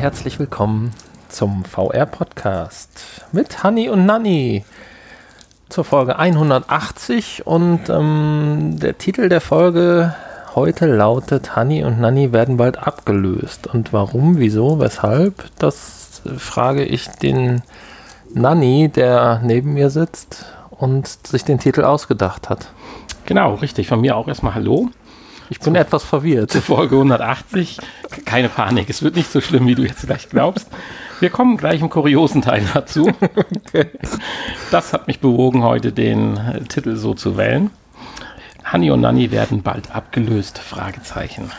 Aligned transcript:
herzlich 0.00 0.38
willkommen 0.38 0.92
zum 1.28 1.62
VR-Podcast 1.62 3.22
mit 3.32 3.62
Hanni 3.62 3.90
und 3.90 4.06
Nanni 4.06 4.64
zur 5.68 5.84
Folge 5.84 6.18
180 6.18 7.46
und 7.46 7.80
ähm, 7.90 8.78
der 8.80 8.96
Titel 8.96 9.28
der 9.28 9.42
Folge 9.42 10.14
heute 10.54 10.86
lautet 10.86 11.54
Hanni 11.54 11.84
und 11.84 12.00
Nanni 12.00 12.32
werden 12.32 12.56
bald 12.56 12.78
abgelöst. 12.78 13.66
Und 13.66 13.92
warum, 13.92 14.38
wieso, 14.38 14.80
weshalb, 14.80 15.44
das 15.58 16.22
frage 16.38 16.82
ich 16.82 17.10
den 17.10 17.60
Nanni, 18.32 18.88
der 18.88 19.42
neben 19.44 19.74
mir 19.74 19.90
sitzt 19.90 20.46
und 20.70 21.08
sich 21.08 21.44
den 21.44 21.58
Titel 21.58 21.84
ausgedacht 21.84 22.48
hat. 22.48 22.72
Genau, 23.26 23.56
richtig. 23.56 23.88
Von 23.88 24.00
mir 24.00 24.16
auch 24.16 24.28
erstmal 24.28 24.54
Hallo. 24.54 24.88
Ich 25.50 25.58
bin 25.58 25.74
etwas 25.74 26.04
verwirrt. 26.04 26.52
Folge 26.52 26.94
180. 26.94 27.78
Keine 28.24 28.48
Panik, 28.48 28.88
es 28.88 29.02
wird 29.02 29.16
nicht 29.16 29.32
so 29.32 29.40
schlimm, 29.40 29.66
wie 29.66 29.74
du 29.74 29.82
jetzt 29.82 30.06
gleich 30.06 30.28
glaubst. 30.28 30.68
Wir 31.18 31.28
kommen 31.28 31.56
gleich 31.56 31.80
im 31.80 31.90
kuriosen 31.90 32.40
Teil 32.40 32.62
dazu. 32.72 33.10
Das 34.70 34.92
hat 34.92 35.08
mich 35.08 35.18
bewogen, 35.18 35.64
heute 35.64 35.92
den 35.92 36.36
äh, 36.36 36.60
Titel 36.60 36.94
so 36.94 37.14
zu 37.14 37.36
wählen. 37.36 37.70
Hanni 38.62 38.92
und 38.92 39.00
Nanni 39.00 39.32
werden 39.32 39.62
bald 39.62 39.94
abgelöst? 39.94 40.60
Fragezeichen. 40.60 41.50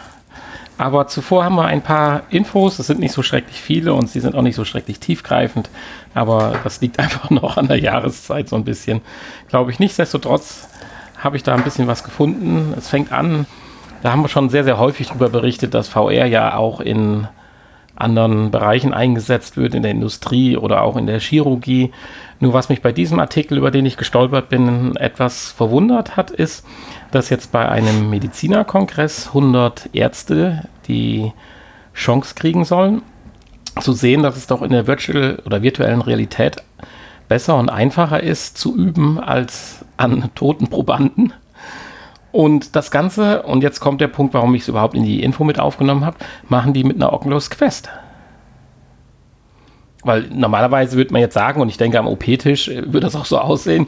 Aber 0.77 1.07
zuvor 1.07 1.43
haben 1.43 1.55
wir 1.55 1.65
ein 1.65 1.81
paar 1.81 2.23
Infos. 2.29 2.79
Es 2.79 2.87
sind 2.87 3.01
nicht 3.01 3.11
so 3.11 3.21
schrecklich 3.21 3.59
viele 3.59 3.93
und 3.93 4.09
sie 4.09 4.21
sind 4.21 4.35
auch 4.35 4.41
nicht 4.41 4.55
so 4.55 4.63
schrecklich 4.63 4.99
tiefgreifend. 4.99 5.69
Aber 6.13 6.59
das 6.63 6.79
liegt 6.79 6.97
einfach 6.99 7.29
noch 7.29 7.57
an 7.57 7.67
der 7.67 7.77
Jahreszeit 7.77 8.47
so 8.47 8.55
ein 8.55 8.63
bisschen. 8.63 9.01
Glaube 9.49 9.71
ich. 9.71 9.79
Nichtsdestotrotz 9.79 10.69
habe 11.17 11.35
ich 11.35 11.43
da 11.43 11.53
ein 11.53 11.63
bisschen 11.63 11.87
was 11.87 12.05
gefunden. 12.05 12.73
Es 12.77 12.87
fängt 12.87 13.11
an 13.11 13.45
da 14.01 14.11
haben 14.11 14.21
wir 14.21 14.29
schon 14.29 14.49
sehr, 14.49 14.63
sehr 14.63 14.79
häufig 14.79 15.07
darüber 15.07 15.29
berichtet, 15.29 15.73
dass 15.73 15.89
VR 15.89 16.25
ja 16.25 16.55
auch 16.55 16.79
in 16.79 17.27
anderen 17.95 18.51
Bereichen 18.51 18.93
eingesetzt 18.93 19.57
wird, 19.57 19.75
in 19.75 19.83
der 19.83 19.91
Industrie 19.91 20.57
oder 20.57 20.81
auch 20.81 20.97
in 20.97 21.05
der 21.05 21.19
Chirurgie. 21.19 21.91
Nur 22.39 22.53
was 22.53 22.69
mich 22.69 22.81
bei 22.81 22.91
diesem 22.91 23.19
Artikel, 23.19 23.57
über 23.57 23.69
den 23.69 23.85
ich 23.85 23.97
gestolpert 23.97 24.49
bin, 24.49 24.95
etwas 24.95 25.51
verwundert 25.51 26.17
hat, 26.17 26.31
ist, 26.31 26.65
dass 27.11 27.29
jetzt 27.29 27.51
bei 27.51 27.69
einem 27.69 28.09
Medizinerkongress 28.09 29.27
100 29.27 29.89
Ärzte 29.93 30.67
die 30.87 31.31
Chance 31.93 32.33
kriegen 32.35 32.65
sollen, 32.65 33.03
zu 33.79 33.93
sehen, 33.93 34.23
dass 34.23 34.35
es 34.35 34.47
doch 34.47 34.61
in 34.61 34.71
der 34.71 34.87
Virtual 34.87 35.39
oder 35.45 35.61
virtuellen 35.61 36.01
Realität 36.01 36.57
besser 37.27 37.57
und 37.57 37.69
einfacher 37.69 38.21
ist 38.21 38.57
zu 38.57 38.75
üben 38.75 39.19
als 39.19 39.85
an 39.97 40.31
toten 40.35 40.67
Probanden. 40.67 41.33
Und 42.31 42.75
das 42.75 42.91
Ganze, 42.91 43.43
und 43.43 43.61
jetzt 43.61 43.79
kommt 43.79 43.99
der 43.99 44.07
Punkt, 44.07 44.33
warum 44.33 44.55
ich 44.55 44.63
es 44.63 44.67
überhaupt 44.67 44.95
in 44.95 45.03
die 45.03 45.21
Info 45.21 45.43
mit 45.43 45.59
aufgenommen 45.59 46.05
habe, 46.05 46.17
machen 46.47 46.73
die 46.73 46.83
mit 46.83 46.95
einer 46.95 47.11
Oculus 47.11 47.49
Quest. 47.49 47.89
Weil 50.03 50.27
normalerweise 50.31 50.97
würde 50.97 51.11
man 51.11 51.21
jetzt 51.21 51.33
sagen, 51.33 51.61
und 51.61 51.69
ich 51.69 51.77
denke 51.77 51.99
am 51.99 52.07
OP-Tisch 52.07 52.69
äh, 52.69 52.85
würde 52.85 53.01
das 53.01 53.15
auch 53.15 53.25
so 53.25 53.37
aussehen, 53.37 53.87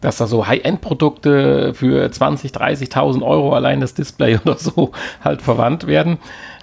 dass 0.00 0.18
da 0.18 0.26
so 0.26 0.46
High-End-Produkte 0.46 1.72
für 1.74 2.10
20, 2.10 2.50
30.000 2.52 3.22
Euro 3.22 3.54
allein 3.54 3.80
das 3.80 3.94
Display 3.94 4.38
oder 4.44 4.58
so 4.58 4.92
halt 5.24 5.42
verwandt 5.42 5.86
werden. 5.86 6.18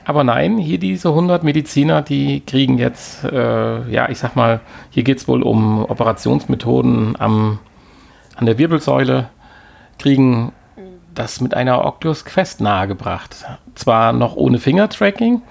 Aber 0.06 0.24
nein, 0.24 0.58
hier 0.58 0.80
diese 0.80 1.10
100 1.10 1.44
Mediziner, 1.44 2.02
die 2.02 2.42
kriegen 2.42 2.78
jetzt, 2.78 3.24
äh, 3.24 3.90
ja, 3.90 4.10
ich 4.10 4.20
sag 4.20 4.36
mal, 4.36 4.60
hier 4.90 5.04
geht 5.04 5.18
es 5.18 5.28
wohl 5.28 5.42
um 5.42 5.86
Operationsmethoden 5.86 7.16
am, 7.18 7.60
an 8.36 8.46
der 8.46 8.58
Wirbelsäule, 8.58 9.30
kriegen 9.98 10.52
das 11.14 11.42
mit 11.42 11.54
einer 11.54 11.84
Oculus 11.86 12.26
Quest 12.26 12.62
nahegebracht. 12.62 13.46
Zwar 13.76 14.14
noch 14.14 14.36
ohne 14.36 14.60
Finger-Tracking, 14.60 15.42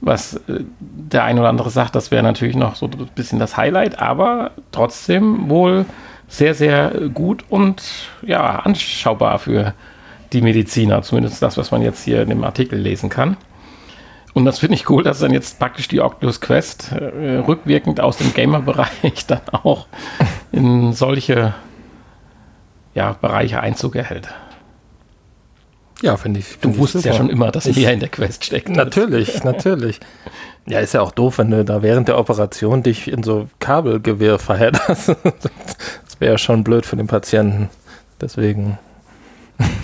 was 0.00 0.34
äh, 0.48 0.64
der 0.78 1.24
ein 1.24 1.38
oder 1.38 1.48
andere 1.48 1.70
sagt, 1.70 1.94
das 1.94 2.10
wäre 2.10 2.22
natürlich 2.22 2.56
noch 2.56 2.76
so 2.76 2.86
ein 2.86 3.08
bisschen 3.14 3.38
das 3.38 3.56
Highlight, 3.56 3.98
aber 3.98 4.52
trotzdem 4.72 5.48
wohl 5.48 5.86
sehr, 6.28 6.54
sehr 6.54 6.90
gut 7.14 7.44
und 7.48 7.82
ja, 8.22 8.60
anschaubar 8.60 9.38
für 9.38 9.74
die 10.32 10.40
Mediziner, 10.40 11.02
zumindest 11.02 11.42
das, 11.42 11.56
was 11.56 11.70
man 11.70 11.82
jetzt 11.82 12.04
hier 12.04 12.22
in 12.22 12.28
dem 12.28 12.44
Artikel 12.44 12.78
lesen 12.78 13.08
kann. 13.08 13.36
Und 14.34 14.44
das 14.44 14.58
finde 14.58 14.74
ich 14.74 14.90
cool, 14.90 15.02
dass 15.02 15.20
dann 15.20 15.32
jetzt 15.32 15.58
praktisch 15.58 15.88
die 15.88 16.02
Oculus 16.02 16.42
Quest 16.42 16.92
äh, 16.92 17.38
rückwirkend 17.38 18.00
aus 18.00 18.18
dem 18.18 18.34
Gamer-Bereich 18.34 19.24
dann 19.26 19.40
auch 19.52 19.86
in 20.52 20.92
solche 20.92 21.54
ja, 22.94 23.12
Bereiche 23.12 23.60
Einzug 23.60 23.96
erhält. 23.96 24.28
Ja, 26.02 26.16
finde 26.16 26.40
ich. 26.40 26.46
Find 26.46 26.64
du 26.76 26.78
wusstest 26.78 27.06
ja 27.06 27.14
schon 27.14 27.30
immer, 27.30 27.50
dass 27.50 27.64
mehr 27.74 27.92
in 27.92 28.00
der 28.00 28.08
Quest 28.08 28.44
steckt. 28.44 28.68
Natürlich, 28.68 29.42
natürlich. 29.44 30.00
Ja, 30.66 30.80
ist 30.80 30.94
ja 30.94 31.00
auch 31.00 31.12
doof, 31.12 31.38
wenn 31.38 31.50
du 31.50 31.64
da 31.64 31.82
während 31.82 32.08
der 32.08 32.18
Operation 32.18 32.82
dich 32.82 33.10
in 33.10 33.22
so 33.22 33.48
Kabelgewirr 33.60 34.38
verhedderst. 34.38 35.08
das 35.22 36.20
wäre 36.20 36.32
ja 36.32 36.38
schon 36.38 36.64
blöd 36.64 36.84
für 36.84 36.96
den 36.96 37.06
Patienten. 37.06 37.70
Deswegen. 38.20 38.78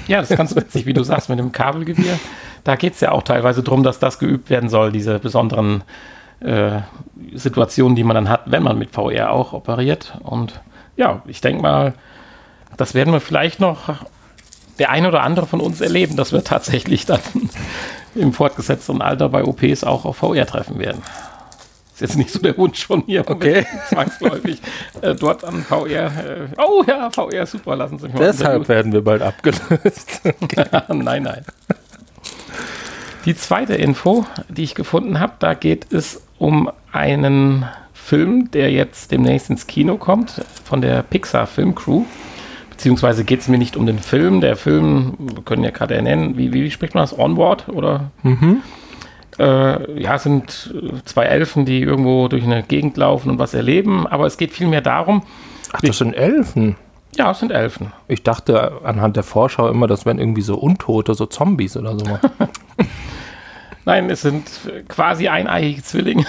Ja, 0.07 0.21
das 0.21 0.31
ist 0.31 0.37
ganz 0.37 0.55
witzig, 0.55 0.85
wie 0.85 0.93
du 0.93 1.03
sagst, 1.03 1.29
mit 1.29 1.39
dem 1.39 1.53
Kabelgewirr. 1.53 2.19
Da 2.65 2.77
geht 2.77 2.95
es 2.95 3.01
ja 3.01 3.13
auch 3.13 3.23
teilweise 3.23 3.63
darum, 3.63 3.83
dass 3.83 3.99
das 3.99 4.19
geübt 4.19 4.51
werden 4.51 4.69
soll, 4.69 4.93
diese 4.93 5.19
besonderen 5.19 5.83
äh, 6.41 6.81
Situationen, 7.35 7.97
die 7.97 8.05
man 8.05 8.15
dann 8.15 8.29
hat, 8.29 8.43
wenn 8.47 8.63
man 8.63 8.79
mit 8.79 8.91
VR 8.91 9.31
auch 9.31 9.53
operiert. 9.53 10.19
Und 10.23 10.61
ja, 10.97 11.23
ich 11.27 11.41
denke 11.41 11.63
mal, 11.63 11.95
das 12.77 12.95
werden 12.95 13.13
wir 13.13 13.21
vielleicht 13.21 13.61
noch 13.61 14.05
der 14.79 14.91
ein 14.91 15.07
oder 15.07 15.23
andere 15.23 15.47
von 15.47 15.61
uns 15.61 15.81
erleben, 15.81 16.17
dass 16.17 16.33
wir 16.33 16.45
tatsächlich 16.45 17.07
dann 17.07 17.21
im 18.15 18.33
fortgesetzten 18.33 19.03
Alter 19.03 19.29
bei 19.29 19.45
OPs 19.45 19.85
auch 19.85 20.05
auf 20.05 20.19
VR 20.19 20.47
treffen 20.47 20.79
werden. 20.79 21.03
Ist 21.95 22.01
jetzt 22.01 22.17
nicht 22.17 22.31
so 22.31 22.39
der 22.39 22.57
Wunsch 22.57 22.87
von 22.87 23.05
mir, 23.07 23.29
okay. 23.29 23.67
zwangsläufig 23.89 24.61
äh, 25.03 25.15
dort 25.15 25.45
an 25.45 25.63
VR. 25.63 26.07
Äh, 26.07 26.49
oh 26.59 26.83
ja, 26.87 27.11
VR, 27.11 27.47
super, 27.47 27.77
lassen 27.77 27.99
Sie 27.99 28.07
mich 28.07 28.15
mal. 28.15 28.21
Deshalb 28.21 28.69
werden 28.69 28.93
wir 28.93 29.03
bald 29.03 29.23
abgelöst. 29.23 30.23
nein, 30.89 31.23
nein. 31.23 31.45
Die 33.25 33.37
zweite 33.37 33.75
Info, 33.75 34.27
die 34.49 34.65
ich 34.65 34.75
gefunden 34.75 35.21
habe, 35.21 35.35
da 35.39 35.55
geht 35.55 35.93
es 35.93 36.23
um 36.39 36.71
einen 36.91 37.67
Film, 37.93 38.51
der 38.51 38.73
jetzt 38.73 39.13
demnächst 39.13 39.49
ins 39.49 39.67
Kino 39.69 39.97
kommt, 39.97 40.43
von 40.65 40.81
der 40.81 41.03
Pixar 41.05 41.47
Film 41.47 41.75
Crew. 41.75 42.05
Beziehungsweise 42.83 43.23
geht 43.23 43.39
es 43.39 43.47
mir 43.47 43.59
nicht 43.59 43.77
um 43.77 43.87
den 43.87 44.01
Film. 44.01 44.41
Der 44.41 44.57
Film, 44.57 45.15
wir 45.17 45.45
können 45.45 45.63
ja 45.63 45.71
gerade 45.71 45.95
ernennen, 45.95 46.37
wie, 46.37 46.53
wie 46.53 46.69
spricht 46.69 46.97
man 46.97 47.05
das? 47.05 47.17
Onboard 47.17 47.69
oder? 47.69 48.11
Mhm. 48.25 48.61
Äh, 49.39 50.03
ja, 50.03 50.17
es 50.17 50.25
sind 50.25 50.75
zwei 51.05 51.27
Elfen, 51.27 51.65
die 51.65 51.81
irgendwo 51.81 52.27
durch 52.27 52.43
eine 52.43 52.65
Gegend 52.65 52.97
laufen 52.97 53.31
und 53.31 53.39
was 53.39 53.55
erleben. 53.55 54.05
Aber 54.09 54.27
es 54.27 54.37
geht 54.37 54.51
vielmehr 54.51 54.81
darum. 54.81 55.23
Ach, 55.73 55.81
das 55.81 55.99
sind 55.99 56.15
Elfen. 56.15 56.75
Ja, 57.15 57.31
es 57.31 57.39
sind 57.39 57.53
Elfen. 57.53 57.93
Ich 58.09 58.25
dachte 58.25 58.81
anhand 58.83 59.15
der 59.15 59.23
Vorschau 59.23 59.69
immer, 59.69 59.87
das 59.87 60.05
wären 60.05 60.19
irgendwie 60.19 60.43
so 60.43 60.57
Untote, 60.57 61.15
so 61.15 61.27
Zombies 61.27 61.77
oder 61.77 61.97
so. 61.97 62.05
Nein, 63.85 64.11
es 64.11 64.23
sind 64.23 64.51
quasi 64.89 65.29
eineiige 65.29 65.85
Zwillinge. 65.85 66.27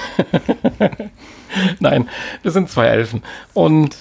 Nein, 1.79 2.07
das 2.43 2.53
sind 2.53 2.69
zwei 2.69 2.85
Elfen. 2.85 3.23
Und 3.55 3.97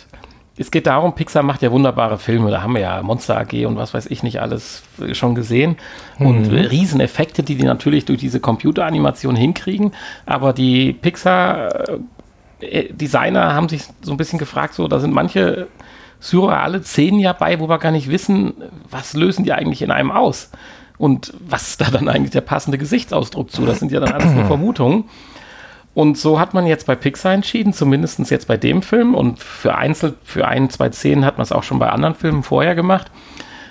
es 0.57 0.71
geht 0.71 0.87
darum, 0.87 1.15
Pixar 1.15 1.43
macht 1.43 1.61
ja 1.63 1.73
wunderbare 1.73 2.19
Filme. 2.19 2.51
Da 2.51 2.61
haben 2.63 2.75
wir 2.75 2.83
ja 2.83 3.03
Monster 3.03 3.39
AG 3.39 3.65
und 3.67 3.77
was 3.77 3.95
weiß 3.95 4.05
ich 4.07 4.23
nicht 4.23 4.41
alles 4.41 4.83
schon 5.13 5.35
gesehen. 5.35 5.77
Mhm. 6.19 6.27
Und 6.27 6.51
Rieseneffekte, 6.51 7.43
die 7.43 7.55
die 7.55 7.65
natürlich 7.65 8.05
durch 8.05 8.21
diese 8.21 8.39
Computeranimation 8.39 9.35
hinkriegen. 9.35 9.93
Aber 10.27 10.53
die 10.53 10.93
Pixar-Designer 10.93 13.51
äh, 13.51 13.53
haben 13.53 13.71
sich 13.71 13.85
so 14.03 14.11
ein 14.11 14.19
bisschen 14.19 14.39
gefragt, 14.39 14.75
so, 14.75 14.89
da 14.89 15.01
sind 15.01 15.15
manche 15.15 15.69
surreale 16.21 16.83
Szenen 16.83 17.19
ja 17.19 17.33
bei, 17.33 17.59
wo 17.59 17.67
wir 17.69 17.79
gar 17.79 17.91
nicht 17.91 18.11
wissen, 18.11 18.53
was 18.91 19.15
lösen 19.15 19.45
die 19.45 19.53
eigentlich 19.53 19.81
in 19.83 19.91
einem 19.91 20.11
aus. 20.11 20.51
Und 20.99 21.33
was 21.41 21.71
ist 21.71 21.81
da 21.81 21.87
dann 21.91 22.09
eigentlich 22.09 22.31
der 22.31 22.43
passende 22.43 22.79
Gesichtsausdruck 22.79 23.51
zu? 23.51 23.65
Das 23.65 23.81
sind 23.81 23.91
ja 23.91 24.01
dann 24.01 24.13
alles 24.13 24.33
nur 24.33 24.45
Vermutungen. 24.47 25.05
Und 25.95 26.17
so 26.17 26.41
hat 26.41 26.55
man 26.55 26.67
jetzt 26.67 26.87
bei 26.87 26.95
Pixar 26.95 27.35
entschieden, 27.35 27.73
zumindest 27.73 28.19
jetzt 28.31 28.49
bei 28.49 28.57
dem 28.57 28.83
Film 28.83 29.15
und 29.15 29.41
für 29.41 29.75
einzeln, 29.75 30.15
für 30.25 30.49
ein, 30.49 30.71
zwei 30.71 30.91
Szenen 30.91 31.25
hat 31.25 31.37
man 31.37 31.43
es 31.43 31.53
auch 31.53 31.63
schon 31.63 31.79
bei 31.79 31.91
anderen 31.91 32.15
Filmen 32.15 32.43
vorher 32.43 32.75
gemacht, 32.75 33.11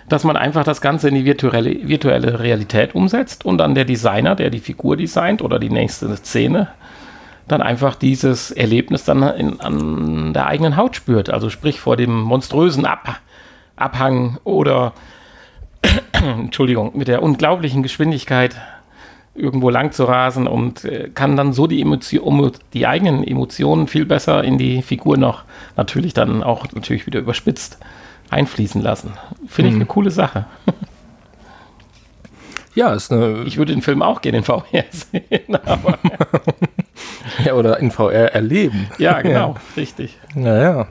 dass 0.08 0.24
man 0.24 0.38
einfach 0.38 0.64
das 0.64 0.82
Ganze 0.82 1.08
in 1.08 1.16
die 1.16 1.26
virtuelle, 1.26 1.88
virtuelle 1.88 2.40
Realität 2.40 2.94
umsetzt 2.94 3.44
und 3.46 3.58
dann 3.58 3.74
der 3.74 3.86
Designer, 3.86 4.36
der 4.36 4.50
die 4.52 4.60
Figur 4.60 4.98
designt 4.98 5.42
oder 5.42 5.58
die 5.58 5.70
nächste 5.70 6.16
Szene, 6.18 6.68
dann 7.48 7.62
einfach 7.62 7.96
dieses 7.96 8.52
Erlebnis 8.52 9.04
dann 9.04 9.24
in, 9.24 9.60
an 9.60 10.34
der 10.34 10.46
eigenen 10.46 10.78
Haut 10.78 10.96
spürt. 10.96 11.30
Also 11.30 11.50
sprich 11.50 11.80
vor 11.80 11.98
dem 11.98 12.22
monströsen 12.22 12.86
Ab 12.86 13.20
Abhang 13.78 14.38
oder 14.44 14.94
Entschuldigung, 16.12 16.92
mit 16.96 17.08
der 17.08 17.24
unglaublichen 17.24 17.82
Geschwindigkeit 17.82 18.56
irgendwo 19.34 19.70
lang 19.70 19.92
zu 19.92 20.04
rasen 20.04 20.48
und 20.48 20.84
äh, 20.84 21.10
kann 21.14 21.38
dann 21.38 21.54
so 21.54 21.68
die, 21.68 21.82
Emotion, 21.82 22.52
die 22.74 22.86
eigenen 22.86 23.24
Emotionen 23.24 23.88
viel 23.88 24.06
besser 24.06 24.44
in 24.44 24.58
die 24.58 24.82
Figur 24.82 25.18
noch 25.18 25.44
natürlich 25.78 26.14
dann 26.14 26.44
auch 26.44 26.66
natürlich 26.74 27.06
wieder 27.06 27.20
überspitzt 27.20 27.78
einfließen 28.30 28.82
lassen. 28.82 29.14
Finde 29.48 29.70
ich 29.70 29.76
mhm. 29.76 29.82
eine 29.82 29.88
coole 29.88 30.12
Sache. 30.12 30.46
Ja, 32.74 32.94
ist 32.94 33.12
eine. 33.12 33.44
Ich 33.44 33.58
würde 33.58 33.74
den 33.74 33.82
Film 33.82 34.02
auch 34.02 34.22
gerne 34.22 34.38
in 34.38 34.44
VR 34.46 34.64
sehen, 34.92 35.56
aber. 35.66 36.00
Ja, 37.44 37.54
oder 37.54 37.80
in 37.80 37.92
VR 37.92 38.34
erleben. 38.34 38.88
Ja, 38.98 39.22
genau, 39.22 39.56
richtig. 39.76 40.18
Naja. 40.36 40.88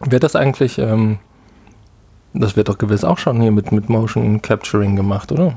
Wird 0.00 0.22
das 0.22 0.36
eigentlich, 0.36 0.78
ähm, 0.78 1.18
das 2.34 2.56
wird 2.56 2.68
doch 2.68 2.78
gewiss 2.78 3.04
auch 3.04 3.18
schon 3.18 3.40
hier 3.40 3.50
mit, 3.50 3.72
mit 3.72 3.88
Motion 3.88 4.42
Capturing 4.42 4.96
gemacht, 4.96 5.32
oder? 5.32 5.54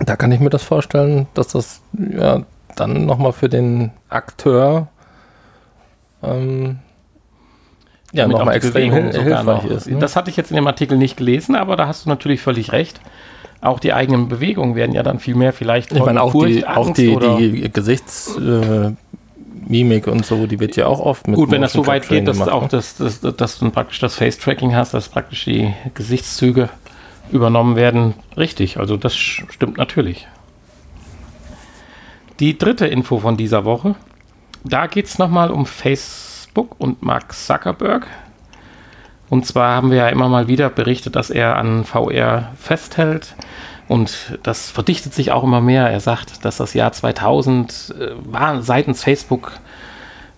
Da 0.00 0.16
kann 0.16 0.32
ich 0.32 0.40
mir 0.40 0.50
das 0.50 0.62
vorstellen, 0.62 1.26
dass 1.34 1.48
das 1.48 1.82
ja 1.92 2.42
dann 2.76 3.06
nochmal 3.06 3.32
für 3.32 3.48
den 3.48 3.90
Akteur 4.08 4.88
ähm, 6.22 6.78
ja, 8.12 8.28
nochmal 8.28 8.56
extrem 8.56 8.92
hil 8.92 9.12
hilfreich 9.12 9.64
ist. 9.64 9.88
Ne? 9.88 9.98
Das 9.98 10.16
hatte 10.16 10.30
ich 10.30 10.36
jetzt 10.36 10.50
in 10.50 10.56
dem 10.56 10.66
Artikel 10.66 10.98
nicht 10.98 11.16
gelesen, 11.16 11.54
aber 11.54 11.76
da 11.76 11.86
hast 11.86 12.04
du 12.04 12.10
natürlich 12.10 12.40
völlig 12.42 12.72
recht. 12.72 13.00
Auch 13.60 13.78
die 13.78 13.92
eigenen 13.92 14.28
Bewegungen 14.28 14.74
werden 14.74 14.92
ja 14.92 15.02
dann 15.02 15.18
viel 15.18 15.34
mehr 15.34 15.52
vielleicht. 15.52 15.92
Ich 15.92 16.04
meine, 16.04 16.20
auch 16.22 16.32
Furcht, 16.32 16.56
die, 16.56 16.66
auch 16.66 16.90
die, 16.92 17.16
die 17.36 17.72
Gesichtsmimik 17.72 18.96
äh, 20.06 20.10
und 20.10 20.26
so, 20.26 20.46
die 20.46 20.58
wird 20.58 20.76
ja 20.76 20.86
auch 20.86 21.00
oft 21.00 21.28
mit. 21.28 21.36
Gut, 21.36 21.50
wenn 21.50 21.62
das 21.62 21.72
so 21.72 21.86
weit 21.86 22.08
geht, 22.08 22.26
dass, 22.26 22.38
gemacht, 22.38 22.50
auch 22.50 22.62
ne? 22.62 22.68
das, 22.68 22.96
das, 22.96 23.20
dass 23.20 23.58
du 23.58 23.70
praktisch 23.70 24.00
das 24.00 24.16
Face-Tracking 24.16 24.74
hast, 24.74 24.94
dass 24.94 25.08
praktisch 25.08 25.44
die 25.44 25.72
Gesichtszüge 25.94 26.70
übernommen 27.30 27.76
werden. 27.76 28.14
Richtig, 28.36 28.78
also 28.78 28.96
das 28.96 29.16
stimmt 29.16 29.78
natürlich. 29.78 30.26
Die 32.40 32.58
dritte 32.58 32.86
Info 32.86 33.18
von 33.20 33.36
dieser 33.36 33.64
Woche. 33.64 33.94
Da 34.64 34.86
geht 34.86 35.06
es 35.06 35.18
nochmal 35.18 35.50
um 35.50 35.66
Facebook 35.66 36.74
und 36.78 37.02
Mark 37.02 37.32
Zuckerberg. 37.32 38.06
Und 39.28 39.46
zwar 39.46 39.76
haben 39.76 39.90
wir 39.90 39.98
ja 39.98 40.08
immer 40.08 40.28
mal 40.28 40.48
wieder 40.48 40.68
berichtet, 40.68 41.16
dass 41.16 41.30
er 41.30 41.56
an 41.56 41.84
VR 41.84 42.52
festhält. 42.58 43.34
Und 43.88 44.38
das 44.42 44.70
verdichtet 44.70 45.14
sich 45.14 45.32
auch 45.32 45.42
immer 45.42 45.60
mehr. 45.60 45.88
Er 45.88 46.00
sagt, 46.00 46.44
dass 46.44 46.56
das 46.56 46.74
Jahr 46.74 46.92
2000 46.92 47.94
äh, 47.98 48.10
war 48.24 48.62
seitens 48.62 49.02
Facebook 49.02 49.52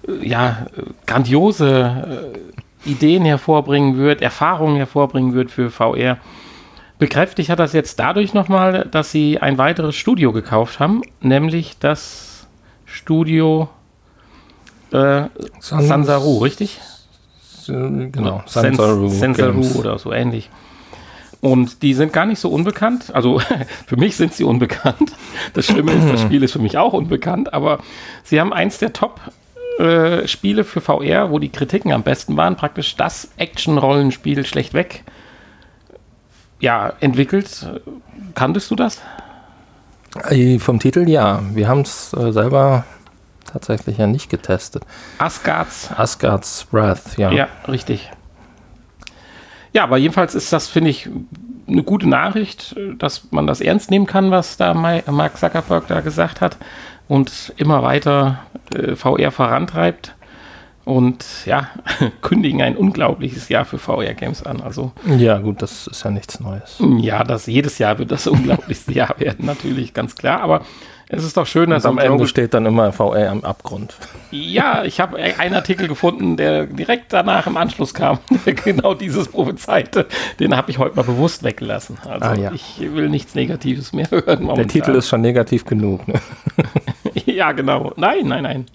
äh, 0.07 0.29
ja 0.29 0.67
grandiose 1.07 2.33
äh, 2.87 2.89
Ideen 2.91 3.25
hervorbringen 3.25 3.97
wird, 3.97 4.23
Erfahrungen 4.23 4.77
hervorbringen 4.77 5.35
wird 5.35 5.51
für 5.51 5.71
VR. 5.71 6.19
Bekräftigt 6.99 7.51
hat 7.51 7.59
das 7.59 7.73
jetzt 7.73 7.99
dadurch 7.99 8.35
nochmal, 8.35 8.87
dass 8.91 9.11
sie 9.11 9.41
ein 9.41 9.59
weiteres 9.59 9.97
Studio 9.97 10.33
gekauft 10.33 10.79
haben, 10.79 11.03
nämlich 11.21 11.79
das 11.79 12.47
Studio 12.87 13.69
äh, 14.93 15.25
Sans 15.59 15.89
Sansaru, 15.89 16.39
richtig? 16.39 16.81
Genau, 17.67 18.43
Sansaru, 18.47 19.09
Sansaru 19.09 19.79
oder 19.79 19.99
so 19.99 20.13
ähnlich. 20.13 20.51
Und 21.41 21.83
die 21.83 21.93
sind 21.93 22.13
gar 22.13 22.25
nicht 22.25 22.39
so 22.39 22.49
unbekannt. 22.49 23.15
Also 23.15 23.39
für 23.87 23.97
mich 23.97 24.17
sind 24.17 24.33
sie 24.33 24.45
unbekannt. 24.45 25.13
Das 25.53 25.67
Schlimme 25.67 25.93
ist, 25.93 26.11
das 26.11 26.23
Spiel 26.23 26.43
ist 26.43 26.53
für 26.53 26.59
mich 26.59 26.79
auch 26.79 26.93
unbekannt. 26.93 27.53
Aber 27.53 27.81
sie 28.23 28.41
haben 28.41 28.53
eins 28.53 28.79
der 28.79 28.95
Top-Spiele 28.95 30.61
äh, 30.61 30.65
für 30.65 30.81
VR, 30.81 31.31
wo 31.31 31.39
die 31.39 31.51
Kritiken 31.51 31.93
am 31.93 32.03
besten 32.03 32.37
waren. 32.37 32.57
Praktisch 32.57 32.97
das 32.97 33.29
Action-Rollenspiel 33.37 34.47
schlechtweg 34.47 35.05
ja, 36.65 36.95
entwickelt. 37.01 37.67
Kanntest 38.35 38.71
du 38.71 38.75
das? 38.75 39.03
Äh, 40.31 40.59
vom 40.59 40.81
Titel 40.81 41.09
ja. 41.09 41.43
Wir 41.53 41.69
haben 41.69 41.83
es 41.83 42.15
äh, 42.15 42.33
selber 42.33 42.85
tatsächlich 43.45 43.99
ja 43.99 44.07
nicht 44.07 44.31
getestet. 44.31 44.83
Asgards. 45.19 45.91
Asgards 45.95 46.67
Wrath, 46.73 47.19
ja. 47.19 47.31
Ja, 47.31 47.49
richtig. 47.69 48.11
Ja, 49.75 49.85
aber 49.85 49.99
jedenfalls 49.99 50.35
ist 50.35 50.53
das, 50.53 50.69
finde 50.69 50.89
ich, 50.89 51.11
eine 51.69 51.83
gute 51.83 52.09
Nachricht, 52.09 52.75
dass 52.99 53.31
man 53.31 53.47
das 53.47 53.61
ernst 53.61 53.91
nehmen 53.91 54.07
kann, 54.07 54.31
was 54.31 54.57
da 54.57 54.73
Mark 54.73 55.37
Zuckerberg 55.37 55.87
da 55.89 56.01
gesagt 56.01 56.41
hat 56.41 56.57
und 57.09 57.53
immer 57.59 57.83
weiter 57.83 58.39
äh, 58.75 58.97
VR 58.97 59.31
vorantreibt 59.31 60.15
und 60.85 61.25
ja, 61.47 61.69
kündigen 62.23 62.63
ein 62.63 62.77
unglaubliches 62.77 63.49
Jahr 63.49 63.65
für 63.65 63.79
VR-Games 63.79 64.43
an. 64.45 64.61
Also, 64.61 64.93
ja, 65.17 65.39
gut, 65.39 65.63
das 65.63 65.87
ist 65.87 66.05
ja 66.05 66.11
nichts 66.11 66.41
Neues. 66.41 66.83
Ja, 66.99 67.25
das, 67.25 67.47
jedes 67.47 67.79
Jahr 67.79 67.99
wird 67.99 68.11
das 68.11 68.27
unglaublichste 68.27 68.93
Jahr 68.93 69.15
werden, 69.19 69.47
natürlich, 69.47 69.95
ganz 69.95 70.15
klar. 70.15 70.41
Aber 70.41 70.63
es 71.09 71.23
ist 71.23 71.37
doch 71.37 71.47
schön, 71.47 71.71
dass 71.71 71.85
am 71.85 71.99
Ende 71.99 72.27
steht 72.27 72.55
dann 72.55 72.65
immer 72.67 72.91
VR 72.93 73.31
am 73.31 73.45
Abgrund. 73.45 73.95
Ja, 74.31 74.85
ich 74.85 75.01
habe 75.01 75.17
einen 75.17 75.55
Artikel 75.55 75.87
gefunden, 75.87 76.37
der 76.37 76.67
direkt 76.67 77.13
danach 77.13 77.47
im 77.47 77.57
Anschluss 77.57 77.93
kam, 77.93 78.19
der 78.47 78.55
genau 78.55 78.95
dieses 78.95 79.29
prophezeite. 79.29 80.07
Den 80.41 80.57
habe 80.57 80.71
ich 80.71 80.79
heute 80.79 80.97
mal 80.97 81.03
bewusst 81.03 81.43
weggelassen. 81.43 81.99
Also 82.09 82.27
ah, 82.27 82.35
ja. 82.35 82.53
ich 82.53 82.81
will 82.81 83.11
nichts 83.11 83.35
Negatives 83.35 83.93
mehr 83.93 84.11
hören. 84.11 84.45
Momentan. 84.45 84.57
Der 84.57 84.69
Titel 84.69 84.95
ist 84.97 85.09
schon 85.09 85.21
negativ 85.21 85.65
genug. 85.65 86.09
Ne? 86.09 86.15
ja, 87.27 87.53
genau. 87.53 87.93
Nein, 87.97 88.27
nein, 88.27 88.43
nein. 88.43 88.67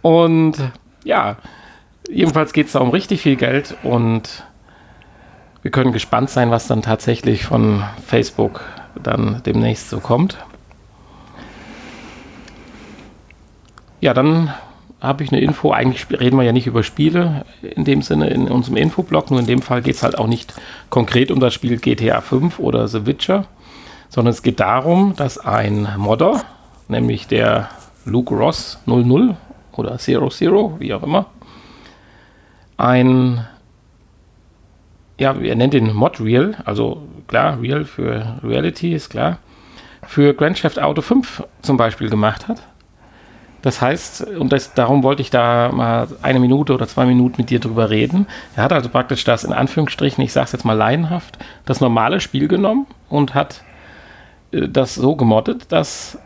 Und 0.00 0.56
ja, 1.04 1.36
jedenfalls 2.08 2.52
geht 2.52 2.66
es 2.66 2.72
da 2.72 2.80
um 2.80 2.90
richtig 2.90 3.22
viel 3.22 3.36
Geld 3.36 3.76
und 3.82 4.44
wir 5.62 5.70
können 5.70 5.92
gespannt 5.92 6.30
sein, 6.30 6.50
was 6.50 6.66
dann 6.66 6.82
tatsächlich 6.82 7.44
von 7.44 7.84
Facebook 8.04 8.62
dann 9.00 9.42
demnächst 9.46 9.90
so 9.90 10.00
kommt. 10.00 10.36
Ja, 14.00 14.12
dann 14.14 14.52
habe 15.00 15.22
ich 15.22 15.32
eine 15.32 15.40
Info. 15.40 15.72
Eigentlich 15.72 16.06
reden 16.10 16.36
wir 16.36 16.44
ja 16.44 16.52
nicht 16.52 16.66
über 16.66 16.82
Spiele 16.82 17.44
in 17.62 17.84
dem 17.84 18.02
Sinne 18.02 18.28
in 18.30 18.48
unserem 18.48 18.76
Infoblog. 18.76 19.30
Nur 19.30 19.40
in 19.40 19.46
dem 19.46 19.62
Fall 19.62 19.82
geht 19.82 19.96
es 19.96 20.02
halt 20.02 20.18
auch 20.18 20.26
nicht 20.26 20.54
konkret 20.90 21.30
um 21.30 21.40
das 21.40 21.54
Spiel 21.54 21.76
GTA 21.78 22.20
5 22.20 22.58
oder 22.58 22.88
The 22.88 23.06
Witcher, 23.06 23.46
sondern 24.08 24.32
es 24.32 24.42
geht 24.42 24.58
darum, 24.58 25.14
dass 25.16 25.38
ein 25.38 25.88
Modder, 25.96 26.42
nämlich 26.88 27.28
der 27.28 27.68
Luke 28.04 28.34
Ross 28.34 28.80
00 28.86 29.36
oder 29.72 29.98
00, 29.98 30.80
wie 30.80 30.94
auch 30.94 31.02
immer, 31.02 31.26
ein, 32.76 33.46
ja, 35.18 35.34
er 35.34 35.54
nennt 35.54 35.74
den 35.74 35.94
Mod 35.94 36.20
Real, 36.20 36.56
also 36.64 37.02
klar, 37.28 37.60
Real 37.60 37.84
für 37.84 38.38
Reality 38.42 38.94
ist 38.94 39.10
klar, 39.10 39.38
für 40.06 40.34
Grand 40.34 40.60
Theft 40.60 40.80
Auto 40.80 41.02
5 41.02 41.44
zum 41.62 41.76
Beispiel 41.76 42.10
gemacht 42.10 42.48
hat. 42.48 42.62
Das 43.62 43.80
heißt, 43.80 44.26
und 44.26 44.52
das, 44.52 44.74
darum 44.74 45.04
wollte 45.04 45.22
ich 45.22 45.30
da 45.30 45.70
mal 45.72 46.08
eine 46.20 46.40
Minute 46.40 46.74
oder 46.74 46.88
zwei 46.88 47.06
Minuten 47.06 47.36
mit 47.38 47.50
dir 47.50 47.60
drüber 47.60 47.90
reden. 47.90 48.26
Er 48.56 48.64
hat 48.64 48.72
also 48.72 48.88
praktisch 48.88 49.22
das 49.22 49.44
in 49.44 49.52
Anführungsstrichen, 49.52 50.22
ich 50.22 50.32
sage 50.32 50.46
es 50.46 50.52
jetzt 50.52 50.64
mal 50.64 50.76
laienhaft, 50.76 51.38
das 51.64 51.80
normale 51.80 52.18
Spiel 52.18 52.48
genommen 52.48 52.86
und 53.08 53.34
hat 53.34 53.62
äh, 54.50 54.68
das 54.68 54.96
so 54.96 55.14
gemoddet, 55.14 55.70
dass 55.70 56.18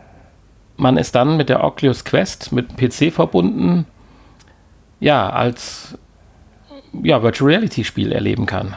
man 0.77 0.97
es 0.97 1.11
dann 1.11 1.37
mit 1.37 1.49
der 1.49 1.63
Oculus 1.63 2.05
Quest 2.05 2.51
mit 2.51 2.77
PC 2.77 3.11
verbunden, 3.11 3.85
ja, 4.99 5.29
als 5.29 5.97
ja, 7.03 7.21
Virtual 7.21 7.49
Reality 7.49 7.83
Spiel 7.83 8.11
erleben 8.11 8.45
kann. 8.45 8.75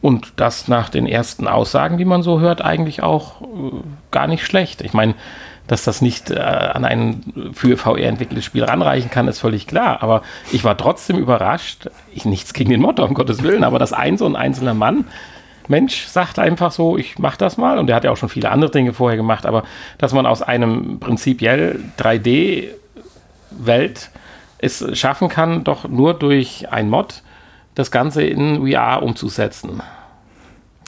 Und 0.00 0.34
das 0.36 0.68
nach 0.68 0.88
den 0.88 1.06
ersten 1.06 1.48
Aussagen, 1.48 1.98
die 1.98 2.04
man 2.04 2.22
so 2.22 2.40
hört, 2.40 2.62
eigentlich 2.62 3.02
auch 3.02 3.42
äh, 3.42 3.46
gar 4.10 4.28
nicht 4.28 4.46
schlecht. 4.46 4.82
Ich 4.82 4.92
meine, 4.92 5.14
dass 5.66 5.82
das 5.82 6.00
nicht 6.00 6.30
äh, 6.30 6.38
an 6.38 6.84
ein 6.84 7.50
für 7.52 7.76
VR 7.76 8.06
entwickeltes 8.06 8.44
Spiel 8.44 8.62
ranreichen 8.62 9.10
kann, 9.10 9.26
ist 9.26 9.40
völlig 9.40 9.66
klar. 9.66 10.02
Aber 10.02 10.22
ich 10.52 10.62
war 10.62 10.76
trotzdem 10.76 11.18
überrascht. 11.18 11.90
Ich 12.14 12.24
nichts 12.24 12.52
gegen 12.52 12.70
den 12.70 12.80
Motto, 12.80 13.04
um 13.04 13.14
Gottes 13.14 13.42
Willen, 13.42 13.64
aber 13.64 13.78
dass 13.78 13.92
ein 13.92 14.16
so 14.16 14.26
ein 14.26 14.36
einzelner 14.36 14.74
Mann 14.74 15.06
Mensch 15.68 16.06
sagt 16.06 16.38
einfach 16.38 16.72
so, 16.72 16.96
ich 16.96 17.18
mache 17.18 17.38
das 17.38 17.56
mal. 17.56 17.78
Und 17.78 17.86
der 17.86 17.96
hat 17.96 18.04
ja 18.04 18.10
auch 18.10 18.16
schon 18.16 18.28
viele 18.28 18.50
andere 18.50 18.70
Dinge 18.70 18.92
vorher 18.92 19.16
gemacht, 19.16 19.46
aber 19.46 19.64
dass 19.98 20.12
man 20.12 20.26
aus 20.26 20.42
einem 20.42 21.00
prinzipiell 21.00 21.80
3D-Welt 21.98 22.70
es 24.58 24.84
schaffen 24.98 25.28
kann, 25.28 25.64
doch 25.64 25.88
nur 25.88 26.14
durch 26.14 26.70
ein 26.70 26.88
Mod 26.88 27.22
das 27.74 27.90
Ganze 27.90 28.22
in 28.22 28.66
VR 28.66 29.02
umzusetzen. 29.02 29.82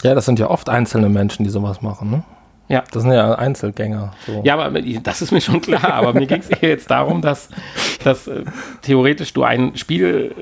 Ja, 0.02 0.14
das 0.14 0.24
sind 0.26 0.38
ja 0.38 0.48
oft 0.48 0.68
einzelne 0.68 1.08
Menschen, 1.08 1.44
die 1.44 1.50
sowas 1.50 1.82
machen, 1.82 2.10
ne? 2.10 2.22
Ja. 2.68 2.84
Das 2.92 3.02
sind 3.02 3.12
ja 3.12 3.34
Einzelgänger. 3.34 4.12
So. 4.26 4.42
Ja, 4.44 4.58
aber 4.58 4.80
das 4.80 5.22
ist 5.22 5.32
mir 5.32 5.40
schon 5.40 5.60
klar. 5.60 5.94
Aber 5.94 6.12
mir 6.12 6.26
ging 6.26 6.40
es 6.40 6.50
eher 6.50 6.68
jetzt 6.68 6.90
darum, 6.90 7.22
dass, 7.22 7.48
dass 8.04 8.26
äh, 8.26 8.44
theoretisch 8.82 9.32
du 9.32 9.42
ein 9.42 9.76
Spiel, 9.76 10.34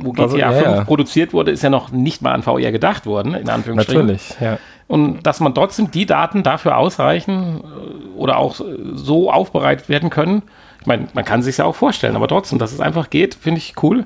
wo 0.00 0.12
GTA 0.12 0.22
also, 0.24 0.36
ja, 0.38 0.52
5 0.52 0.64
ja. 0.64 0.84
produziert 0.84 1.32
wurde, 1.32 1.52
ist 1.52 1.62
ja 1.62 1.70
noch 1.70 1.92
nicht 1.92 2.20
mal 2.20 2.32
an 2.32 2.42
VR 2.42 2.72
gedacht 2.72 3.06
worden, 3.06 3.34
in 3.34 3.48
Anführungsstrichen. 3.48 4.06
Natürlich, 4.06 4.34
ja. 4.40 4.58
Und 4.88 5.22
dass 5.22 5.38
man 5.40 5.54
trotzdem 5.54 5.90
die 5.90 6.06
Daten 6.06 6.42
dafür 6.42 6.76
ausreichen 6.76 7.60
äh, 7.62 8.18
oder 8.18 8.38
auch 8.38 8.60
so 8.94 9.30
aufbereitet 9.30 9.88
werden 9.88 10.10
können. 10.10 10.42
Ich 10.80 10.86
meine, 10.86 11.08
man 11.12 11.24
kann 11.24 11.42
sich 11.42 11.58
ja 11.58 11.64
auch 11.64 11.74
vorstellen, 11.74 12.16
aber 12.16 12.26
trotzdem, 12.26 12.58
dass 12.58 12.72
es 12.72 12.80
einfach 12.80 13.10
geht, 13.10 13.34
finde 13.34 13.58
ich 13.58 13.74
cool 13.82 14.04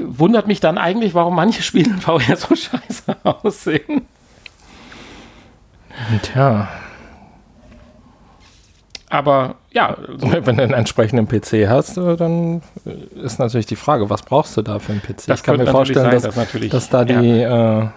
wundert 0.00 0.46
mich 0.46 0.60
dann 0.60 0.78
eigentlich, 0.78 1.14
warum 1.14 1.36
manche 1.36 1.62
Spiele 1.62 1.90
in 1.90 2.00
VR 2.00 2.36
so 2.36 2.48
scheiße 2.56 3.16
aussehen. 3.22 4.06
Tja. 6.22 6.68
Aber 9.14 9.56
ja. 9.72 9.96
Wenn 10.08 10.56
du 10.56 10.62
einen 10.62 10.72
entsprechenden 10.72 11.28
PC 11.28 11.68
hast, 11.68 11.96
äh, 11.96 12.16
dann 12.16 12.62
ist 13.22 13.38
natürlich 13.38 13.66
die 13.66 13.76
Frage, 13.76 14.10
was 14.10 14.22
brauchst 14.22 14.56
du 14.56 14.62
da 14.62 14.78
für 14.78 14.92
einen 14.92 15.02
PC? 15.02 15.26
Das 15.26 15.40
ich 15.40 15.44
kann 15.44 15.56
mir 15.56 15.66
vorstellen, 15.66 16.10
sein, 16.10 16.22
dass, 16.22 16.34
dass, 16.34 16.68
dass, 16.68 16.90
da 16.90 17.04
die, 17.04 17.14
ja. 17.14 17.82
äh, 17.82 17.88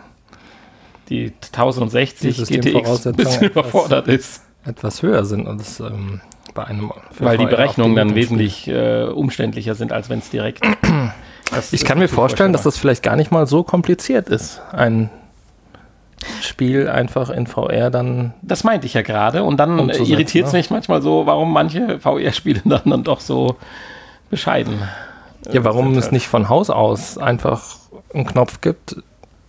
die 1.10 1.34
1060 1.52 2.46
GTX 2.46 3.08
ein 3.08 3.16
bisschen 3.16 3.44
überfordert 3.50 4.08
ist. 4.08 4.44
etwas 4.66 5.02
höher 5.02 5.26
sind 5.26 5.48
als 5.48 5.80
ähm, 5.80 6.22
bei 6.54 6.66
einem. 6.66 6.92
Weil 7.18 7.38
die 7.38 7.46
Berechnungen 7.46 7.96
dann 7.96 8.14
wesentlich 8.14 8.68
äh, 8.68 9.06
umständlicher 9.06 9.74
sind, 9.74 9.92
als 9.92 10.10
wenn 10.10 10.20
es 10.20 10.30
direkt. 10.30 10.64
ich 11.72 11.84
kann 11.84 11.98
mir 11.98 12.10
vorstellen, 12.10 12.54
dass 12.54 12.64
das 12.64 12.78
vielleicht 12.78 13.02
gar 13.02 13.16
nicht 13.16 13.32
mal 13.32 13.48
so 13.48 13.64
kompliziert 13.64 14.30
ist, 14.30 14.62
ein 14.72 15.10
Spiel 16.42 16.90
einfach 16.90 17.30
in 17.30 17.48
VR 17.48 17.90
dann. 17.90 18.34
Das 18.42 18.64
meinte 18.64 18.88
ich 18.88 18.94
ja 18.94 19.02
gerade. 19.02 19.44
Und 19.44 19.58
dann 19.58 19.90
irritiert 19.90 20.48
es 20.48 20.54
ne? 20.54 20.60
mich 20.60 20.70
manchmal 20.70 21.02
so, 21.02 21.26
warum 21.26 21.54
manche 21.54 22.00
VR-Spiele 22.00 22.62
dann, 22.66 22.82
dann 22.86 23.04
doch 23.04 23.20
so 23.20 23.56
bescheiden. 24.30 24.82
Ja, 25.52 25.64
warum 25.64 25.96
es 25.98 26.12
nicht 26.12 26.28
von 26.28 26.50
Haus 26.50 26.70
aus 26.70 27.18
einfach 27.18 27.78
einen 28.14 28.26
Knopf 28.26 28.62
gibt, 28.62 28.98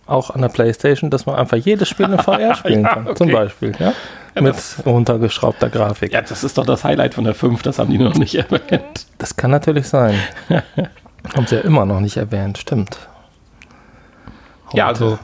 auch 0.05 0.29
an 0.29 0.41
der 0.41 0.49
Playstation, 0.49 1.09
dass 1.09 1.25
man 1.25 1.35
einfach 1.35 1.57
jedes 1.57 1.89
Spiel 1.89 2.07
in 2.07 2.19
VR 2.19 2.55
spielen 2.55 2.83
ja, 2.83 2.93
kann. 2.93 3.07
Okay. 3.07 3.15
Zum 3.15 3.31
Beispiel, 3.31 3.73
ja? 3.79 3.93
ja 4.35 4.41
Mit 4.41 4.55
runtergeschraubter 4.85 5.69
Grafik. 5.69 6.13
Ja, 6.13 6.21
das 6.21 6.43
ist 6.43 6.57
doch 6.57 6.65
das 6.65 6.83
Highlight 6.83 7.13
von 7.13 7.25
der 7.25 7.35
5, 7.35 7.61
das 7.63 7.79
haben 7.79 7.91
die 7.91 7.97
noch 7.97 8.15
nicht 8.15 8.35
erwähnt. 8.51 9.07
Das 9.17 9.35
kann 9.35 9.51
natürlich 9.51 9.87
sein. 9.87 10.15
haben 11.35 11.47
sie 11.47 11.55
ja 11.55 11.61
immer 11.61 11.85
noch 11.85 11.99
nicht 11.99 12.17
erwähnt, 12.17 12.57
stimmt. 12.57 12.97
Heute. 14.67 14.77
Ja, 14.77 14.87
also 14.87 15.19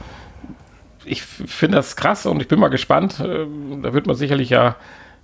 ich 1.06 1.24
finde 1.24 1.78
das 1.78 1.96
krass 1.96 2.26
und 2.26 2.42
ich 2.42 2.48
bin 2.48 2.60
mal 2.60 2.70
gespannt. 2.70 3.20
Äh, 3.20 3.46
da 3.82 3.94
wird 3.94 4.08
man 4.08 4.16
sicherlich 4.16 4.50
ja, 4.50 4.76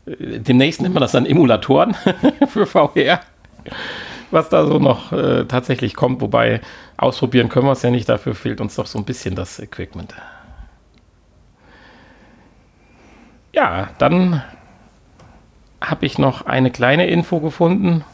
äh, 0.05 0.39
demnächst 0.39 0.81
nennt 0.81 0.93
man 0.93 1.01
das 1.01 1.11
dann 1.11 1.25
Emulatoren 1.25 1.95
für 2.47 2.65
VR, 2.65 3.21
was 4.31 4.49
da 4.49 4.65
so 4.65 4.79
noch 4.79 5.11
äh, 5.11 5.45
tatsächlich 5.45 5.95
kommt. 5.95 6.21
Wobei 6.21 6.61
ausprobieren 6.97 7.49
können 7.49 7.65
wir 7.65 7.73
es 7.73 7.81
ja 7.81 7.91
nicht, 7.91 8.07
dafür 8.07 8.35
fehlt 8.35 8.61
uns 8.61 8.75
doch 8.75 8.85
so 8.85 8.99
ein 8.99 9.05
bisschen 9.05 9.35
das 9.35 9.59
Equipment. 9.59 10.13
Ja, 13.53 13.89
dann 13.97 14.41
habe 15.81 16.05
ich 16.05 16.17
noch 16.17 16.45
eine 16.45 16.71
kleine 16.71 17.07
Info 17.07 17.39
gefunden. 17.39 18.05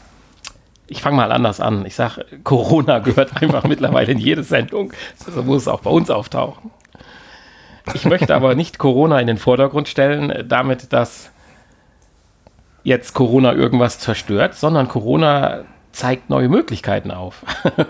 Ich 0.88 1.02
fange 1.02 1.16
mal 1.16 1.30
anders 1.30 1.60
an. 1.60 1.84
Ich 1.84 1.94
sage, 1.94 2.24
Corona 2.44 2.98
gehört 2.98 3.36
einfach 3.42 3.64
mittlerweile 3.64 4.10
in 4.12 4.18
jede 4.18 4.42
Sendung. 4.42 4.92
Also 5.24 5.42
muss 5.42 5.62
es 5.62 5.68
auch 5.68 5.80
bei 5.80 5.90
uns 5.90 6.10
auftauchen. 6.10 6.70
Ich 7.94 8.04
möchte 8.04 8.34
aber 8.34 8.54
nicht 8.54 8.78
Corona 8.78 9.20
in 9.20 9.26
den 9.26 9.38
Vordergrund 9.38 9.88
stellen, 9.88 10.44
damit, 10.48 10.92
dass 10.92 11.30
jetzt 12.82 13.14
Corona 13.14 13.52
irgendwas 13.52 13.98
zerstört, 13.98 14.54
sondern 14.54 14.88
Corona 14.88 15.64
zeigt 15.92 16.30
neue 16.30 16.48
Möglichkeiten 16.48 17.10
auf. 17.10 17.44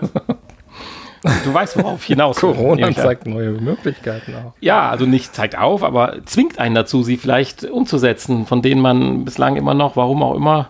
Du 1.43 1.53
weißt, 1.53 1.77
worauf 1.77 2.03
hinaus 2.05 2.39
Corona 2.39 2.93
zeigt 2.93 3.27
neue 3.27 3.51
Möglichkeiten 3.51 4.35
auf. 4.35 4.53
Ja, 4.61 4.89
also 4.89 5.05
nicht 5.05 5.35
zeigt 5.35 5.57
auf, 5.57 5.83
aber 5.83 6.25
zwingt 6.25 6.59
einen 6.59 6.75
dazu, 6.75 7.03
sie 7.03 7.17
vielleicht 7.17 7.65
umzusetzen, 7.65 8.45
von 8.45 8.61
denen 8.61 8.81
man 8.81 9.25
bislang 9.25 9.57
immer 9.57 9.73
noch, 9.73 9.97
warum 9.97 10.23
auch 10.23 10.35
immer, 10.35 10.69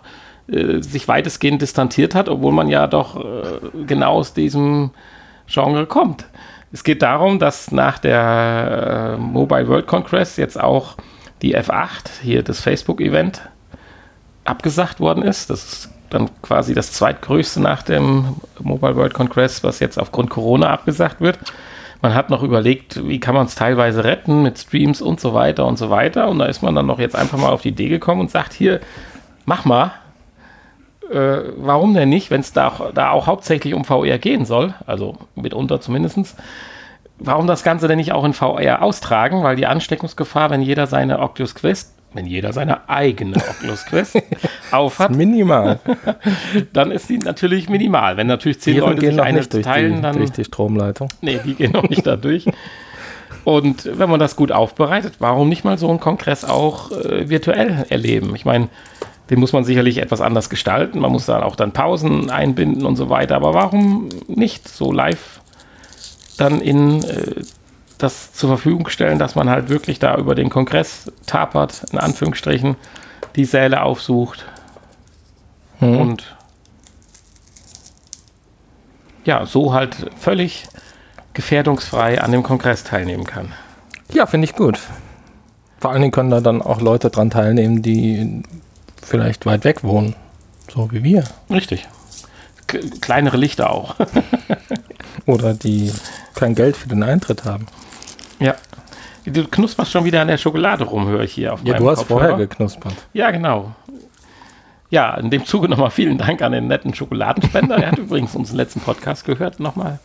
äh, 0.50 0.82
sich 0.82 1.06
weitestgehend 1.06 1.62
distanziert 1.62 2.16
hat, 2.16 2.28
obwohl 2.28 2.52
man 2.52 2.68
ja 2.68 2.88
doch 2.88 3.16
äh, 3.16 3.84
genau 3.86 4.14
aus 4.14 4.34
diesem 4.34 4.90
Genre 5.46 5.86
kommt. 5.86 6.26
Es 6.72 6.84
geht 6.84 7.02
darum, 7.02 7.38
dass 7.38 7.72
nach 7.72 7.98
der 7.98 9.16
äh, 9.16 9.20
Mobile 9.20 9.66
World 9.66 9.86
Congress 9.86 10.36
jetzt 10.36 10.60
auch 10.60 10.96
die 11.42 11.56
F8, 11.56 12.22
hier 12.22 12.42
das 12.42 12.60
Facebook-Event, 12.60 13.42
abgesagt 14.44 15.00
worden 15.00 15.22
ist. 15.22 15.50
Das 15.50 15.64
ist 15.64 15.90
dann 16.10 16.30
quasi 16.42 16.74
das 16.74 16.92
zweitgrößte 16.92 17.60
nach 17.60 17.82
dem 17.82 18.36
Mobile 18.60 18.96
World 18.96 19.14
Congress, 19.14 19.64
was 19.64 19.80
jetzt 19.80 19.98
aufgrund 19.98 20.30
Corona 20.30 20.70
abgesagt 20.70 21.20
wird. 21.20 21.38
Man 22.02 22.14
hat 22.14 22.30
noch 22.30 22.42
überlegt, 22.42 23.06
wie 23.06 23.20
kann 23.20 23.34
man 23.34 23.46
es 23.46 23.54
teilweise 23.54 24.04
retten 24.04 24.42
mit 24.42 24.58
Streams 24.58 25.02
und 25.02 25.20
so 25.20 25.34
weiter 25.34 25.66
und 25.66 25.76
so 25.76 25.90
weiter. 25.90 26.28
Und 26.28 26.38
da 26.38 26.46
ist 26.46 26.62
man 26.62 26.74
dann 26.74 26.86
noch 26.86 26.98
jetzt 26.98 27.14
einfach 27.14 27.38
mal 27.38 27.50
auf 27.50 27.62
die 27.62 27.68
Idee 27.68 27.88
gekommen 27.88 28.22
und 28.22 28.30
sagt, 28.30 28.52
hier, 28.52 28.80
mach 29.44 29.64
mal. 29.64 29.92
Äh, 31.10 31.52
warum 31.56 31.94
denn 31.94 32.08
nicht, 32.08 32.30
wenn 32.30 32.40
es 32.40 32.52
da, 32.52 32.68
auch, 32.68 32.92
da 32.92 33.10
auch 33.10 33.26
hauptsächlich 33.26 33.74
um 33.74 33.84
VR 33.84 34.18
gehen 34.18 34.44
soll, 34.44 34.74
also 34.86 35.16
mitunter 35.34 35.80
zumindest, 35.80 36.36
warum 37.18 37.46
das 37.46 37.64
Ganze 37.64 37.88
denn 37.88 37.98
nicht 37.98 38.12
auch 38.12 38.24
in 38.24 38.32
VR 38.32 38.82
austragen? 38.82 39.42
Weil 39.42 39.56
die 39.56 39.66
Ansteckungsgefahr, 39.66 40.50
wenn 40.50 40.62
jeder 40.62 40.86
seine 40.86 41.18
Oculus 41.18 41.54
Quest 41.54 41.94
wenn 42.12 42.26
jeder 42.26 42.52
seine 42.52 42.88
eigene 42.88 43.36
Oculus 43.36 43.86
Quest 43.86 44.20
aufhat. 44.72 45.14
Minimal. 45.14 45.78
dann 46.72 46.90
ist 46.90 47.08
sie 47.08 47.18
natürlich 47.18 47.68
minimal. 47.68 48.16
Wenn 48.16 48.26
natürlich 48.26 48.60
zehn 48.60 48.78
Leute 48.78 49.00
sich 49.00 49.20
eine 49.20 49.48
teilen, 49.48 49.96
die, 49.96 50.02
dann. 50.02 50.16
Durch 50.16 50.32
die 50.32 50.44
Stromleitung. 50.44 51.08
Nee, 51.20 51.40
die 51.44 51.54
gehen 51.54 51.72
noch 51.72 51.88
nicht 51.88 52.06
da 52.06 52.16
durch. 52.16 52.46
Und 53.44 53.88
wenn 53.98 54.10
man 54.10 54.20
das 54.20 54.36
gut 54.36 54.52
aufbereitet, 54.52 55.14
warum 55.18 55.48
nicht 55.48 55.64
mal 55.64 55.78
so 55.78 55.88
einen 55.88 56.00
Kongress 56.00 56.44
auch 56.44 56.90
äh, 56.90 57.28
virtuell 57.28 57.86
erleben? 57.88 58.34
Ich 58.34 58.44
meine, 58.44 58.68
den 59.30 59.38
muss 59.38 59.52
man 59.52 59.64
sicherlich 59.64 59.98
etwas 59.98 60.20
anders 60.20 60.50
gestalten. 60.50 60.98
Man 60.98 61.12
muss 61.12 61.26
dann 61.26 61.42
auch 61.42 61.56
dann 61.56 61.72
Pausen 61.72 62.30
einbinden 62.30 62.84
und 62.84 62.96
so 62.96 63.08
weiter. 63.08 63.36
Aber 63.36 63.54
warum 63.54 64.08
nicht 64.26 64.68
so 64.68 64.92
live 64.92 65.40
dann 66.36 66.60
in 66.60 67.04
äh, 67.04 67.42
das 67.98 68.32
zur 68.32 68.48
Verfügung 68.48 68.88
stellen, 68.88 69.18
dass 69.18 69.34
man 69.34 69.48
halt 69.48 69.68
wirklich 69.68 69.98
da 69.98 70.16
über 70.16 70.34
den 70.34 70.50
Kongress 70.50 71.12
tapert, 71.26 71.84
in 71.92 71.98
Anführungsstrichen, 71.98 72.76
die 73.36 73.44
Säle 73.44 73.82
aufsucht 73.82 74.46
hm. 75.78 75.98
und 75.98 76.36
ja, 79.24 79.44
so 79.46 79.74
halt 79.74 80.10
völlig 80.18 80.66
gefährdungsfrei 81.34 82.20
an 82.20 82.32
dem 82.32 82.42
Kongress 82.42 82.84
teilnehmen 82.84 83.24
kann. 83.24 83.52
Ja, 84.12 84.26
finde 84.26 84.46
ich 84.46 84.54
gut. 84.54 84.80
Vor 85.78 85.92
allen 85.92 86.00
Dingen 86.00 86.12
können 86.12 86.30
da 86.30 86.40
dann 86.40 86.62
auch 86.62 86.80
Leute 86.80 87.10
dran 87.10 87.30
teilnehmen, 87.30 87.82
die 87.82 88.42
vielleicht 89.02 89.46
weit 89.46 89.64
weg 89.64 89.82
wohnen, 89.84 90.14
so 90.72 90.90
wie 90.92 91.02
wir. 91.02 91.24
Richtig. 91.50 91.86
K 92.66 92.78
kleinere 93.00 93.36
Lichter 93.36 93.70
auch. 93.70 93.96
Oder 95.26 95.54
die 95.54 95.92
kein 96.34 96.54
Geld 96.54 96.76
für 96.76 96.88
den 96.88 97.02
Eintritt 97.02 97.44
haben. 97.44 97.66
Ja. 98.38 98.54
Du 99.26 99.44
knusperst 99.46 99.90
schon 99.92 100.04
wieder 100.04 100.22
an 100.22 100.28
der 100.28 100.38
Schokolade 100.38 100.84
rum, 100.84 101.06
höre 101.06 101.22
ich 101.22 101.32
hier 101.34 101.52
auf 101.52 101.60
Ja, 101.62 101.76
du 101.76 101.88
hast 101.90 101.98
Kopfhörer. 102.00 102.20
vorher 102.20 102.36
geknuspert. 102.38 102.94
Ja, 103.12 103.30
genau. 103.30 103.74
Ja, 104.88 105.14
in 105.16 105.30
dem 105.30 105.44
Zuge 105.44 105.68
nochmal 105.68 105.90
vielen 105.90 106.18
Dank 106.18 106.42
an 106.42 106.52
den 106.52 106.66
netten 106.68 106.94
Schokoladenspender. 106.94 107.76
er 107.76 107.92
hat 107.92 107.98
übrigens 107.98 108.34
unseren 108.34 108.56
letzten 108.56 108.80
Podcast 108.80 109.24
gehört, 109.24 109.60
nochmal. 109.60 109.98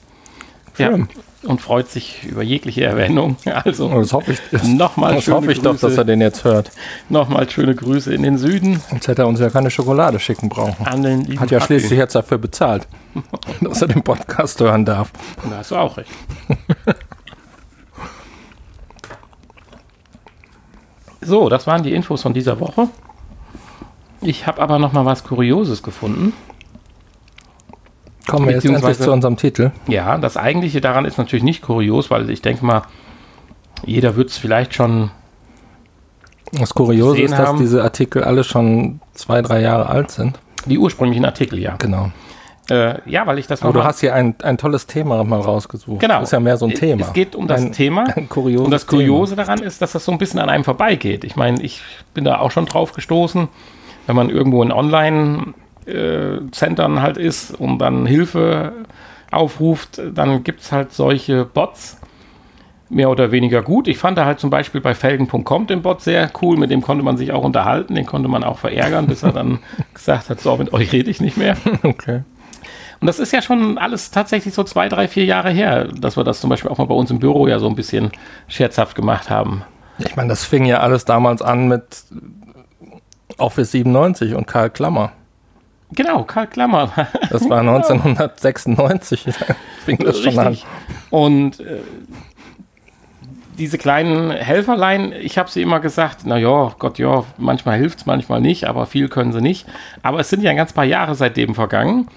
Ja, 0.77 0.97
und 1.43 1.61
freut 1.61 1.89
sich 1.89 2.23
über 2.23 2.43
jegliche 2.43 2.83
Erwähnung. 2.83 3.37
Also, 3.45 3.89
oh, 3.89 3.99
das 3.99 4.11
hoffe 4.13 4.33
ich, 4.33 4.63
nochmal 4.63 5.15
das 5.15 5.27
hoffe 5.27 5.51
ich 5.51 5.61
Grüße, 5.61 5.73
doch, 5.73 5.79
dass 5.79 5.97
er 5.97 6.03
den 6.03 6.21
jetzt 6.21 6.43
hört. 6.43 6.71
Nochmal 7.09 7.49
schöne 7.49 7.73
Grüße 7.73 8.13
in 8.13 8.23
den 8.23 8.37
Süden. 8.37 8.81
Sonst 8.89 9.07
hätte 9.07 9.23
er 9.23 9.27
uns 9.27 9.39
ja 9.39 9.49
keine 9.49 9.71
Schokolade 9.71 10.19
schicken 10.19 10.49
brauchen. 10.49 10.85
An 10.85 11.03
den 11.03 11.39
Hat 11.39 11.51
ja 11.51 11.61
schließlich 11.61 11.97
jetzt 11.97 12.15
dafür 12.15 12.37
bezahlt, 12.37 12.87
dass 13.61 13.81
er 13.81 13.87
den 13.87 14.03
Podcast 14.03 14.59
hören 14.59 14.85
darf. 14.85 15.11
Da 15.49 15.57
hast 15.57 15.71
du 15.71 15.75
auch 15.75 15.97
recht. 15.97 16.11
So, 21.21 21.49
das 21.49 21.65
waren 21.65 21.81
die 21.81 21.91
Infos 21.91 22.21
von 22.21 22.35
dieser 22.35 22.59
Woche. 22.59 22.87
Ich 24.21 24.45
habe 24.45 24.61
aber 24.61 24.77
noch 24.77 24.93
mal 24.93 25.05
was 25.05 25.23
Kurioses 25.23 25.81
gefunden. 25.81 26.33
Kommen 28.27 28.47
wir 28.47 28.55
jetzt 28.55 28.65
endlich 28.65 28.99
zu 28.99 29.11
unserem 29.11 29.37
Titel. 29.37 29.71
Ja, 29.87 30.17
das 30.17 30.37
Eigentliche 30.37 30.81
daran 30.81 31.05
ist 31.05 31.17
natürlich 31.17 31.43
nicht 31.43 31.61
kurios, 31.61 32.09
weil 32.11 32.29
ich 32.29 32.41
denke 32.41 32.65
mal, 32.65 32.83
jeder 33.85 34.15
wird 34.15 34.29
es 34.29 34.37
vielleicht 34.37 34.73
schon. 34.73 35.11
Das 36.53 36.73
Kuriose 36.73 37.21
ist, 37.21 37.31
dass 37.31 37.49
haben. 37.49 37.59
diese 37.59 37.83
Artikel 37.83 38.23
alle 38.23 38.43
schon 38.43 39.01
zwei, 39.13 39.41
drei 39.41 39.61
Jahre 39.61 39.87
alt 39.87 40.11
sind. 40.11 40.39
Die 40.65 40.77
ursprünglichen 40.77 41.25
Artikel, 41.25 41.59
ja. 41.59 41.75
Genau. 41.77 42.11
Äh, 42.69 42.99
ja, 43.09 43.27
weil 43.27 43.37
ich 43.37 43.45
das 43.45 43.61
Aber 43.61 43.73
du 43.73 43.83
hast 43.83 43.99
hier 43.99 44.15
ein, 44.15 44.35
ein 44.41 44.57
tolles 44.57 44.87
Thema 44.87 45.23
mal 45.23 45.39
rausgesucht. 45.39 45.99
Genau. 45.99 46.19
Das 46.19 46.29
ist 46.29 46.31
ja 46.31 46.39
mehr 46.39 46.57
so 46.57 46.65
ein 46.65 46.73
Thema. 46.73 47.01
Es 47.01 47.13
geht 47.13 47.35
um 47.35 47.47
das 47.47 47.61
ein, 47.61 47.71
Thema. 47.73 48.05
Ein 48.15 48.27
und 48.27 48.71
das 48.71 48.87
Kuriose 48.87 49.35
Thema. 49.35 49.45
daran 49.45 49.61
ist, 49.61 49.81
dass 49.81 49.91
das 49.91 50.05
so 50.05 50.11
ein 50.11 50.17
bisschen 50.17 50.39
an 50.39 50.49
einem 50.49 50.63
vorbeigeht. 50.63 51.23
Ich 51.23 51.35
meine, 51.35 51.61
ich 51.61 51.81
bin 52.13 52.23
da 52.23 52.39
auch 52.39 52.51
schon 52.51 52.65
drauf 52.65 52.93
gestoßen, 52.93 53.49
wenn 54.07 54.15
man 54.15 54.29
irgendwo 54.29 54.63
in 54.63 54.71
Online-Centern 55.87 57.01
halt 57.01 57.17
ist 57.17 57.51
und 57.51 57.79
dann 57.79 58.05
Hilfe 58.05 58.73
aufruft, 59.31 60.01
dann 60.13 60.43
gibt 60.43 60.61
es 60.61 60.71
halt 60.71 60.93
solche 60.93 61.45
Bots, 61.45 61.99
mehr 62.89 63.09
oder 63.09 63.31
weniger 63.31 63.63
gut. 63.63 63.87
Ich 63.87 63.97
fand 63.97 64.17
da 64.17 64.25
halt 64.25 64.39
zum 64.39 64.49
Beispiel 64.49 64.79
bei 64.79 64.93
Felgen.com 64.93 65.67
den 65.67 65.81
Bot 65.81 66.01
sehr 66.01 66.29
cool, 66.41 66.55
mit 66.55 66.69
dem 66.69 66.81
konnte 66.81 67.03
man 67.03 67.17
sich 67.17 67.31
auch 67.31 67.43
unterhalten, 67.43 67.95
den 67.95 68.05
konnte 68.05 68.29
man 68.29 68.43
auch 68.43 68.59
verärgern, 68.59 69.07
bis 69.07 69.23
er 69.23 69.31
dann 69.31 69.59
gesagt 69.93 70.29
hat, 70.29 70.39
so, 70.39 70.55
mit 70.55 70.71
euch 70.71 70.91
rede 70.91 71.09
ich 71.09 71.21
nicht 71.21 71.37
mehr. 71.37 71.57
Okay. 71.83 72.21
Und 73.01 73.07
das 73.07 73.19
ist 73.19 73.33
ja 73.33 73.41
schon 73.41 73.77
alles 73.77 74.09
tatsächlich 74.09 74.53
so 74.53 74.63
zwei, 74.63 74.87
drei, 74.87 75.07
vier 75.07 75.25
Jahre 75.25 75.51
her, 75.51 75.89
dass 75.93 76.15
wir 76.15 76.23
das 76.23 76.39
zum 76.39 76.49
Beispiel 76.49 76.71
auch 76.71 76.77
mal 76.77 76.87
bei 76.87 76.95
uns 76.95 77.11
im 77.11 77.19
Büro 77.19 77.45
ja 77.45 77.59
so 77.59 77.67
ein 77.67 77.75
bisschen 77.75 78.11
scherzhaft 78.47 78.95
gemacht 78.95 79.29
haben. 79.29 79.63
Ich 79.99 80.15
meine, 80.15 80.29
das 80.29 80.45
fing 80.45 80.65
ja 80.65 80.79
alles 80.79 81.03
damals 81.03 81.41
an 81.41 81.67
mit 81.67 81.83
Office 83.37 83.71
97 83.71 84.33
und 84.33 84.47
Karl 84.47 84.69
Klammer. 84.69 85.11
Genau, 85.91 86.23
Karl 86.23 86.47
Klammer. 86.47 86.91
Das 87.29 87.49
war 87.49 87.59
1996, 87.61 89.25
fing 89.85 89.97
das 89.99 90.19
schon 90.19 90.37
Richtig. 90.37 90.65
an. 90.65 91.09
Und 91.09 91.59
äh, 91.59 91.79
diese 93.57 93.77
kleinen 93.77 94.31
Helferlein, 94.31 95.13
ich 95.13 95.37
habe 95.37 95.49
sie 95.49 95.61
immer 95.61 95.79
gesagt, 95.79 96.21
na 96.25 96.37
ja, 96.37 96.73
Gott 96.77 96.97
ja, 96.97 97.23
manchmal 97.37 97.77
hilft 97.77 97.99
es, 97.99 98.05
manchmal 98.05 98.41
nicht, 98.41 98.65
aber 98.65 98.85
viel 98.85 99.07
können 99.07 99.31
sie 99.31 99.41
nicht. 99.41 99.65
Aber 100.03 100.19
es 100.19 100.29
sind 100.29 100.43
ja 100.43 100.51
ein 100.51 100.57
ganz 100.57 100.73
paar 100.73 100.83
Jahre 100.83 101.15
seitdem 101.15 101.55
vergangen. 101.55 102.07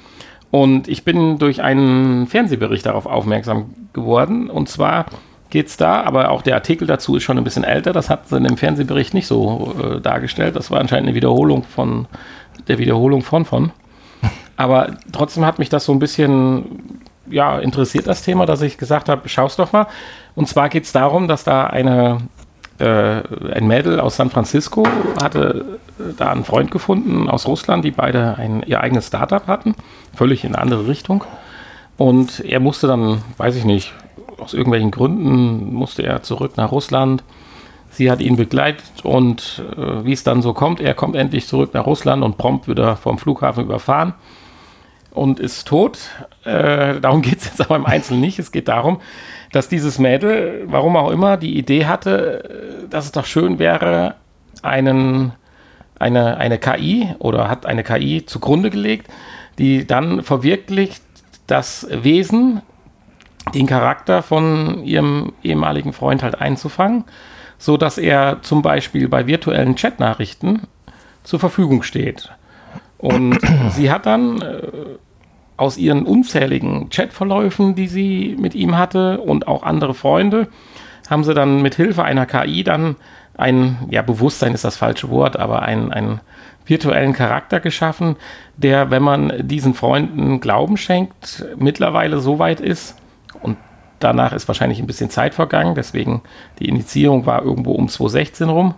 Und 0.51 0.89
ich 0.89 1.05
bin 1.05 1.39
durch 1.39 1.63
einen 1.63 2.27
Fernsehbericht 2.27 2.87
darauf 2.87 3.07
aufmerksam 3.07 3.75
geworden. 3.93 4.49
Und 4.49 4.69
zwar 4.69 5.07
geht 5.51 5.69
es 5.69 5.77
da, 5.77 6.03
aber 6.03 6.31
auch 6.31 6.43
der 6.43 6.55
Artikel 6.55 6.87
dazu 6.87 7.17
ist 7.17 7.23
schon 7.23 7.39
ein 7.39 7.45
bisschen 7.45 7.65
älter. 7.65 7.93
Das 7.93 8.11
hat 8.11 8.29
sie 8.29 8.37
in 8.37 8.45
dem 8.45 8.57
Fernsehbericht 8.57 9.15
nicht 9.15 9.27
so 9.27 9.75
äh, 9.79 10.01
dargestellt. 10.01 10.57
Das 10.57 10.71
war 10.71 10.81
anscheinend 10.81 11.09
eine 11.09 11.15
Wiederholung 11.15 11.65
von 11.65 12.07
der 12.67 12.79
Wiederholung 12.79 13.23
von 13.23 13.45
von. 13.45 13.73
Aber 14.57 14.97
trotzdem 15.13 15.45
hat 15.45 15.59
mich 15.59 15.69
das 15.69 15.85
so 15.85 15.93
ein 15.93 15.99
bisschen 15.99 17.01
ja, 17.31 17.59
interessiert, 17.59 18.07
das 18.07 18.23
Thema, 18.23 18.47
dass 18.47 18.63
ich 18.63 18.79
gesagt 18.79 19.09
habe, 19.09 19.29
schau's 19.29 19.57
doch 19.57 19.73
mal. 19.73 19.87
Und 20.35 20.49
zwar 20.49 20.69
geht 20.69 20.85
es 20.85 20.93
darum, 20.93 21.29
dass 21.29 21.45
da 21.45 21.67
eine 21.67 22.19
äh, 22.79 23.23
ein 23.53 23.67
Mädel 23.67 23.99
aus 23.99 24.17
San 24.17 24.31
Francisco 24.31 24.87
hatte 25.21 25.79
äh, 25.99 26.15
da 26.17 26.31
einen 26.31 26.45
Freund 26.45 26.71
gefunden 26.71 27.29
aus 27.29 27.47
Russland, 27.47 27.85
die 27.85 27.91
beide 27.91 28.37
ein, 28.37 28.63
ihr 28.67 28.81
eigenes 28.81 29.09
Startup 29.09 29.47
hatten, 29.47 29.75
völlig 30.15 30.45
in 30.45 30.55
eine 30.55 30.63
andere 30.63 30.87
Richtung. 30.87 31.25
Und 31.97 32.41
er 32.41 32.61
musste 32.61 32.87
dann, 32.87 33.23
weiß 33.37 33.57
ich 33.57 33.65
nicht, 33.65 33.93
aus 34.39 34.55
irgendwelchen 34.55 34.93
Gründen 34.93 35.75
musste 35.75 36.05
er 36.05 36.23
zurück 36.23 36.57
nach 36.57 36.71
Russland. 36.71 37.25
Sie 37.99 38.13
hat 38.13 38.21
ihn 38.21 38.37
begleitet 38.37 38.85
und 39.03 39.61
äh, 39.77 40.05
wie 40.05 40.13
es 40.13 40.23
dann 40.23 40.41
so 40.41 40.53
kommt, 40.53 40.81
er 40.81 40.95
kommt 40.95 41.17
endlich 41.17 41.49
zurück 41.49 41.75
nach 41.75 41.85
Russland 41.85 42.23
und 42.23 42.39
prompt 42.39 42.69
wieder 42.69 42.95
vom 42.95 43.19
Flughafen 43.19 43.65
überfahren 43.65 44.15
und 45.11 45.41
ist 45.41 45.67
tot. 45.67 45.99
Äh, 46.45 47.01
darum 47.01 47.23
geht 47.23 47.39
es 47.39 47.47
jetzt 47.47 47.61
aber 47.61 47.75
im 47.75 47.87
Einzelnen 47.87 48.21
nicht. 48.21 48.39
Es 48.39 48.53
geht 48.53 48.69
darum, 48.69 49.01
dass 49.51 49.69
dieses 49.69 49.99
Mädel, 49.99 50.63
warum 50.67 50.95
auch 50.97 51.11
immer, 51.11 51.37
die 51.39 51.59
Idee 51.59 51.87
hatte, 51.87 52.87
dass 52.89 53.07
es 53.07 53.11
doch 53.11 53.27
schön 53.27 53.59
wäre, 53.59 54.15
einen, 54.63 55.33
eine, 55.99 56.37
eine 56.37 56.59
KI 56.59 57.17
oder 57.19 57.51
hat 57.51 57.67
eine 57.67 57.83
KI 57.83 58.25
zugrunde 58.25 58.71
gelegt, 58.71 59.09
die 59.59 59.89
dann 59.89 60.23
verwirklicht 60.23 61.03
das 61.49 61.85
Wesen, 61.91 62.63
den 63.55 63.67
Charakter 63.67 64.23
von 64.23 64.85
ihrem 64.85 65.33
ehemaligen 65.43 65.93
Freund 65.93 66.23
halt 66.23 66.41
einzufangen, 66.41 67.05
so 67.59 67.77
dass 67.77 67.99
er 67.99 68.39
zum 68.43 68.63
Beispiel 68.63 69.09
bei 69.09 69.27
virtuellen 69.27 69.75
Chatnachrichten 69.75 70.63
zur 71.25 71.41
Verfügung 71.41 71.83
steht. 71.83 72.31
Und 72.97 73.39
sie 73.71 73.91
hat 73.91 74.07
dann 74.07 74.41
äh, 74.41 74.63
aus 75.57 75.77
ihren 75.77 76.05
unzähligen 76.05 76.89
Chatverläufen, 76.89 77.75
die 77.75 77.89
sie 77.89 78.37
mit 78.39 78.55
ihm 78.55 78.79
hatte 78.79 79.21
und 79.21 79.49
auch 79.49 79.65
andere 79.65 79.93
Freunde, 79.93 80.49
haben 81.11 81.25
sie 81.25 81.35
dann 81.35 81.63
mit 81.63 81.75
Hilfe 81.75 82.05
einer 82.05 82.27
KI 82.27 82.63
dann 82.63 82.97
ein, 83.37 83.79
ja, 83.91 84.03
Bewusstsein 84.03 84.53
ist 84.53 84.65
das 84.65 84.77
falsche 84.77 85.11
Wort, 85.11 85.37
aber 85.37 85.63
einen, 85.63 85.93
einen 85.93 86.21
virtuellen 86.67 87.13
Charakter 87.13 87.61
geschaffen, 87.61 88.17
der, 88.57 88.91
wenn 88.91 89.03
man 89.03 89.33
diesen 89.47 89.75
Freunden 89.75 90.41
Glauben 90.41 90.77
schenkt, 90.77 91.45
mittlerweile 91.57 92.21
so 92.21 92.39
weit 92.39 92.61
ist 92.61 92.97
danach 93.99 94.33
ist 94.33 94.49
wahrscheinlich 94.49 94.79
ein 94.79 94.87
bisschen 94.87 95.11
Zeit 95.11 95.35
vergangen, 95.35 95.75
deswegen 95.75 96.23
die 96.59 96.69
Initiierung 96.69 97.27
war 97.27 97.43
irgendwo 97.43 97.73
um 97.73 97.89
2016 97.89 98.49
rum, 98.49 98.75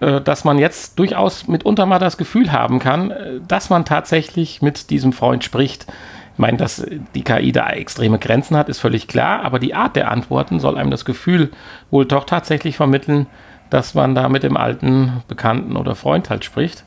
äh, 0.00 0.20
dass 0.20 0.44
man 0.44 0.58
jetzt 0.58 0.98
durchaus 0.98 1.48
mitunter 1.48 1.86
mal 1.86 1.98
das 1.98 2.16
Gefühl 2.16 2.52
haben 2.52 2.78
kann, 2.78 3.10
äh, 3.10 3.40
dass 3.46 3.70
man 3.70 3.84
tatsächlich 3.84 4.62
mit 4.62 4.90
diesem 4.90 5.12
Freund 5.12 5.44
spricht. 5.44 5.86
Ich 6.34 6.38
meine, 6.38 6.58
dass 6.58 6.84
die 7.14 7.22
KI 7.22 7.50
da 7.50 7.70
extreme 7.70 8.18
Grenzen 8.18 8.56
hat, 8.56 8.68
ist 8.68 8.78
völlig 8.78 9.08
klar, 9.08 9.42
aber 9.42 9.58
die 9.58 9.74
Art 9.74 9.96
der 9.96 10.10
Antworten 10.10 10.60
soll 10.60 10.76
einem 10.76 10.90
das 10.90 11.06
Gefühl 11.06 11.50
wohl 11.90 12.04
doch 12.04 12.24
tatsächlich 12.24 12.76
vermitteln, 12.76 13.26
dass 13.70 13.94
man 13.94 14.14
da 14.14 14.28
mit 14.28 14.42
dem 14.42 14.56
alten 14.56 15.22
Bekannten 15.28 15.76
oder 15.76 15.94
Freund 15.94 16.28
halt 16.28 16.44
spricht. 16.44 16.84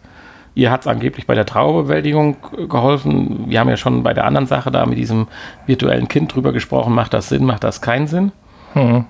Ihr 0.56 0.72
hat 0.72 0.82
es 0.82 0.88
angeblich 0.88 1.28
bei 1.28 1.36
der 1.36 1.46
Trauerbewältigung 1.46 2.38
geholfen. 2.68 3.46
Wir 3.48 3.60
haben 3.60 3.70
ja 3.70 3.78
schon 3.78 4.04
bei 4.04 4.14
der 4.14 4.26
anderen 4.26 4.48
Sache 4.48 4.72
da 4.72 4.86
mit 4.86 4.98
diesem 4.98 5.28
virtuellen 5.66 6.08
Kind 6.08 6.34
drüber 6.34 6.52
gesprochen. 6.52 6.94
Macht 6.94 7.14
das 7.14 7.30
Sinn, 7.30 7.46
macht 7.46 7.64
das 7.64 7.82
keinen 7.82 8.08
Sinn? 8.08 8.32
Hm. 8.74 9.06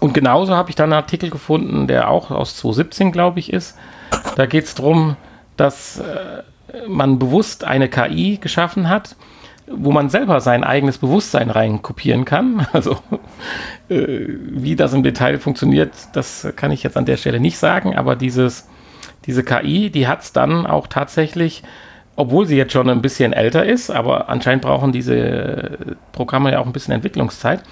Und 0.00 0.14
genauso 0.14 0.54
habe 0.54 0.70
ich 0.70 0.76
dann 0.76 0.92
einen 0.92 1.02
Artikel 1.02 1.30
gefunden, 1.30 1.86
der 1.86 2.08
auch 2.08 2.30
aus 2.30 2.56
2017, 2.56 3.12
glaube 3.12 3.40
ich, 3.40 3.52
ist. 3.52 3.76
Da 4.36 4.46
geht 4.46 4.64
es 4.64 4.74
darum, 4.74 5.16
dass 5.56 5.98
äh, 5.98 6.42
man 6.88 7.18
bewusst 7.18 7.64
eine 7.64 7.88
KI 7.88 8.38
geschaffen 8.40 8.88
hat, 8.88 9.16
wo 9.70 9.92
man 9.92 10.08
selber 10.08 10.40
sein 10.40 10.64
eigenes 10.64 10.98
Bewusstsein 10.98 11.50
rein 11.50 11.82
kopieren 11.82 12.24
kann. 12.24 12.66
Also 12.72 12.96
äh, 13.88 14.26
wie 14.26 14.76
das 14.76 14.92
im 14.92 15.02
Detail 15.02 15.38
funktioniert, 15.38 15.92
das 16.14 16.48
kann 16.56 16.70
ich 16.70 16.82
jetzt 16.82 16.96
an 16.96 17.04
der 17.04 17.16
Stelle 17.16 17.40
nicht 17.40 17.58
sagen, 17.58 17.94
aber 17.94 18.16
dieses, 18.16 18.66
diese 19.26 19.44
KI, 19.44 19.90
die 19.90 20.08
hat 20.08 20.22
es 20.22 20.32
dann 20.32 20.66
auch 20.66 20.86
tatsächlich, 20.86 21.62
obwohl 22.16 22.46
sie 22.46 22.56
jetzt 22.56 22.72
schon 22.72 22.88
ein 22.88 23.02
bisschen 23.02 23.32
älter 23.32 23.64
ist, 23.64 23.90
aber 23.90 24.28
anscheinend 24.28 24.62
brauchen 24.62 24.92
diese 24.92 25.96
Programme 26.12 26.52
ja 26.52 26.60
auch 26.60 26.66
ein 26.66 26.72
bisschen 26.72 26.94
Entwicklungszeit, 26.94 27.62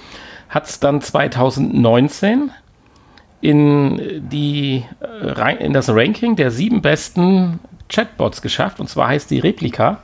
hat 0.48 0.66
es 0.66 0.80
dann 0.80 1.00
2019 1.00 2.50
in, 3.40 4.28
die, 4.30 4.84
äh, 5.00 5.64
in 5.64 5.72
das 5.72 5.88
Ranking 5.88 6.36
der 6.36 6.50
sieben 6.50 6.82
besten 6.82 7.60
Chatbots 7.88 8.42
geschafft. 8.42 8.80
Und 8.80 8.88
zwar 8.88 9.08
heißt 9.08 9.30
die 9.30 9.38
Replika. 9.38 9.98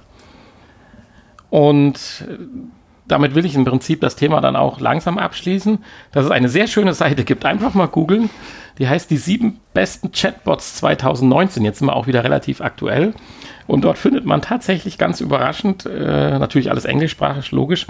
Und 1.51 2.25
äh, 2.29 2.39
damit 3.07 3.35
will 3.35 3.45
ich 3.45 3.55
im 3.55 3.65
Prinzip 3.65 4.01
das 4.01 4.17
Thema 4.17 4.41
dann 4.41 4.57
auch 4.57 4.81
langsam 4.81 5.19
abschließen, 5.19 5.79
dass 6.13 6.25
es 6.25 6.31
eine 6.31 6.49
sehr 6.49 6.67
schöne 6.67 6.95
Seite 6.95 7.25
gibt. 7.25 7.45
Einfach 7.45 7.75
mal 7.75 7.87
googeln. 7.87 8.31
Die 8.79 8.89
heißt 8.89 9.11
die 9.11 9.17
sieben 9.17 9.61
besten 9.73 10.13
Chatbots 10.13 10.77
2019. 10.77 11.65
Jetzt 11.65 11.79
sind 11.79 11.89
wir 11.89 11.97
auch 11.97 12.07
wieder 12.07 12.25
relativ 12.25 12.61
aktuell. 12.61 13.15
Und 13.67 13.85
dort 13.85 13.99
findet 13.99 14.25
man 14.25 14.43
tatsächlich 14.43 14.99
ganz 14.99 15.21
überraschend, 15.21 15.87
äh, 15.87 16.39
natürlich 16.39 16.71
alles 16.71 16.85
englischsprachig, 16.85 17.51
logisch, 17.53 17.87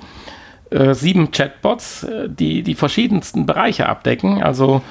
äh, 0.71 0.95
sieben 0.95 1.31
Chatbots, 1.31 2.05
äh, 2.05 2.29
die 2.29 2.63
die 2.63 2.75
verschiedensten 2.75 3.47
Bereiche 3.47 3.89
abdecken. 3.89 4.43
Also 4.43 4.83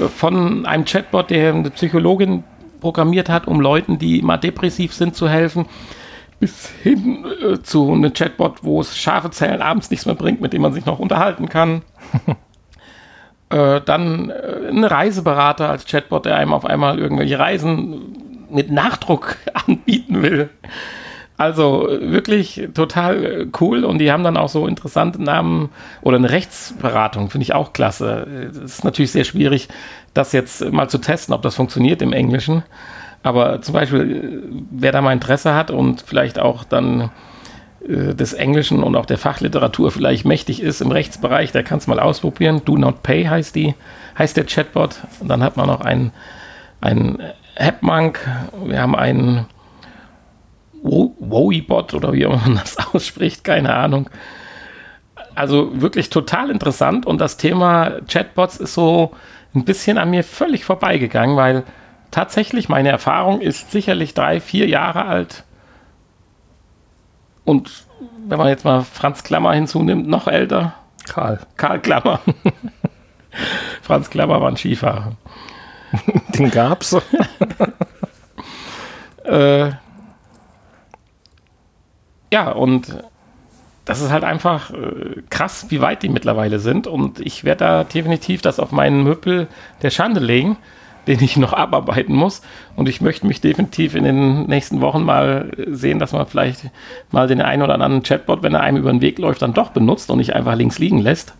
äh, 0.00 0.08
von 0.08 0.66
einem 0.66 0.84
Chatbot, 0.84 1.30
der 1.30 1.54
eine 1.54 1.70
Psychologin 1.70 2.44
programmiert 2.80 3.28
hat, 3.28 3.46
um 3.46 3.60
Leuten, 3.60 3.98
die 3.98 4.22
mal 4.22 4.38
depressiv 4.38 4.92
sind, 4.92 5.14
zu 5.14 5.28
helfen, 5.28 5.66
bis 6.40 6.70
hin 6.82 7.24
äh, 7.40 7.62
zu 7.62 7.92
einem 7.92 8.12
Chatbot, 8.12 8.64
wo 8.64 8.80
es 8.80 8.98
scharfe 8.98 9.30
Zellen 9.30 9.62
abends 9.62 9.90
nichts 9.90 10.06
mehr 10.06 10.16
bringt, 10.16 10.40
mit 10.40 10.52
dem 10.52 10.62
man 10.62 10.72
sich 10.72 10.86
noch 10.86 10.98
unterhalten 10.98 11.48
kann. 11.48 11.82
äh, 13.52 13.80
dann 13.84 14.30
äh, 14.30 14.68
ein 14.68 14.84
Reiseberater 14.84 15.68
als 15.68 15.84
Chatbot, 15.84 16.24
der 16.24 16.36
einem 16.36 16.52
auf 16.52 16.64
einmal 16.64 16.98
irgendwelche 16.98 17.38
Reisen 17.38 18.46
mit 18.50 18.70
Nachdruck 18.70 19.36
anbieten 19.66 20.22
will. 20.22 20.48
Also 21.36 21.88
wirklich 22.00 22.68
total 22.72 23.48
cool 23.60 23.84
und 23.84 23.98
die 23.98 24.12
haben 24.12 24.22
dann 24.22 24.36
auch 24.36 24.48
so 24.48 24.66
interessante 24.66 25.20
Namen 25.20 25.70
oder 26.00 26.16
eine 26.16 26.30
Rechtsberatung, 26.30 27.30
finde 27.30 27.42
ich 27.42 27.54
auch 27.54 27.72
klasse. 27.72 28.26
Es 28.50 28.58
ist 28.58 28.84
natürlich 28.84 29.12
sehr 29.12 29.24
schwierig, 29.24 29.68
das 30.14 30.32
jetzt 30.32 30.70
mal 30.70 30.88
zu 30.88 30.98
testen, 30.98 31.34
ob 31.34 31.42
das 31.42 31.56
funktioniert 31.56 32.00
im 32.00 32.12
Englischen. 32.12 32.62
Aber 33.22 33.60
zum 33.60 33.74
Beispiel, 33.74 34.44
wer 34.70 34.92
da 34.92 35.00
mal 35.00 35.12
Interesse 35.12 35.54
hat 35.54 35.70
und 35.70 36.02
vielleicht 36.02 36.38
auch 36.38 36.64
dann 36.64 37.00
äh, 37.00 37.08
des 37.88 38.32
Englischen 38.32 38.82
und 38.82 38.94
auch 38.94 39.06
der 39.06 39.18
Fachliteratur 39.18 39.90
vielleicht 39.90 40.24
mächtig 40.24 40.62
ist 40.62 40.80
im 40.80 40.92
Rechtsbereich, 40.92 41.50
der 41.50 41.64
kann 41.64 41.78
es 41.78 41.86
mal 41.86 41.98
ausprobieren. 41.98 42.62
Do 42.64 42.76
Not 42.76 43.02
Pay 43.02 43.24
heißt 43.24 43.54
die, 43.54 43.74
heißt 44.16 44.36
der 44.36 44.44
Chatbot. 44.44 44.96
Und 45.20 45.28
dann 45.28 45.42
hat 45.42 45.56
man 45.56 45.66
noch 45.66 45.80
einen, 45.80 46.12
einen 46.80 47.18
Hapmonk, 47.58 48.20
wir 48.64 48.80
haben 48.80 48.94
einen 48.94 49.46
Woebot 50.82 51.94
oder 51.94 52.12
wie 52.12 52.26
man 52.26 52.56
das 52.56 52.76
ausspricht, 52.94 53.42
keine 53.42 53.74
Ahnung. 53.74 54.08
Also 55.34 55.80
wirklich 55.80 56.10
total 56.10 56.50
interessant 56.50 57.06
und 57.06 57.20
das 57.20 57.36
Thema 57.36 58.00
Chatbots 58.06 58.58
ist 58.58 58.74
so 58.74 59.12
ein 59.54 59.64
bisschen 59.64 59.98
an 59.98 60.10
mir 60.10 60.24
völlig 60.24 60.64
vorbeigegangen, 60.64 61.36
weil 61.36 61.64
tatsächlich 62.10 62.68
meine 62.68 62.90
Erfahrung 62.90 63.40
ist 63.40 63.70
sicherlich 63.72 64.14
drei, 64.14 64.40
vier 64.40 64.68
Jahre 64.68 65.06
alt 65.06 65.44
und 67.44 67.84
wenn 68.26 68.38
man 68.38 68.48
jetzt 68.48 68.64
mal 68.64 68.82
Franz 68.82 69.22
Klammer 69.24 69.52
hinzunimmt, 69.52 70.08
noch 70.08 70.28
älter. 70.28 70.74
Karl. 71.06 71.40
Karl 71.56 71.80
Klammer. 71.80 72.20
Franz 73.82 74.10
Klammer 74.10 74.40
war 74.40 74.48
ein 74.48 74.56
Skifahrer. 74.56 75.12
Den 76.38 76.50
gab's. 76.50 76.96
äh, 79.24 79.70
ja, 82.32 82.50
und 82.52 83.02
das 83.84 84.00
ist 84.00 84.10
halt 84.10 84.24
einfach 84.24 84.70
äh, 84.70 85.22
krass, 85.28 85.66
wie 85.68 85.80
weit 85.80 86.02
die 86.02 86.08
mittlerweile 86.08 86.60
sind. 86.60 86.86
Und 86.86 87.20
ich 87.20 87.44
werde 87.44 87.64
da 87.64 87.84
definitiv 87.84 88.42
das 88.42 88.60
auf 88.60 88.72
meinen 88.72 89.02
Möbel 89.02 89.48
der 89.82 89.90
Schande 89.90 90.20
legen, 90.20 90.56
den 91.06 91.22
ich 91.22 91.36
noch 91.36 91.52
abarbeiten 91.52 92.14
muss. 92.14 92.42
Und 92.76 92.88
ich 92.88 93.00
möchte 93.00 93.26
mich 93.26 93.40
definitiv 93.40 93.94
in 93.94 94.04
den 94.04 94.44
nächsten 94.44 94.80
Wochen 94.80 95.02
mal 95.02 95.50
sehen, 95.66 95.98
dass 95.98 96.12
man 96.12 96.26
vielleicht 96.26 96.70
mal 97.10 97.26
den 97.26 97.40
einen 97.40 97.62
oder 97.62 97.74
anderen 97.74 98.02
Chatbot, 98.02 98.42
wenn 98.42 98.54
er 98.54 98.60
einem 98.60 98.78
über 98.78 98.90
den 98.90 99.00
Weg 99.00 99.18
läuft, 99.18 99.42
dann 99.42 99.54
doch 99.54 99.70
benutzt 99.70 100.10
und 100.10 100.18
nicht 100.18 100.34
einfach 100.34 100.54
links 100.54 100.78
liegen 100.78 100.98
lässt. 100.98 101.34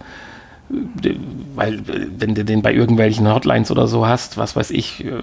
weil 1.55 1.83
wenn 2.19 2.35
du 2.35 2.45
den 2.45 2.63
bei 2.63 2.73
irgendwelchen 2.73 3.33
Hotlines 3.33 3.71
oder 3.71 3.87
so 3.87 4.07
hast, 4.07 4.39
was 4.39 4.57
weiß 4.57 4.71
ich, 4.71 5.05
äh, 5.05 5.23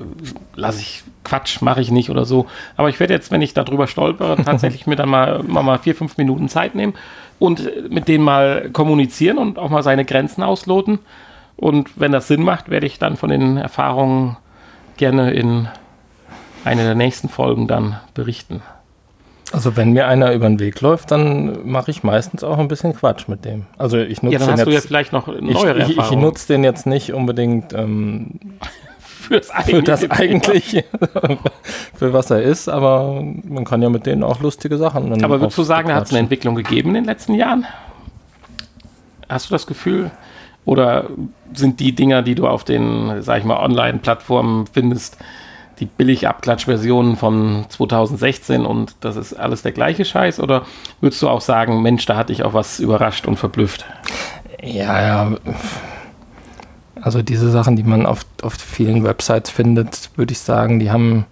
lasse 0.56 0.80
ich 0.82 1.04
Quatsch, 1.24 1.62
mache 1.62 1.82
ich 1.82 1.92
nicht 1.92 2.10
oder 2.10 2.26
so. 2.26 2.46
Aber 2.78 2.90
ich 2.90 3.00
werde 3.00 3.14
jetzt, 3.14 3.32
wenn 3.32 3.42
ich 3.42 3.54
darüber 3.54 3.88
stolpere, 3.88 4.38
tatsächlich 4.46 4.88
mir 4.88 4.96
dann 4.96 5.10
mal, 5.10 5.44
mal, 5.44 5.64
mal 5.64 5.80
vier, 5.80 5.96
fünf 5.96 6.18
Minuten 6.18 6.50
Zeit 6.50 6.76
nehmen 6.76 6.94
und 7.40 7.90
mit 7.90 8.08
denen 8.08 8.24
mal 8.24 8.70
kommunizieren 8.72 9.38
und 9.38 9.58
auch 9.58 9.70
mal 9.70 9.84
seine 9.84 10.06
Grenzen 10.06 10.44
ausloten. 10.44 11.00
Und 11.60 12.00
wenn 12.00 12.14
das 12.14 12.28
Sinn 12.30 12.42
macht, 12.42 12.70
werde 12.70 12.86
ich 12.86 13.00
dann 13.00 13.18
von 13.18 13.30
den 13.30 13.58
Erfahrungen 13.58 14.38
gerne 14.96 15.32
in 15.32 15.68
einer 16.64 16.84
der 16.84 16.96
nächsten 16.96 17.28
Folgen 17.28 17.68
dann 17.68 18.00
berichten. 18.14 18.62
Also 19.52 19.76
wenn 19.76 19.92
mir 19.92 20.08
einer 20.08 20.32
über 20.34 20.48
den 20.48 20.60
Weg 20.60 20.80
läuft, 20.80 21.12
dann 21.12 21.68
mache 21.70 21.92
ich 21.92 22.04
meistens 22.04 22.44
auch 22.46 22.60
ein 22.60 22.70
bisschen 22.70 22.96
Quatsch 22.96 23.28
mit 23.28 23.44
dem. 23.44 23.66
Also 23.78 23.98
ich 23.98 24.22
nutze 24.22 24.34
ja, 24.34 24.40
dann 24.40 24.52
hast 24.52 24.68
du 24.68 24.72
ja 24.72 24.80
vielleicht 24.80 25.12
noch 25.12 25.28
neuere 25.28 25.80
ich, 25.80 25.90
ich, 25.90 25.98
ich 25.98 26.12
nutze 26.12 26.48
den 26.48 26.64
jetzt 26.64 26.86
nicht 26.86 27.14
unbedingt 27.14 27.74
ähm, 27.74 28.40
für 29.00 29.40
das, 29.42 29.52
für 29.66 29.84
das 29.84 30.10
eigentliche, 30.10 30.86
für 31.96 32.14
was 32.14 32.30
er 32.30 32.42
ist, 32.42 32.70
aber 32.70 33.22
man 33.44 33.66
kann 33.66 33.82
ja 33.82 33.90
mit 33.90 34.06
denen 34.06 34.24
auch 34.24 34.40
lustige 34.40 34.78
Sachen. 34.78 35.24
Aber 35.24 35.42
würdest 35.42 35.58
du 35.58 35.64
sagen, 35.64 35.90
da 35.90 35.96
hat 35.96 36.06
es 36.06 36.12
eine 36.12 36.20
Entwicklung 36.20 36.56
gegeben 36.56 36.90
in 36.90 36.96
den 36.96 37.06
letzten 37.06 37.34
Jahren? 37.34 37.66
Hast 39.28 39.50
du 39.50 39.56
das 39.56 39.68
Gefühl? 39.68 40.12
Oder 40.66 41.06
sind 41.54 41.80
die 41.80 41.94
Dinger, 41.94 42.22
die 42.22 42.36
du 42.36 42.48
auf 42.48 42.64
den, 42.64 43.22
sag 43.22 43.40
ich 43.40 43.46
mal, 43.46 43.58
Online-Plattformen 43.58 44.68
findest, 44.72 45.18
die 45.80 45.86
Billig-Abklatsch-Versionen 45.86 47.16
von 47.16 47.66
2016 47.70 48.66
und 48.66 48.96
das 49.00 49.16
ist 49.16 49.34
alles 49.34 49.62
der 49.62 49.72
gleiche 49.72 50.06
Scheiß? 50.06 50.40
Oder 50.40 50.64
würdest 51.02 51.22
du 51.22 51.30
auch 51.30 51.42
sagen, 51.42 51.82
Mensch, 51.82 52.06
da 52.06 52.18
hatte 52.18 52.34
ich 52.34 52.44
auch 52.44 52.54
was 52.54 52.80
überrascht 52.80 53.26
und 53.26 53.38
verblüfft? 53.38 53.86
Ja, 54.62 55.02
ja. 55.02 55.38
Also 57.02 57.22
diese 57.22 57.50
Sachen, 57.50 57.76
die 57.78 57.84
man 57.84 58.06
auf, 58.06 58.26
auf 58.42 58.54
vielen 58.54 59.04
Websites 59.04 59.50
findet, 59.50 60.12
würde 60.18 60.34
ich 60.34 60.40
sagen, 60.40 60.80
die 60.80 60.92
haben, 60.92 61.26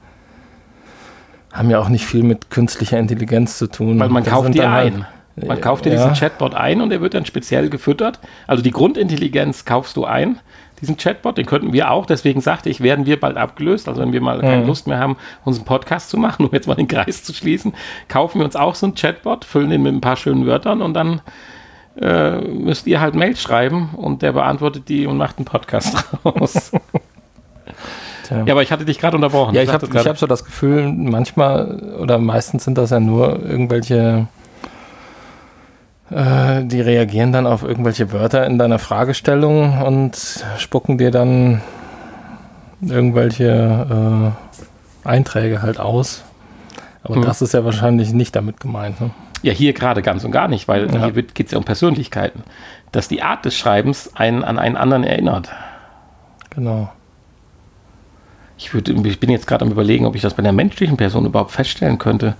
haben 1.51 1.69
ja 1.69 1.79
auch 1.79 1.89
nicht 1.89 2.05
viel 2.05 2.23
mit 2.23 2.49
künstlicher 2.49 2.97
Intelligenz 2.97 3.57
zu 3.57 3.67
tun. 3.67 3.99
Weil 3.99 4.09
man 4.09 4.23
das 4.23 4.31
kauft 4.31 4.53
die 4.53 4.65
halt 4.65 4.93
ein. 4.93 5.05
Man 5.45 5.61
kauft 5.61 5.85
dir 5.85 5.93
ja. 5.93 5.97
diesen 5.97 6.13
Chatbot 6.13 6.55
ein 6.55 6.81
und 6.81 6.89
der 6.89 6.99
wird 6.99 7.13
dann 7.13 7.25
speziell 7.25 7.69
gefüttert. 7.69 8.19
Also 8.47 8.63
die 8.63 8.71
Grundintelligenz 8.71 9.65
kaufst 9.65 9.95
du 9.95 10.05
ein, 10.05 10.39
diesen 10.81 10.97
Chatbot, 10.97 11.37
den 11.37 11.45
könnten 11.45 11.73
wir 11.73 11.91
auch. 11.91 12.05
Deswegen 12.05 12.41
sagte 12.41 12.69
ich, 12.69 12.81
werden 12.81 13.05
wir 13.05 13.19
bald 13.19 13.37
abgelöst. 13.37 13.87
Also 13.87 14.01
wenn 14.01 14.13
wir 14.13 14.21
mal 14.21 14.37
mhm. 14.37 14.41
keine 14.41 14.65
Lust 14.65 14.87
mehr 14.87 14.99
haben, 14.99 15.15
unseren 15.45 15.65
Podcast 15.65 16.09
zu 16.09 16.17
machen, 16.17 16.45
um 16.47 16.51
jetzt 16.53 16.67
mal 16.67 16.75
den 16.75 16.87
Kreis 16.87 17.23
zu 17.23 17.33
schließen, 17.33 17.73
kaufen 18.07 18.39
wir 18.39 18.45
uns 18.45 18.55
auch 18.55 18.75
so 18.75 18.87
einen 18.87 18.95
Chatbot, 18.95 19.45
füllen 19.45 19.69
den 19.69 19.83
mit 19.83 19.93
ein 19.93 20.01
paar 20.01 20.15
schönen 20.15 20.45
Wörtern 20.47 20.81
und 20.81 20.93
dann 20.93 21.21
äh, 21.99 22.37
müsst 22.39 22.87
ihr 22.87 22.99
halt 22.99 23.15
Mails 23.15 23.41
schreiben 23.41 23.89
und 23.95 24.21
der 24.21 24.31
beantwortet 24.31 24.89
die 24.89 25.07
und 25.07 25.17
macht 25.17 25.37
einen 25.37 25.45
Podcast 25.45 26.03
raus. 26.25 26.71
Ja, 28.29 28.51
aber 28.51 28.61
ich 28.61 28.73
hatte 28.73 28.83
dich 28.83 28.99
gerade 28.99 29.15
unterbrochen. 29.15 29.55
Ja, 29.55 29.61
ich 29.61 29.71
habe 29.71 29.87
hab 29.87 30.17
so 30.17 30.27
das 30.27 30.43
Gefühl, 30.43 30.91
manchmal 30.91 31.95
oder 31.97 32.17
meistens 32.17 32.65
sind 32.65 32.77
das 32.77 32.89
ja 32.89 32.99
nur 32.99 33.41
irgendwelche 33.41 34.27
äh, 36.09 36.63
die 36.63 36.81
reagieren 36.81 37.31
dann 37.31 37.47
auf 37.47 37.63
irgendwelche 37.63 38.11
Wörter 38.11 38.45
in 38.45 38.57
deiner 38.57 38.79
Fragestellung 38.79 39.81
und 39.81 40.43
spucken 40.57 40.97
dir 40.97 41.11
dann 41.11 41.61
irgendwelche 42.81 44.33
äh, 45.05 45.07
Einträge 45.07 45.61
halt 45.61 45.79
aus. 45.79 46.23
Aber 47.03 47.17
mhm. 47.17 47.23
das 47.23 47.41
ist 47.41 47.53
ja 47.53 47.65
wahrscheinlich 47.65 48.13
nicht 48.13 48.35
damit 48.35 48.59
gemeint. 48.59 49.01
Ne? 49.01 49.11
Ja, 49.41 49.53
hier 49.53 49.73
gerade 49.73 50.01
ganz 50.01 50.23
und 50.23 50.31
gar 50.31 50.47
nicht, 50.47 50.67
weil 50.67 50.91
ja. 50.93 51.05
hier 51.05 51.23
geht 51.23 51.47
es 51.47 51.51
ja 51.51 51.57
um 51.57 51.63
Persönlichkeiten. 51.63 52.43
Dass 52.91 53.07
die 53.07 53.21
Art 53.21 53.45
des 53.45 53.55
Schreibens 53.55 54.11
einen 54.15 54.43
an 54.43 54.59
einen 54.59 54.77
anderen 54.77 55.03
erinnert. 55.03 55.49
Genau. 56.51 56.89
Ich, 58.57 58.73
würd, 58.73 58.89
ich 58.89 59.19
bin 59.19 59.29
jetzt 59.29 59.45
gerade 59.45 59.63
am 59.63 59.71
überlegen, 59.71 60.05
ob 60.05 60.15
ich 60.15 60.21
das 60.21 60.33
bei 60.33 60.39
einer 60.39 60.51
menschlichen 60.51 60.97
Person 60.97 61.25
überhaupt 61.25 61.51
feststellen 61.51 61.99
könnte, 61.99 62.35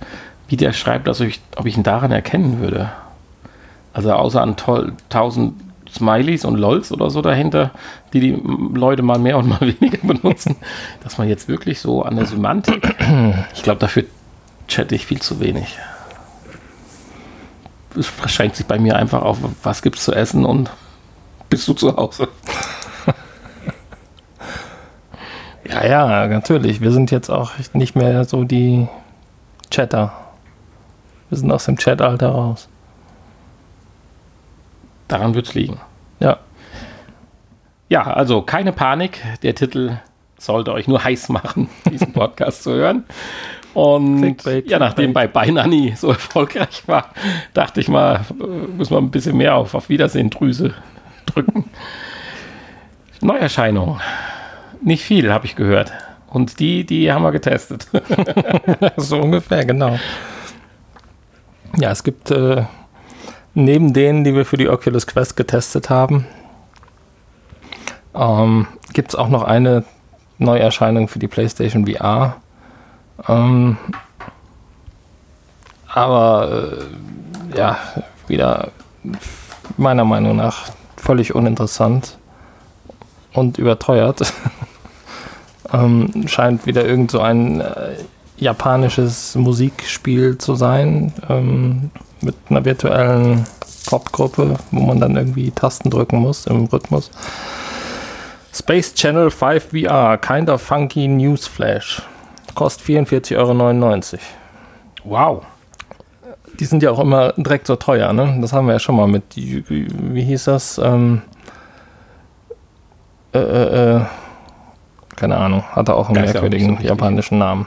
wie 0.48 0.56
der 0.56 0.72
schreibt, 0.72 1.06
also 1.06 1.24
ich, 1.24 1.40
ob 1.56 1.66
ich 1.66 1.76
ihn 1.76 1.82
daran 1.82 2.10
erkennen 2.10 2.60
würde. 2.60 2.90
Also 3.92 4.12
außer 4.12 4.40
an 4.40 4.56
toll, 4.56 4.92
tausend 5.08 5.54
Smileys 5.90 6.44
und 6.44 6.56
LOLs 6.56 6.92
oder 6.92 7.10
so 7.10 7.22
dahinter, 7.22 7.70
die 8.12 8.20
die 8.20 8.42
Leute 8.74 9.02
mal 9.02 9.18
mehr 9.18 9.38
und 9.38 9.48
mal 9.48 9.60
weniger 9.80 10.06
benutzen, 10.06 10.56
dass 11.02 11.18
man 11.18 11.28
jetzt 11.28 11.48
wirklich 11.48 11.80
so 11.80 12.02
an 12.02 12.16
der 12.16 12.26
Semantik, 12.26 12.96
ich 13.54 13.62
glaube, 13.62 13.80
dafür 13.80 14.04
chatte 14.68 14.94
ich 14.94 15.06
viel 15.06 15.20
zu 15.20 15.40
wenig. 15.40 15.78
Es 17.96 18.10
beschränkt 18.10 18.56
sich 18.56 18.66
bei 18.66 18.78
mir 18.78 18.96
einfach 18.96 19.22
auf, 19.22 19.38
was 19.62 19.82
gibt 19.82 19.96
es 19.96 20.04
zu 20.04 20.12
essen 20.12 20.44
und 20.44 20.70
bist 21.48 21.66
du 21.66 21.72
zu 21.72 21.96
Hause? 21.96 22.28
ja, 25.64 25.86
ja, 25.86 26.26
natürlich. 26.26 26.82
Wir 26.82 26.92
sind 26.92 27.10
jetzt 27.10 27.30
auch 27.30 27.52
nicht 27.72 27.96
mehr 27.96 28.26
so 28.26 28.44
die 28.44 28.86
Chatter. 29.70 30.12
Wir 31.30 31.38
sind 31.38 31.50
aus 31.50 31.64
dem 31.64 31.76
Chatalter 31.76 32.28
raus. 32.28 32.68
Daran 35.08 35.34
wird 35.34 35.48
es 35.48 35.54
liegen. 35.54 35.80
Ja. 36.20 36.38
Ja, 37.88 38.02
also 38.02 38.42
keine 38.42 38.72
Panik. 38.72 39.22
Der 39.42 39.54
Titel 39.54 39.98
sollte 40.38 40.72
euch 40.72 40.86
nur 40.86 41.02
heiß 41.02 41.30
machen, 41.30 41.68
diesen 41.90 42.12
Podcast 42.12 42.62
zu 42.62 42.72
hören. 42.72 43.04
Und 43.74 44.20
Clickbait, 44.20 44.68
ja, 44.70 44.78
nachdem 44.78 45.12
Clickbait. 45.12 45.32
bei 45.32 45.40
Beinani 45.40 45.94
so 45.96 46.08
erfolgreich 46.08 46.82
war, 46.86 47.10
dachte 47.54 47.80
ich 47.80 47.88
mal, 47.88 48.20
muss 48.76 48.90
man 48.90 49.04
ein 49.04 49.10
bisschen 49.10 49.36
mehr 49.36 49.54
auf, 49.56 49.74
auf 49.74 49.88
Wiedersehen 49.88 50.30
Drüse 50.30 50.74
drücken. 51.26 51.64
Neuerscheinung. 53.20 54.00
Nicht 54.80 55.04
viel, 55.04 55.32
habe 55.32 55.46
ich 55.46 55.56
gehört. 55.56 55.92
Und 56.28 56.60
die, 56.60 56.84
die 56.84 57.10
haben 57.12 57.22
wir 57.22 57.32
getestet. 57.32 57.88
so 58.96 59.20
ungefähr, 59.20 59.64
genau. 59.64 59.98
Ja, 61.76 61.90
es 61.90 62.04
gibt 62.04 62.30
äh, 62.30 62.64
neben 63.58 63.92
denen, 63.92 64.22
die 64.22 64.34
wir 64.34 64.44
für 64.44 64.56
die 64.56 64.68
Oculus 64.68 65.06
Quest 65.06 65.36
getestet 65.36 65.90
haben, 65.90 66.26
ähm, 68.14 68.68
gibt 68.92 69.10
es 69.10 69.14
auch 69.16 69.28
noch 69.28 69.42
eine 69.42 69.84
Neuerscheinung 70.38 71.08
für 71.08 71.18
die 71.18 71.26
PlayStation 71.26 71.86
VR. 71.86 72.36
Ähm, 73.28 73.76
aber 75.92 76.70
äh, 77.52 77.58
ja, 77.58 77.78
wieder 78.28 78.70
meiner 79.76 80.04
Meinung 80.04 80.36
nach 80.36 80.70
völlig 80.96 81.34
uninteressant 81.34 82.16
und 83.32 83.58
überteuert. 83.58 84.32
ähm, 85.72 86.28
scheint 86.28 86.64
wieder 86.64 86.84
irgend 86.84 87.10
so 87.10 87.20
ein 87.20 87.60
äh, 87.60 87.96
japanisches 88.40 89.34
Musikspiel 89.34 90.38
zu 90.38 90.54
sein. 90.54 91.12
Ähm, 91.28 91.90
mit 92.20 92.34
einer 92.48 92.64
virtuellen 92.64 93.46
Popgruppe, 93.86 94.56
wo 94.70 94.80
man 94.80 95.00
dann 95.00 95.16
irgendwie 95.16 95.50
Tasten 95.50 95.90
drücken 95.90 96.18
muss 96.18 96.46
im 96.46 96.66
Rhythmus. 96.66 97.10
Space 98.52 98.94
Channel 98.94 99.30
5 99.30 99.70
VR, 99.70 100.18
kind 100.18 100.50
of 100.50 100.60
funky 100.60 101.06
Newsflash. 101.06 102.02
Kostet 102.54 102.86
44,99 102.86 103.36
Euro. 103.36 104.22
Wow. 105.04 105.42
Die 106.58 106.64
sind 106.64 106.82
ja 106.82 106.90
auch 106.90 106.98
immer 106.98 107.32
direkt 107.36 107.68
so 107.68 107.76
teuer, 107.76 108.12
ne? 108.12 108.38
Das 108.40 108.52
haben 108.52 108.66
wir 108.66 108.72
ja 108.72 108.78
schon 108.80 108.96
mal 108.96 109.06
mit, 109.06 109.36
wie 109.36 110.22
hieß 110.22 110.44
das? 110.44 110.78
Ähm, 110.78 111.22
äh, 113.32 113.38
äh, 113.38 113.96
äh 113.96 114.00
keine 115.14 115.36
Ahnung, 115.36 115.64
hatte 115.72 115.94
auch 115.94 116.08
einen 116.08 116.22
merkwürdigen 116.24 116.78
so 116.80 116.86
japanischen 116.86 117.38
Namen. 117.38 117.66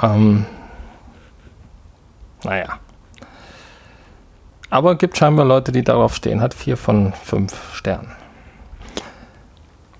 Ähm, 0.00 0.46
naja. 2.44 2.78
Aber 4.70 4.96
gibt 4.96 5.18
scheinbar 5.18 5.44
Leute, 5.44 5.72
die 5.72 5.82
darauf 5.82 6.14
stehen. 6.14 6.40
Hat 6.40 6.54
vier 6.54 6.76
von 6.76 7.12
fünf 7.12 7.74
Sternen. 7.74 8.12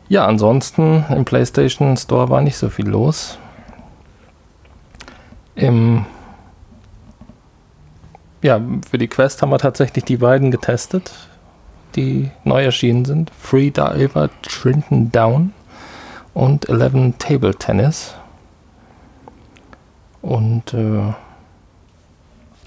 Ja, 0.08 0.26
ansonsten 0.26 1.04
im 1.10 1.24
PlayStation 1.24 1.96
Store 1.96 2.30
war 2.30 2.40
nicht 2.40 2.56
so 2.56 2.68
viel 2.68 2.88
los. 2.88 3.38
Im 5.54 6.06
ja, 8.42 8.60
für 8.90 8.98
die 8.98 9.06
Quest 9.06 9.40
haben 9.40 9.50
wir 9.50 9.58
tatsächlich 9.58 10.04
die 10.04 10.16
beiden 10.16 10.50
getestet, 10.50 11.12
die 11.94 12.30
neu 12.42 12.64
erschienen 12.64 13.04
sind. 13.04 13.30
Free 13.38 13.70
Diver 13.70 14.30
Trinton 14.42 15.12
Down 15.12 15.52
und 16.34 16.68
11 16.68 17.14
Table 17.18 17.54
Tennis. 17.54 18.14
Und 20.22 20.72
äh, 20.72 21.12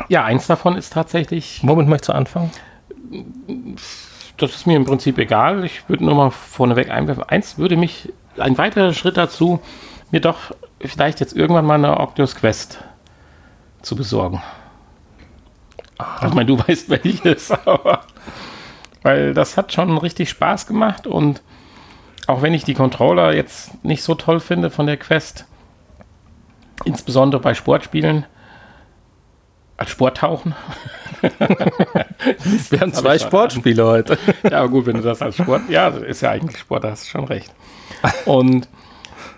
ja, 0.10 0.24
eins 0.24 0.48
davon 0.48 0.78
ist 0.78 0.94
tatsächlich. 0.94 1.62
Womit 1.64 1.88
möchtest 1.88 2.10
du 2.10 2.14
anfangen? 2.14 2.52
Das 4.38 4.54
ist 4.54 4.68
mir 4.68 4.76
im 4.76 4.86
Prinzip 4.86 5.18
egal. 5.18 5.64
Ich 5.64 5.88
würde 5.90 6.04
nur 6.04 6.16
mal 6.16 6.32
vorneweg 6.32 6.90
einwerfen. 6.90 7.24
Eins 7.24 7.58
würde 7.58 7.78
mich, 7.78 8.12
ein 8.38 8.58
weiterer 8.58 8.94
Schritt 8.94 9.18
dazu, 9.18 9.62
mir 10.12 10.20
doch 10.20 10.52
vielleicht 10.82 11.22
jetzt 11.22 11.36
irgendwann 11.36 11.66
mal 11.66 11.76
eine 11.76 12.00
Oculus 12.00 12.36
Quest 12.36 12.80
zu 13.82 13.96
besorgen. 13.96 14.42
Aha. 15.98 16.28
Ich 16.28 16.34
meine, 16.34 16.48
du 16.48 16.60
weißt 16.68 16.90
welches, 16.90 17.52
aber 17.52 18.02
weil 19.02 19.34
das 19.34 19.56
hat 19.56 19.72
schon 19.72 19.98
richtig 19.98 20.30
Spaß 20.30 20.68
gemacht 20.68 21.08
und 21.08 21.42
auch 22.28 22.42
wenn 22.42 22.56
ich 22.56 22.64
die 22.64 22.74
Controller 22.74 23.34
jetzt 23.34 23.84
nicht 23.84 24.02
so 24.02 24.16
toll 24.16 24.40
finde 24.40 24.72
von 24.72 24.88
der 24.88 24.98
Quest, 24.98 25.46
insbesondere 26.84 27.42
bei 27.42 27.54
Sportspielen, 27.54 28.26
als 29.78 29.90
Sporttauchen. 29.90 30.56
Wir 32.70 32.80
haben 32.80 32.94
zwei 32.94 33.20
Sportspiele 33.20 33.86
heute. 33.86 34.18
Ja, 34.50 34.66
gut, 34.68 34.86
wenn 34.86 34.98
du 34.98 35.02
das 35.02 35.22
als 35.22 35.36
Sport, 35.36 35.64
ja, 35.70 35.90
ist 35.90 36.22
ja 36.22 36.32
eigentlich 36.32 36.60
Sport, 36.60 36.84
da 36.84 36.92
hast 36.92 37.06
du 37.06 37.10
schon 37.10 37.26
recht. 37.26 37.54
Und 38.26 38.68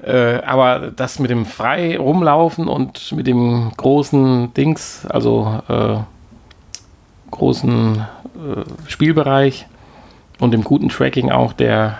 äh, 0.04 0.41
aber 0.43 0.91
das 0.91 1.19
mit 1.19 1.32
dem 1.32 1.45
frei 1.45 1.97
rumlaufen 1.97 2.67
und 2.67 3.12
mit 3.13 3.26
dem 3.26 3.71
großen 3.76 4.54
Dings, 4.54 5.06
also 5.08 5.62
äh, 5.67 5.97
großen 7.32 8.06
äh, 8.36 8.89
Spielbereich 8.89 9.65
und 10.39 10.52
dem 10.52 10.63
guten 10.63 10.89
Tracking 10.89 11.32
auch 11.32 11.54
der 11.54 12.00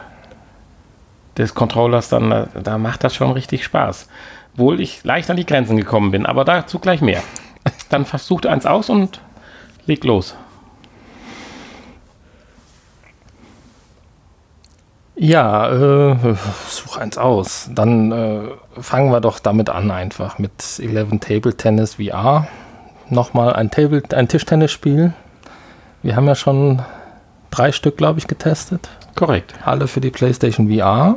des 1.38 1.54
Controllers, 1.54 2.10
dann 2.10 2.32
äh, 2.32 2.45
da 2.62 2.78
macht 2.78 3.04
das 3.04 3.15
schon 3.15 3.32
richtig 3.32 3.63
Spaß. 3.63 4.08
Wohl 4.58 4.82
ich 4.82 5.04
leicht 5.04 5.30
an 5.30 5.38
die 5.38 5.46
Grenzen 5.46 5.78
gekommen 5.78 6.12
bin, 6.12 6.26
aber 6.26 6.43
dazu 6.43 6.80
gleich 6.80 7.02
mehr. 7.02 7.24
Dann 7.89 8.06
versucht 8.06 8.46
eins 8.46 8.65
aus 8.65 8.89
und 8.89 9.22
leg 9.86 10.04
los. 10.04 10.36
Ja, 15.20 15.72
äh, 15.72 16.36
such 16.70 16.98
eins 16.98 17.17
aus. 17.17 17.70
Dann 17.74 18.12
äh, 18.12 18.41
fangen 18.80 19.12
wir 19.12 19.20
doch 19.20 19.39
damit 19.39 19.70
an 19.70 19.89
einfach 19.89 20.38
mit 20.38 20.52
11 20.80 21.20
Table 21.20 21.58
Tennis 21.58 21.96
VR. 21.96 22.48
Nochmal 23.10 23.54
ein, 23.54 23.72
Table, 23.72 24.04
ein 24.13 24.28
Tischtennisspiel. 24.28 25.13
Wir 26.04 26.15
haben 26.15 26.28
ja 26.28 26.36
schon 26.36 26.84
drei 27.50 27.72
Stück, 27.72 27.98
glaube 27.98 28.20
ich, 28.20 28.28
getestet. 28.28 28.89
Korrekt. 29.15 29.56
Alle 29.65 29.88
für 29.88 30.02
die 30.02 30.12
PlayStation 30.12 30.70
VR. 30.72 31.15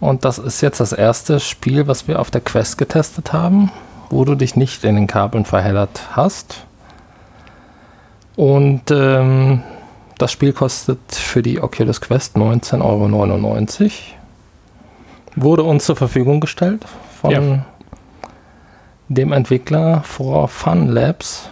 Und 0.00 0.24
das 0.24 0.38
ist 0.38 0.60
jetzt 0.60 0.80
das 0.80 0.92
erste 0.92 1.40
Spiel, 1.40 1.86
was 1.86 2.06
wir 2.06 2.20
auf 2.20 2.30
der 2.30 2.40
Quest 2.40 2.78
getestet 2.78 3.32
haben, 3.32 3.70
wo 4.10 4.24
du 4.24 4.34
dich 4.34 4.54
nicht 4.54 4.84
in 4.84 4.94
den 4.94 5.06
Kabeln 5.06 5.44
verheddert 5.44 6.02
hast. 6.12 6.64
Und 8.36 8.90
ähm, 8.90 9.62
das 10.18 10.30
Spiel 10.30 10.52
kostet 10.52 11.00
für 11.10 11.42
die 11.42 11.60
Oculus 11.60 12.00
Quest 12.00 12.36
19,99 12.36 13.82
Euro. 13.82 13.90
Wurde 15.34 15.62
uns 15.64 15.84
zur 15.84 15.96
Verfügung 15.96 16.40
gestellt 16.40 16.84
von 17.20 17.30
ja. 17.30 17.64
dem 19.08 19.32
Entwickler 19.32 20.02
For 20.04 20.46
Fun 20.48 20.86
Labs. 20.88 21.50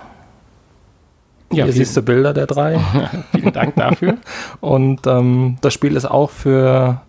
Ja, 1.52 1.64
Hier 1.64 1.72
siehst 1.72 1.96
du 1.96 2.02
Bilder 2.02 2.32
der 2.32 2.46
drei. 2.46 2.80
vielen 3.32 3.52
Dank 3.52 3.76
dafür. 3.76 4.18
Und 4.61 5.06
ähm, 5.06 5.59
das 5.61 5.74
Spiel 5.74 5.96
ist 5.96 6.04
auch 6.04 6.30
für 6.30 7.00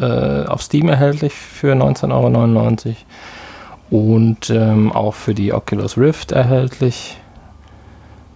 äh, 0.00 0.46
auf 0.46 0.62
Steam 0.62 0.88
erhältlich 0.88 1.34
für 1.34 1.74
19,99 1.74 2.86
Euro. 2.86 2.96
Und 3.90 4.50
ähm, 4.50 4.92
auch 4.92 5.14
für 5.14 5.34
die 5.34 5.52
Oculus 5.52 5.98
Rift 5.98 6.32
erhältlich 6.32 7.18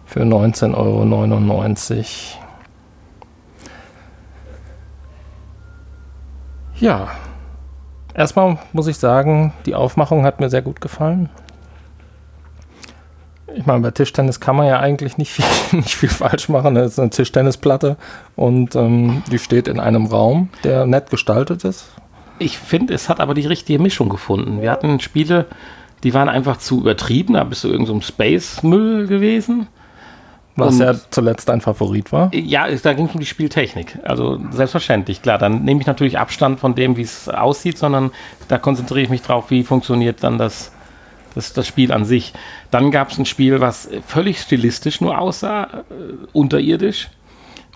für 0.05 0.22
19,99 0.22 0.74
Euro. 0.74 1.05
Ja, 6.81 7.09
erstmal 8.14 8.59
muss 8.72 8.88
ich 8.88 8.98
sagen, 8.98 9.53
die 9.64 9.74
Aufmachung 9.74 10.24
hat 10.24 10.40
mir 10.40 10.50
sehr 10.50 10.62
gut 10.62 10.81
gefallen. 10.81 11.31
Ich 13.56 13.66
meine, 13.66 13.80
bei 13.80 13.90
Tischtennis 13.90 14.40
kann 14.40 14.56
man 14.56 14.66
ja 14.66 14.80
eigentlich 14.80 15.16
nicht 15.16 15.32
viel, 15.32 15.44
nicht 15.78 15.94
viel 15.94 16.08
falsch 16.08 16.48
machen. 16.48 16.74
Das 16.74 16.92
ist 16.92 16.98
eine 16.98 17.10
Tischtennisplatte 17.10 17.96
und 18.36 18.74
ähm, 18.74 19.22
die 19.30 19.38
steht 19.38 19.68
in 19.68 19.80
einem 19.80 20.06
Raum, 20.06 20.48
der 20.64 20.86
nett 20.86 21.10
gestaltet 21.10 21.64
ist. 21.64 21.86
Ich 22.38 22.58
finde, 22.58 22.94
es 22.94 23.08
hat 23.08 23.20
aber 23.20 23.34
die 23.34 23.46
richtige 23.46 23.78
Mischung 23.78 24.08
gefunden. 24.08 24.60
Wir 24.60 24.70
hatten 24.70 24.98
Spiele, 24.98 25.46
die 26.02 26.14
waren 26.14 26.28
einfach 26.28 26.58
zu 26.58 26.80
übertrieben, 26.80 27.34
da 27.34 27.44
bist 27.44 27.64
du 27.64 27.68
irgendein 27.68 28.00
so 28.00 28.06
Space-Müll 28.06 29.06
gewesen. 29.06 29.68
Was 30.56 30.74
und, 30.74 30.80
ja 30.80 30.94
zuletzt 31.10 31.48
dein 31.48 31.60
Favorit 31.60 32.12
war? 32.12 32.32
Ja, 32.32 32.68
da 32.70 32.92
ging 32.92 33.06
es 33.06 33.14
um 33.14 33.20
die 33.20 33.26
Spieltechnik. 33.26 33.98
Also 34.04 34.40
selbstverständlich, 34.50 35.20
klar. 35.20 35.38
Dann 35.38 35.64
nehme 35.64 35.80
ich 35.80 35.86
natürlich 35.86 36.18
Abstand 36.18 36.60
von 36.60 36.74
dem, 36.74 36.96
wie 36.96 37.02
es 37.02 37.28
aussieht, 37.28 37.76
sondern 37.76 38.12
da 38.46 38.58
konzentriere 38.58 39.00
ich 39.00 39.08
mich 39.08 39.22
drauf, 39.22 39.50
wie 39.50 39.64
funktioniert 39.64 40.22
dann 40.22 40.38
das, 40.38 40.70
das, 41.35 41.53
das 41.53 41.66
Spiel 41.66 41.92
an 41.92 42.05
sich. 42.05 42.33
Dann 42.70 42.90
gab 42.90 43.11
es 43.11 43.18
ein 43.18 43.27
Spiel, 43.27 43.61
was 43.61 43.88
völlig 44.07 44.40
stilistisch 44.40 45.01
nur 45.01 45.18
aussah, 45.18 45.64
äh, 45.64 45.83
unterirdisch. 46.33 47.09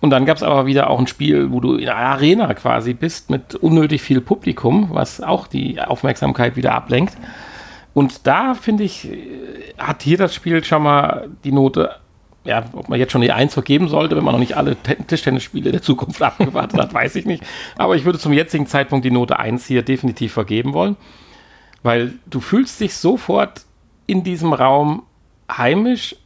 Und 0.01 0.11
dann 0.11 0.27
gab 0.27 0.37
es 0.37 0.43
aber 0.43 0.67
wieder 0.67 0.91
auch 0.91 0.99
ein 0.99 1.09
Spiel, 1.09 1.51
wo 1.51 1.61
du 1.61 1.75
in 1.75 1.89
einer 1.89 1.99
Arena 1.99 2.55
quasi 2.55 2.95
bist, 2.95 3.31
mit 3.31 3.57
unnötig 3.57 4.01
viel 4.01 4.21
Publikum, 4.21 4.91
was 4.93 5.21
auch 5.21 5.49
die 5.49 5.81
Aufmerksamkeit 5.81 6.55
wieder 6.55 6.75
ablenkt. 6.75 7.17
Und 7.95 8.27
da 8.27 8.55
finde 8.55 8.85
ich, 8.85 9.11
äh, 9.11 9.17
hat 9.77 10.03
hier 10.03 10.19
das 10.19 10.35
Spiel 10.35 10.63
schon 10.65 10.83
mal 10.83 11.29
die 11.45 11.53
Note 11.53 11.97
ja, 12.45 12.65
ob 12.73 12.89
man 12.89 12.99
jetzt 12.99 13.13
schon 13.13 13.21
die 13.21 13.31
1 13.31 13.53
vergeben 13.53 13.89
sollte, 13.89 14.17
wenn 14.17 14.25
man 14.25 14.33
noch 14.33 14.41
nicht 14.41 14.57
alle 14.57 14.75
Tischtennisspiele 14.77 15.71
der 15.71 15.83
Zukunft 15.83 16.23
abgewartet 16.23 16.81
hat, 16.81 16.95
weiß 16.95 17.17
ich 17.17 17.27
nicht. 17.27 17.43
Aber 17.77 17.95
ich 17.95 18.07
würde 18.07 18.19
zum 18.19 18.33
jetzigen 18.33 18.67
Zeitpunkt 18.67 19.05
die 19.05 19.11
Note 19.11 19.39
1 19.39 19.67
hier 19.67 19.83
definitiv 19.83 20.33
vergeben 20.33 20.73
wollen, 20.73 20.97
weil 21.89 22.13
du 22.27 22.41
fühlst 22.41 22.79
dich 22.81 22.97
sofort 22.97 23.63
in 24.07 24.23
diesem 24.23 24.53
Raum 24.53 25.05
heimisch 25.51 26.17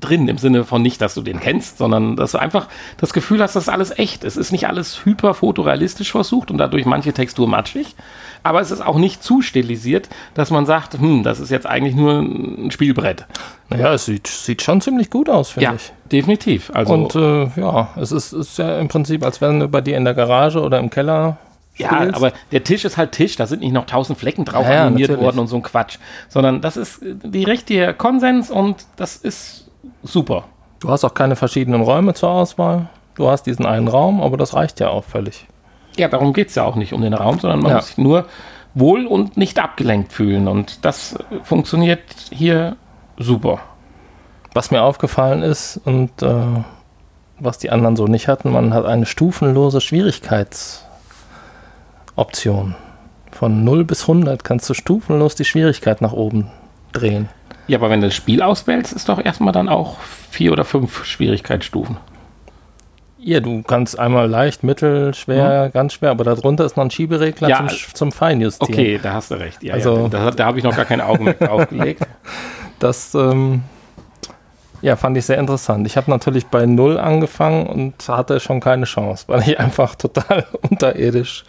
drin, 0.00 0.26
im 0.26 0.36
Sinne 0.36 0.64
von 0.64 0.82
nicht, 0.82 1.00
dass 1.00 1.14
du 1.14 1.22
den 1.22 1.38
kennst, 1.38 1.78
sondern 1.78 2.16
dass 2.16 2.32
du 2.32 2.38
einfach 2.38 2.66
das 2.96 3.12
Gefühl 3.12 3.40
hast, 3.40 3.54
das 3.54 3.64
ist 3.64 3.68
alles 3.68 3.96
echt. 3.96 4.24
Es 4.24 4.36
ist 4.36 4.50
nicht 4.50 4.66
alles 4.66 5.04
hyper 5.04 5.34
fotorealistisch 5.34 6.10
versucht 6.10 6.50
und 6.50 6.58
dadurch 6.58 6.86
manche 6.86 7.12
Textur 7.12 7.46
matschig, 7.46 7.94
aber 8.42 8.60
es 8.60 8.72
ist 8.72 8.80
auch 8.80 8.98
nicht 8.98 9.22
zu 9.22 9.42
stilisiert, 9.42 10.08
dass 10.34 10.50
man 10.50 10.66
sagt, 10.66 10.98
hm, 10.98 11.22
das 11.22 11.38
ist 11.38 11.50
jetzt 11.50 11.68
eigentlich 11.68 11.94
nur 11.94 12.18
ein 12.18 12.72
Spielbrett. 12.72 13.26
Naja, 13.68 13.94
es 13.94 14.06
sieht, 14.06 14.26
sieht 14.26 14.60
schon 14.60 14.80
ziemlich 14.80 15.08
gut 15.08 15.30
aus, 15.30 15.50
finde 15.50 15.66
ja, 15.66 15.74
ich. 15.74 15.92
definitiv. 16.10 16.72
Also 16.74 16.94
und 16.94 17.14
äh, 17.14 17.48
ja, 17.60 17.90
es 17.94 18.10
ist, 18.10 18.32
ist 18.32 18.58
ja 18.58 18.80
im 18.80 18.88
Prinzip, 18.88 19.24
als 19.24 19.40
wären 19.40 19.60
wir 19.60 19.68
bei 19.68 19.82
dir 19.82 19.96
in 19.96 20.04
der 20.04 20.14
Garage 20.14 20.60
oder 20.60 20.80
im 20.80 20.90
Keller 20.90 21.38
ja, 21.80 22.08
aber 22.12 22.32
der 22.52 22.64
Tisch 22.64 22.84
ist 22.84 22.96
halt 22.96 23.12
Tisch, 23.12 23.36
da 23.36 23.46
sind 23.46 23.60
nicht 23.60 23.72
noch 23.72 23.86
tausend 23.86 24.18
Flecken 24.18 24.44
drauf 24.44 24.66
ja, 24.66 24.86
animiert 24.86 25.10
natürlich. 25.10 25.24
worden 25.24 25.38
und 25.40 25.46
so 25.48 25.56
ein 25.56 25.62
Quatsch, 25.62 25.98
sondern 26.28 26.60
das 26.60 26.76
ist 26.76 27.00
die 27.02 27.44
richtige 27.44 27.94
Konsens 27.94 28.50
und 28.50 28.84
das 28.96 29.16
ist 29.16 29.70
super. 30.02 30.44
Du 30.80 30.88
hast 30.88 31.04
auch 31.04 31.14
keine 31.14 31.36
verschiedenen 31.36 31.82
Räume 31.82 32.14
zur 32.14 32.30
Auswahl. 32.30 32.88
Du 33.14 33.28
hast 33.28 33.44
diesen 33.44 33.66
einen 33.66 33.88
Raum, 33.88 34.22
aber 34.22 34.36
das 34.36 34.54
reicht 34.54 34.80
ja 34.80 34.88
auch 34.88 35.04
völlig. 35.04 35.46
Ja, 35.96 36.08
darum 36.08 36.32
geht 36.32 36.48
es 36.48 36.54
ja 36.54 36.64
auch 36.64 36.76
nicht 36.76 36.92
um 36.92 37.02
den 37.02 37.12
Raum, 37.14 37.38
sondern 37.38 37.60
man 37.60 37.70
ja. 37.70 37.76
muss 37.76 37.88
sich 37.88 37.98
nur 37.98 38.26
wohl 38.74 39.06
und 39.06 39.36
nicht 39.36 39.58
abgelenkt 39.58 40.12
fühlen. 40.12 40.48
Und 40.48 40.84
das 40.84 41.18
funktioniert 41.42 42.00
hier 42.30 42.76
super. 43.18 43.60
Was 44.54 44.70
mir 44.70 44.82
aufgefallen 44.82 45.42
ist 45.42 45.80
und 45.84 46.22
äh, 46.22 46.34
was 47.38 47.58
die 47.58 47.70
anderen 47.70 47.96
so 47.96 48.06
nicht 48.06 48.28
hatten, 48.28 48.50
man 48.50 48.74
hat 48.74 48.84
eine 48.84 49.06
stufenlose 49.06 49.80
Schwierigkeitsoption. 52.20 52.74
Von 53.32 53.64
0 53.64 53.84
bis 53.84 54.02
100 54.02 54.44
kannst 54.44 54.68
du 54.68 54.74
stufenlos 54.74 55.34
die 55.34 55.44
Schwierigkeit 55.44 56.00
nach 56.02 56.12
oben 56.12 56.50
drehen. 56.92 57.28
Ja, 57.66 57.78
aber 57.78 57.88
wenn 57.88 58.00
du 58.00 58.08
das 58.08 58.16
Spiel 58.16 58.42
auswählst, 58.42 58.92
ist 58.92 59.08
doch 59.08 59.24
erstmal 59.24 59.52
dann 59.52 59.68
auch 59.68 59.98
vier 60.30 60.52
oder 60.52 60.64
fünf 60.64 61.04
Schwierigkeitsstufen. 61.04 61.96
Ja, 63.18 63.40
du 63.40 63.62
kannst 63.62 63.98
einmal 63.98 64.28
leicht, 64.28 64.64
mittel, 64.64 65.14
schwer, 65.14 65.66
mhm. 65.66 65.72
ganz 65.72 65.92
schwer, 65.94 66.10
aber 66.10 66.24
darunter 66.24 66.64
ist 66.64 66.76
noch 66.76 66.84
ein 66.84 66.90
Schieberegler 66.90 67.48
ja, 67.48 67.66
zum, 67.68 67.94
zum 67.94 68.12
Feinjustieren. 68.12 68.74
Okay, 68.74 69.00
da 69.02 69.12
hast 69.12 69.30
du 69.30 69.34
recht. 69.36 69.62
Ja, 69.62 69.74
also, 69.74 69.96
ja, 70.04 70.08
da, 70.08 70.30
da 70.30 70.46
habe 70.46 70.58
ich 70.58 70.64
noch 70.64 70.74
gar 70.74 70.86
kein 70.86 71.00
Augenmerk 71.00 71.38
drauf 71.38 71.68
gelegt. 71.68 72.06
Das 72.78 73.14
ähm, 73.14 73.62
ja, 74.82 74.96
fand 74.96 75.16
ich 75.16 75.26
sehr 75.26 75.38
interessant. 75.38 75.86
Ich 75.86 75.96
habe 75.96 76.10
natürlich 76.10 76.46
bei 76.46 76.64
Null 76.64 76.98
angefangen 76.98 77.66
und 77.66 78.08
hatte 78.08 78.40
schon 78.40 78.60
keine 78.60 78.86
Chance, 78.86 79.24
weil 79.28 79.42
ich 79.42 79.60
einfach 79.60 79.94
total 79.94 80.46
unterirdisch 80.68 81.44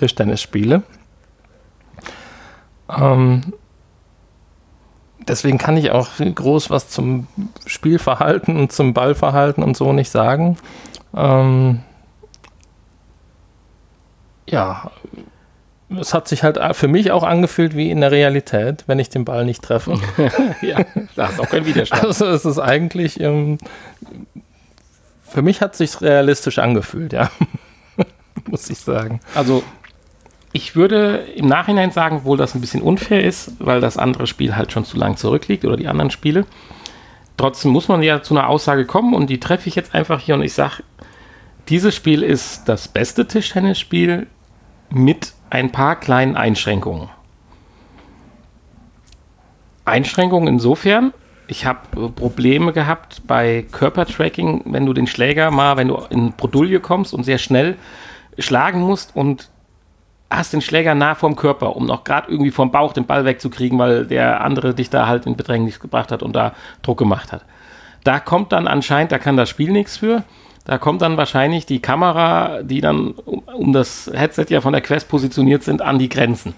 Tischtennis 0.00 0.40
spiele. 0.40 0.82
Ähm, 2.88 3.52
deswegen 5.28 5.58
kann 5.58 5.76
ich 5.76 5.90
auch 5.90 6.08
groß 6.18 6.70
was 6.70 6.88
zum 6.88 7.26
Spielverhalten 7.66 8.56
und 8.56 8.72
zum 8.72 8.94
Ballverhalten 8.94 9.62
und 9.62 9.76
so 9.76 9.92
nicht 9.92 10.10
sagen. 10.10 10.56
Ähm, 11.14 11.80
ja, 14.48 14.90
es 16.00 16.14
hat 16.14 16.28
sich 16.28 16.42
halt 16.42 16.58
für 16.74 16.88
mich 16.88 17.10
auch 17.10 17.22
angefühlt 17.22 17.76
wie 17.76 17.90
in 17.90 18.00
der 18.00 18.10
Realität, 18.10 18.84
wenn 18.86 18.98
ich 18.98 19.10
den 19.10 19.26
Ball 19.26 19.44
nicht 19.44 19.62
treffe. 19.62 20.00
ja, 20.62 20.78
da 21.14 21.26
ist 21.26 21.40
auch 21.40 21.48
kein 21.50 21.66
Widerstand. 21.66 22.04
Also 22.04 22.26
es 22.26 22.46
ist 22.46 22.58
eigentlich, 22.58 23.20
ähm, 23.20 23.58
für 25.28 25.42
mich 25.42 25.60
hat 25.60 25.72
es 25.72 25.78
sich 25.78 26.00
realistisch 26.00 26.58
angefühlt, 26.58 27.12
ja. 27.12 27.30
Muss 28.48 28.70
ich 28.70 28.78
sagen. 28.78 29.20
Also 29.34 29.62
ich 30.52 30.74
würde 30.74 31.16
im 31.36 31.46
Nachhinein 31.46 31.92
sagen, 31.92 32.24
wohl 32.24 32.36
das 32.36 32.54
ein 32.54 32.60
bisschen 32.60 32.82
unfair 32.82 33.24
ist, 33.24 33.52
weil 33.60 33.80
das 33.80 33.96
andere 33.96 34.26
Spiel 34.26 34.56
halt 34.56 34.72
schon 34.72 34.84
zu 34.84 34.96
lang 34.96 35.16
zurückliegt 35.16 35.64
oder 35.64 35.76
die 35.76 35.88
anderen 35.88 36.10
Spiele. 36.10 36.44
trotzdem 37.36 37.70
muss 37.70 37.88
man 37.88 38.02
ja 38.02 38.22
zu 38.22 38.34
einer 38.36 38.48
Aussage 38.48 38.84
kommen 38.84 39.14
und 39.14 39.30
die 39.30 39.40
treffe 39.40 39.68
ich 39.68 39.74
jetzt 39.74 39.94
einfach 39.94 40.20
hier 40.20 40.34
und 40.34 40.42
ich 40.42 40.52
sage, 40.52 40.82
dieses 41.68 41.94
Spiel 41.94 42.22
ist 42.22 42.68
das 42.68 42.88
beste 42.88 43.26
Tischtennisspiel 43.26 44.26
mit 44.90 45.32
ein 45.48 45.72
paar 45.72 45.96
kleinen 45.96 46.36
Einschränkungen. 46.36 47.08
Einschränkungen 49.84 50.48
insofern, 50.48 51.14
ich 51.46 51.64
habe 51.64 52.10
Probleme 52.10 52.72
gehabt 52.72 53.22
bei 53.26 53.64
Körpertracking, 53.72 54.62
wenn 54.66 54.84
du 54.84 54.92
den 54.92 55.06
Schläger 55.06 55.50
mal, 55.50 55.76
wenn 55.76 55.88
du 55.88 55.96
in 56.10 56.32
Bredouille 56.32 56.80
kommst 56.80 57.14
und 57.14 57.24
sehr 57.24 57.38
schnell 57.38 57.76
schlagen 58.38 58.80
musst 58.80 59.16
und 59.16 59.48
hast 60.30 60.52
den 60.52 60.60
Schläger 60.60 60.94
nah 60.94 61.14
vorm 61.14 61.36
Körper, 61.36 61.76
um 61.76 61.86
noch 61.86 62.04
gerade 62.04 62.30
irgendwie 62.30 62.52
vom 62.52 62.70
Bauch 62.70 62.92
den 62.92 63.06
Ball 63.06 63.24
wegzukriegen, 63.24 63.78
weil 63.78 64.06
der 64.06 64.42
andere 64.42 64.74
dich 64.74 64.88
da 64.88 65.06
halt 65.06 65.26
in 65.26 65.36
Bedrängnis 65.36 65.80
gebracht 65.80 66.12
hat 66.12 66.22
und 66.22 66.34
da 66.34 66.54
Druck 66.82 66.98
gemacht 66.98 67.32
hat. 67.32 67.44
Da 68.04 68.20
kommt 68.20 68.52
dann 68.52 68.68
anscheinend, 68.68 69.12
da 69.12 69.18
kann 69.18 69.36
das 69.36 69.48
Spiel 69.48 69.72
nichts 69.72 69.96
für. 69.96 70.22
Da 70.64 70.78
kommt 70.78 71.02
dann 71.02 71.16
wahrscheinlich 71.16 71.66
die 71.66 71.80
Kamera, 71.80 72.62
die 72.62 72.80
dann 72.80 73.12
um, 73.12 73.40
um 73.40 73.72
das 73.72 74.10
Headset 74.12 74.46
ja 74.50 74.60
von 74.60 74.72
der 74.72 74.82
Quest 74.82 75.08
positioniert 75.08 75.64
sind, 75.64 75.82
an 75.82 75.98
die 75.98 76.08
Grenzen. 76.08 76.54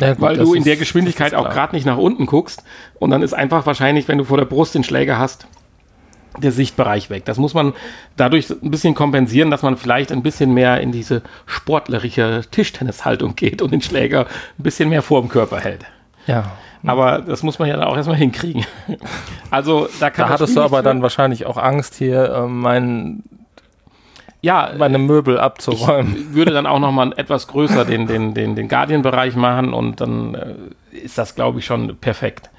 Ja, 0.00 0.14
gut, 0.14 0.20
weil 0.20 0.36
du 0.36 0.54
in 0.54 0.64
der 0.64 0.76
Geschwindigkeit 0.76 1.34
auch 1.34 1.50
gerade 1.50 1.74
nicht 1.74 1.84
nach 1.84 1.96
unten 1.96 2.26
guckst 2.26 2.62
und 2.98 3.10
dann 3.10 3.22
ist 3.22 3.32
einfach 3.32 3.66
wahrscheinlich, 3.66 4.08
wenn 4.08 4.18
du 4.18 4.24
vor 4.24 4.38
der 4.38 4.44
Brust 4.44 4.74
den 4.74 4.84
Schläger 4.84 5.18
hast, 5.18 5.46
der 6.36 6.52
Sichtbereich 6.52 7.10
weg. 7.10 7.24
Das 7.24 7.38
muss 7.38 7.54
man 7.54 7.72
dadurch 8.16 8.50
ein 8.50 8.70
bisschen 8.70 8.94
kompensieren, 8.94 9.50
dass 9.50 9.62
man 9.62 9.76
vielleicht 9.76 10.12
ein 10.12 10.22
bisschen 10.22 10.52
mehr 10.54 10.80
in 10.80 10.92
diese 10.92 11.22
sportlerische 11.46 12.42
Tischtennishaltung 12.50 13.34
geht 13.34 13.62
und 13.62 13.72
den 13.72 13.82
Schläger 13.82 14.26
ein 14.58 14.62
bisschen 14.62 14.88
mehr 14.88 15.02
vor 15.02 15.20
dem 15.20 15.28
Körper 15.28 15.60
hält. 15.60 15.84
Ja. 16.26 16.52
Aber 16.86 17.18
das 17.18 17.42
muss 17.42 17.58
man 17.58 17.68
ja 17.68 17.84
auch 17.86 17.96
erstmal 17.96 18.16
hinkriegen. 18.16 18.64
Also 19.50 19.88
da 19.98 20.10
kann 20.10 20.26
Da 20.26 20.34
hattest 20.34 20.54
du 20.56 20.60
aber 20.60 20.82
dann 20.82 21.00
wahrscheinlich 21.00 21.46
auch 21.46 21.56
Angst, 21.56 21.94
hier 21.94 22.30
äh, 22.30 22.46
mein 22.46 23.22
ja, 24.40 24.72
meine 24.76 24.98
Möbel 24.98 25.38
abzuräumen. 25.38 26.16
Ich 26.16 26.34
würde 26.34 26.52
dann 26.52 26.66
auch 26.66 26.78
noch 26.78 26.92
mal 26.92 27.12
etwas 27.16 27.48
größer 27.48 27.84
den, 27.84 28.06
den, 28.06 28.34
den, 28.34 28.54
den 28.54 28.68
Guardian-Bereich 28.68 29.34
machen 29.34 29.72
und 29.72 30.00
dann 30.00 30.34
äh, 30.34 30.54
ist 30.92 31.18
das, 31.18 31.34
glaube 31.34 31.58
ich, 31.58 31.66
schon 31.66 31.96
perfekt. 31.96 32.50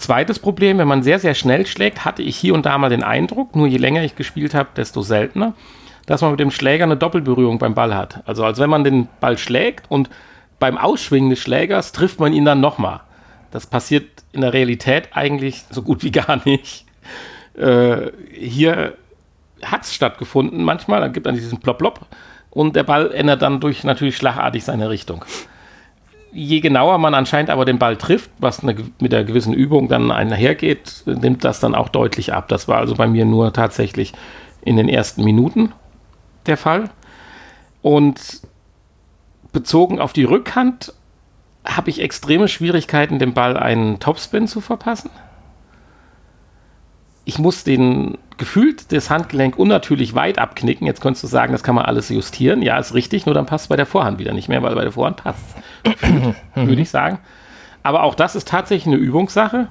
Zweites 0.00 0.38
Problem, 0.38 0.78
wenn 0.78 0.88
man 0.88 1.02
sehr, 1.02 1.18
sehr 1.18 1.34
schnell 1.34 1.66
schlägt, 1.66 2.06
hatte 2.06 2.22
ich 2.22 2.34
hier 2.34 2.54
und 2.54 2.64
da 2.64 2.78
mal 2.78 2.88
den 2.88 3.02
Eindruck, 3.02 3.54
nur 3.54 3.66
je 3.66 3.76
länger 3.76 4.02
ich 4.02 4.16
gespielt 4.16 4.54
habe, 4.54 4.70
desto 4.74 5.02
seltener, 5.02 5.52
dass 6.06 6.22
man 6.22 6.30
mit 6.30 6.40
dem 6.40 6.50
Schläger 6.50 6.84
eine 6.84 6.96
Doppelberührung 6.96 7.58
beim 7.58 7.74
Ball 7.74 7.94
hat. 7.94 8.22
Also 8.24 8.42
als 8.46 8.58
wenn 8.58 8.70
man 8.70 8.82
den 8.82 9.08
Ball 9.20 9.36
schlägt 9.36 9.90
und 9.90 10.08
beim 10.58 10.78
Ausschwingen 10.78 11.28
des 11.28 11.40
Schlägers 11.40 11.92
trifft 11.92 12.18
man 12.18 12.32
ihn 12.32 12.46
dann 12.46 12.60
nochmal. 12.60 13.00
Das 13.50 13.66
passiert 13.66 14.06
in 14.32 14.40
der 14.40 14.54
Realität 14.54 15.10
eigentlich 15.12 15.64
so 15.68 15.82
gut 15.82 16.02
wie 16.02 16.10
gar 16.12 16.40
nicht. 16.46 16.86
Äh, 17.58 18.10
hier 18.32 18.94
hat 19.62 19.82
es 19.82 19.94
stattgefunden 19.94 20.64
manchmal, 20.64 21.02
dann 21.02 21.12
gibt 21.12 21.26
man 21.26 21.34
diesen 21.34 21.60
Plop-Plop 21.60 22.06
und 22.48 22.74
der 22.74 22.84
Ball 22.84 23.12
ändert 23.12 23.42
dann 23.42 23.60
durch 23.60 23.84
natürlich 23.84 24.16
schlagartig 24.16 24.64
seine 24.64 24.88
Richtung 24.88 25.26
je 26.32 26.60
genauer 26.60 26.98
man 26.98 27.14
anscheinend 27.14 27.50
aber 27.50 27.64
den 27.64 27.78
Ball 27.78 27.96
trifft, 27.96 28.30
was 28.38 28.62
eine, 28.62 28.76
mit 29.00 29.12
der 29.12 29.24
gewissen 29.24 29.52
Übung 29.52 29.88
dann 29.88 30.10
einhergeht, 30.10 31.02
nimmt 31.06 31.44
das 31.44 31.60
dann 31.60 31.74
auch 31.74 31.88
deutlich 31.88 32.32
ab. 32.32 32.48
Das 32.48 32.68
war 32.68 32.78
also 32.78 32.94
bei 32.94 33.08
mir 33.08 33.24
nur 33.24 33.52
tatsächlich 33.52 34.12
in 34.62 34.76
den 34.76 34.88
ersten 34.88 35.24
Minuten 35.24 35.72
der 36.46 36.56
Fall. 36.56 36.90
Und 37.82 38.42
bezogen 39.52 40.00
auf 40.00 40.12
die 40.12 40.24
Rückhand 40.24 40.92
habe 41.64 41.90
ich 41.90 42.00
extreme 42.00 42.48
Schwierigkeiten, 42.48 43.18
dem 43.18 43.34
Ball 43.34 43.56
einen 43.56 43.98
Topspin 44.00 44.46
zu 44.46 44.60
verpassen 44.60 45.10
ich 47.30 47.38
muss 47.38 47.64
den 47.64 48.18
gefühlt 48.40 48.90
das 48.90 49.10
Handgelenk 49.10 49.58
unnatürlich 49.58 50.14
weit 50.14 50.38
abknicken. 50.38 50.86
Jetzt 50.86 51.02
könntest 51.02 51.22
du 51.22 51.28
sagen, 51.28 51.52
das 51.52 51.62
kann 51.62 51.74
man 51.74 51.84
alles 51.84 52.08
justieren. 52.08 52.62
Ja, 52.62 52.78
ist 52.78 52.94
richtig, 52.94 53.26
nur 53.26 53.34
dann 53.34 53.44
passt 53.44 53.66
es 53.66 53.68
bei 53.68 53.76
der 53.76 53.84
Vorhand 53.84 54.18
wieder 54.18 54.32
nicht 54.32 54.48
mehr, 54.48 54.62
weil 54.62 54.74
bei 54.74 54.82
der 54.82 54.92
Vorhand 54.92 55.18
passt 55.18 55.44
würde 56.54 56.80
ich 56.80 56.88
sagen. 56.88 57.18
Aber 57.82 58.02
auch 58.02 58.14
das 58.14 58.34
ist 58.36 58.48
tatsächlich 58.48 58.94
eine 58.94 58.96
Übungssache. 58.96 59.68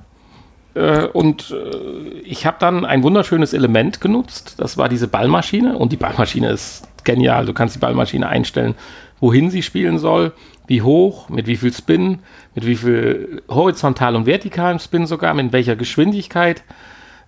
Äh, 0.75 1.07
und 1.07 1.49
äh, 1.49 2.19
ich 2.19 2.45
habe 2.45 2.57
dann 2.59 2.85
ein 2.85 3.01
wunderschönes 3.01 3.53
Element 3.53 4.01
genutzt. 4.01 4.55
Das 4.59 4.77
war 4.77 4.87
diese 4.87 5.07
Ballmaschine. 5.07 5.75
Und 5.75 5.91
die 5.91 5.97
Ballmaschine 5.97 6.49
ist 6.49 6.87
genial. 7.03 7.47
Du 7.47 7.53
kannst 7.53 7.75
die 7.75 7.79
Ballmaschine 7.79 8.29
einstellen, 8.29 8.75
wohin 9.19 9.49
sie 9.49 9.63
spielen 9.63 9.97
soll, 9.97 10.31
wie 10.67 10.83
hoch, 10.83 11.27
mit 11.29 11.47
wie 11.47 11.57
viel 11.57 11.73
Spin, 11.73 12.19
mit 12.53 12.67
wie 12.67 12.75
viel 12.75 13.41
horizontal 13.49 14.15
und 14.15 14.27
vertikalem 14.27 14.77
Spin 14.77 15.07
sogar, 15.07 15.33
mit 15.33 15.53
welcher 15.53 15.75
Geschwindigkeit 15.75 16.63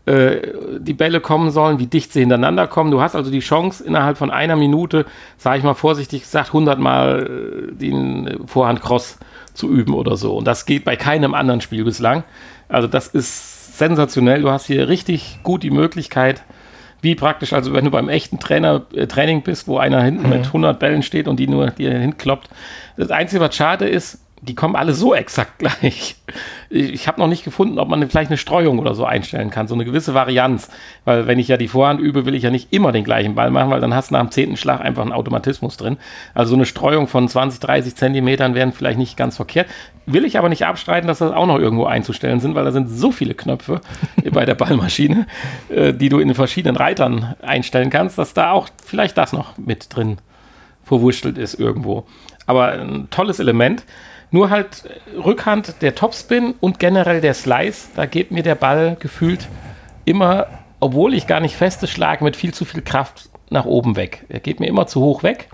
äh, 0.05 0.37
die 0.79 0.93
Bälle 0.93 1.19
kommen 1.19 1.51
sollen, 1.51 1.79
wie 1.79 1.85
dicht 1.85 2.11
sie 2.11 2.21
hintereinander 2.21 2.67
kommen. 2.67 2.91
Du 2.91 3.01
hast 3.01 3.15
also 3.15 3.29
die 3.29 3.39
Chance, 3.39 3.83
innerhalb 3.83 4.17
von 4.17 4.31
einer 4.31 4.55
Minute, 4.55 5.05
sage 5.37 5.59
ich 5.59 5.63
mal 5.63 5.75
vorsichtig 5.75 6.23
gesagt, 6.23 6.47
100 6.47 6.79
Mal 6.79 7.69
äh, 7.69 7.75
den 7.75 8.39
Vorhandcross 8.47 9.19
zu 9.53 9.69
üben 9.69 9.93
oder 9.93 10.17
so. 10.17 10.37
Und 10.37 10.45
das 10.45 10.65
geht 10.65 10.85
bei 10.85 10.95
keinem 10.95 11.33
anderen 11.33 11.61
Spiel 11.61 11.83
bislang. 11.83 12.23
Also 12.67 12.87
das 12.87 13.07
ist 13.07 13.77
sensationell. 13.77 14.41
Du 14.41 14.49
hast 14.49 14.65
hier 14.65 14.87
richtig 14.89 15.39
gut 15.43 15.61
die 15.61 15.71
Möglichkeit, 15.71 16.43
wie 17.01 17.15
praktisch, 17.15 17.53
also 17.53 17.73
wenn 17.73 17.85
du 17.85 17.91
beim 17.91 18.09
echten 18.09 18.39
Trainer, 18.39 18.85
äh, 18.93 19.07
Training 19.07 19.43
bist, 19.43 19.67
wo 19.67 19.77
einer 19.77 20.01
hinten 20.01 20.23
mhm. 20.23 20.29
mit 20.29 20.45
100 20.47 20.79
Bällen 20.79 21.03
steht 21.03 21.27
und 21.27 21.39
die 21.39 21.47
nur 21.47 21.67
dir 21.71 21.91
hinkloppt. 21.91 22.49
Das 22.97 23.11
Einzige, 23.11 23.41
was 23.41 23.55
schade 23.55 23.87
ist, 23.87 24.19
die 24.43 24.55
kommen 24.55 24.75
alle 24.75 24.93
so 24.93 25.13
exakt 25.13 25.59
gleich. 25.59 26.15
Ich, 26.69 26.93
ich 26.93 27.07
habe 27.07 27.19
noch 27.19 27.27
nicht 27.27 27.43
gefunden, 27.43 27.77
ob 27.77 27.89
man 27.89 28.07
vielleicht 28.09 28.31
eine 28.31 28.37
Streuung 28.37 28.79
oder 28.79 28.95
so 28.95 29.05
einstellen 29.05 29.51
kann, 29.51 29.67
so 29.67 29.75
eine 29.75 29.85
gewisse 29.85 30.13
Varianz. 30.13 30.69
Weil 31.05 31.27
wenn 31.27 31.37
ich 31.37 31.47
ja 31.47 31.57
die 31.57 31.67
Vorhand 31.67 31.99
übe, 31.99 32.25
will 32.25 32.33
ich 32.33 32.43
ja 32.43 32.49
nicht 32.49 32.73
immer 32.73 32.91
den 32.91 33.03
gleichen 33.03 33.35
Ball 33.35 33.51
machen, 33.51 33.69
weil 33.69 33.81
dann 33.81 33.93
hast 33.93 34.09
du 34.09 34.15
nach 34.15 34.21
dem 34.21 34.31
zehnten 34.31 34.57
Schlag 34.57 34.81
einfach 34.81 35.03
einen 35.03 35.11
Automatismus 35.11 35.77
drin. 35.77 35.97
Also 36.33 36.51
so 36.51 36.55
eine 36.55 36.65
Streuung 36.65 37.07
von 37.07 37.27
20, 37.27 37.59
30 37.59 37.95
Zentimetern 37.95 38.55
wären 38.55 38.71
vielleicht 38.71 38.97
nicht 38.97 39.15
ganz 39.15 39.35
verkehrt. 39.35 39.67
Will 40.07 40.25
ich 40.25 40.39
aber 40.39 40.49
nicht 40.49 40.65
abstreiten, 40.65 41.07
dass 41.07 41.19
das 41.19 41.33
auch 41.33 41.45
noch 41.45 41.59
irgendwo 41.59 41.85
einzustellen 41.85 42.39
sind, 42.39 42.55
weil 42.55 42.65
da 42.65 42.71
sind 42.71 42.89
so 42.89 43.11
viele 43.11 43.35
Knöpfe 43.35 43.81
bei 44.31 44.45
der 44.45 44.55
Ballmaschine, 44.55 45.27
äh, 45.69 45.93
die 45.93 46.09
du 46.09 46.17
in 46.19 46.29
den 46.29 46.35
verschiedenen 46.35 46.77
Reitern 46.77 47.35
einstellen 47.43 47.91
kannst, 47.91 48.17
dass 48.17 48.33
da 48.33 48.51
auch 48.51 48.69
vielleicht 48.83 49.17
das 49.17 49.33
noch 49.33 49.57
mit 49.59 49.95
drin 49.95 50.17
verwurschtelt 50.83 51.37
ist 51.37 51.53
irgendwo. 51.53 52.05
Aber 52.47 52.71
ein 52.71 53.07
tolles 53.11 53.39
Element. 53.39 53.83
Nur 54.31 54.49
halt 54.49 54.89
Rückhand, 55.23 55.81
der 55.81 55.93
Topspin 55.93 56.55
und 56.61 56.79
generell 56.79 57.19
der 57.19 57.33
Slice, 57.33 57.89
da 57.95 58.05
geht 58.05 58.31
mir 58.31 58.43
der 58.43 58.55
Ball 58.55 58.95
gefühlt 58.99 59.49
immer, 60.05 60.47
obwohl 60.79 61.13
ich 61.13 61.27
gar 61.27 61.41
nicht 61.41 61.55
feste 61.55 61.85
schlage, 61.85 62.23
mit 62.23 62.37
viel 62.37 62.53
zu 62.53 62.63
viel 62.63 62.81
Kraft 62.81 63.29
nach 63.49 63.65
oben 63.65 63.97
weg. 63.97 64.25
Er 64.29 64.39
geht 64.39 64.61
mir 64.61 64.67
immer 64.67 64.87
zu 64.87 65.01
hoch 65.01 65.23
weg. 65.23 65.49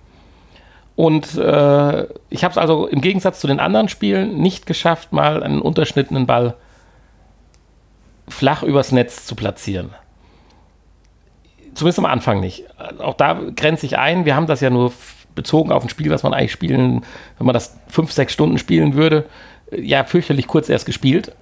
Und 0.95 1.35
äh, 1.37 2.07
ich 2.29 2.43
habe 2.43 2.51
es 2.51 2.57
also 2.57 2.87
im 2.87 3.01
Gegensatz 3.01 3.39
zu 3.39 3.47
den 3.47 3.59
anderen 3.59 3.89
Spielen 3.89 4.37
nicht 4.37 4.65
geschafft, 4.65 5.11
mal 5.11 5.43
einen 5.43 5.61
unterschnittenen 5.61 6.25
Ball 6.25 6.55
flach 8.27 8.63
übers 8.63 8.91
Netz 8.91 9.25
zu 9.25 9.35
platzieren. 9.35 9.93
Zumindest 11.73 11.99
am 11.99 12.05
Anfang 12.05 12.39
nicht. 12.39 12.65
Auch 12.99 13.13
da 13.13 13.39
grenze 13.55 13.85
ich 13.85 13.97
ein. 13.97 14.25
Wir 14.25 14.35
haben 14.35 14.47
das 14.47 14.61
ja 14.61 14.71
nur 14.71 14.91
bezogen 15.37 15.71
auf 15.71 15.83
ein 15.83 15.89
Spiel, 15.89 16.11
was 16.11 16.23
man 16.23 16.33
eigentlich 16.33 16.51
spielen, 16.51 17.05
wenn 17.37 17.45
man 17.47 17.53
das 17.53 17.79
fünf, 17.87 18.11
sechs 18.11 18.33
Stunden 18.33 18.57
spielen 18.57 18.95
würde, 18.95 19.25
äh, 19.71 19.79
ja, 19.81 20.03
fürchterlich 20.03 20.47
kurz 20.47 20.67
erst 20.67 20.85
gespielt 20.85 21.33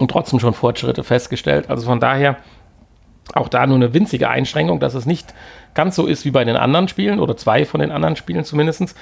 und 0.00 0.10
trotzdem 0.10 0.40
schon 0.40 0.54
Fortschritte 0.54 1.04
festgestellt. 1.04 1.70
Also 1.70 1.86
von 1.86 2.00
daher 2.00 2.38
auch 3.34 3.48
da 3.48 3.66
nur 3.66 3.76
eine 3.76 3.94
winzige 3.94 4.28
Einschränkung, 4.28 4.80
dass 4.80 4.94
es 4.94 5.06
nicht 5.06 5.32
ganz 5.74 5.94
so 5.94 6.06
ist 6.06 6.24
wie 6.24 6.32
bei 6.32 6.44
den 6.44 6.56
anderen 6.56 6.88
Spielen 6.88 7.20
oder 7.20 7.36
zwei 7.36 7.64
von 7.64 7.80
den 7.80 7.92
anderen 7.92 8.16
Spielen 8.16 8.44
zumindest. 8.44 8.94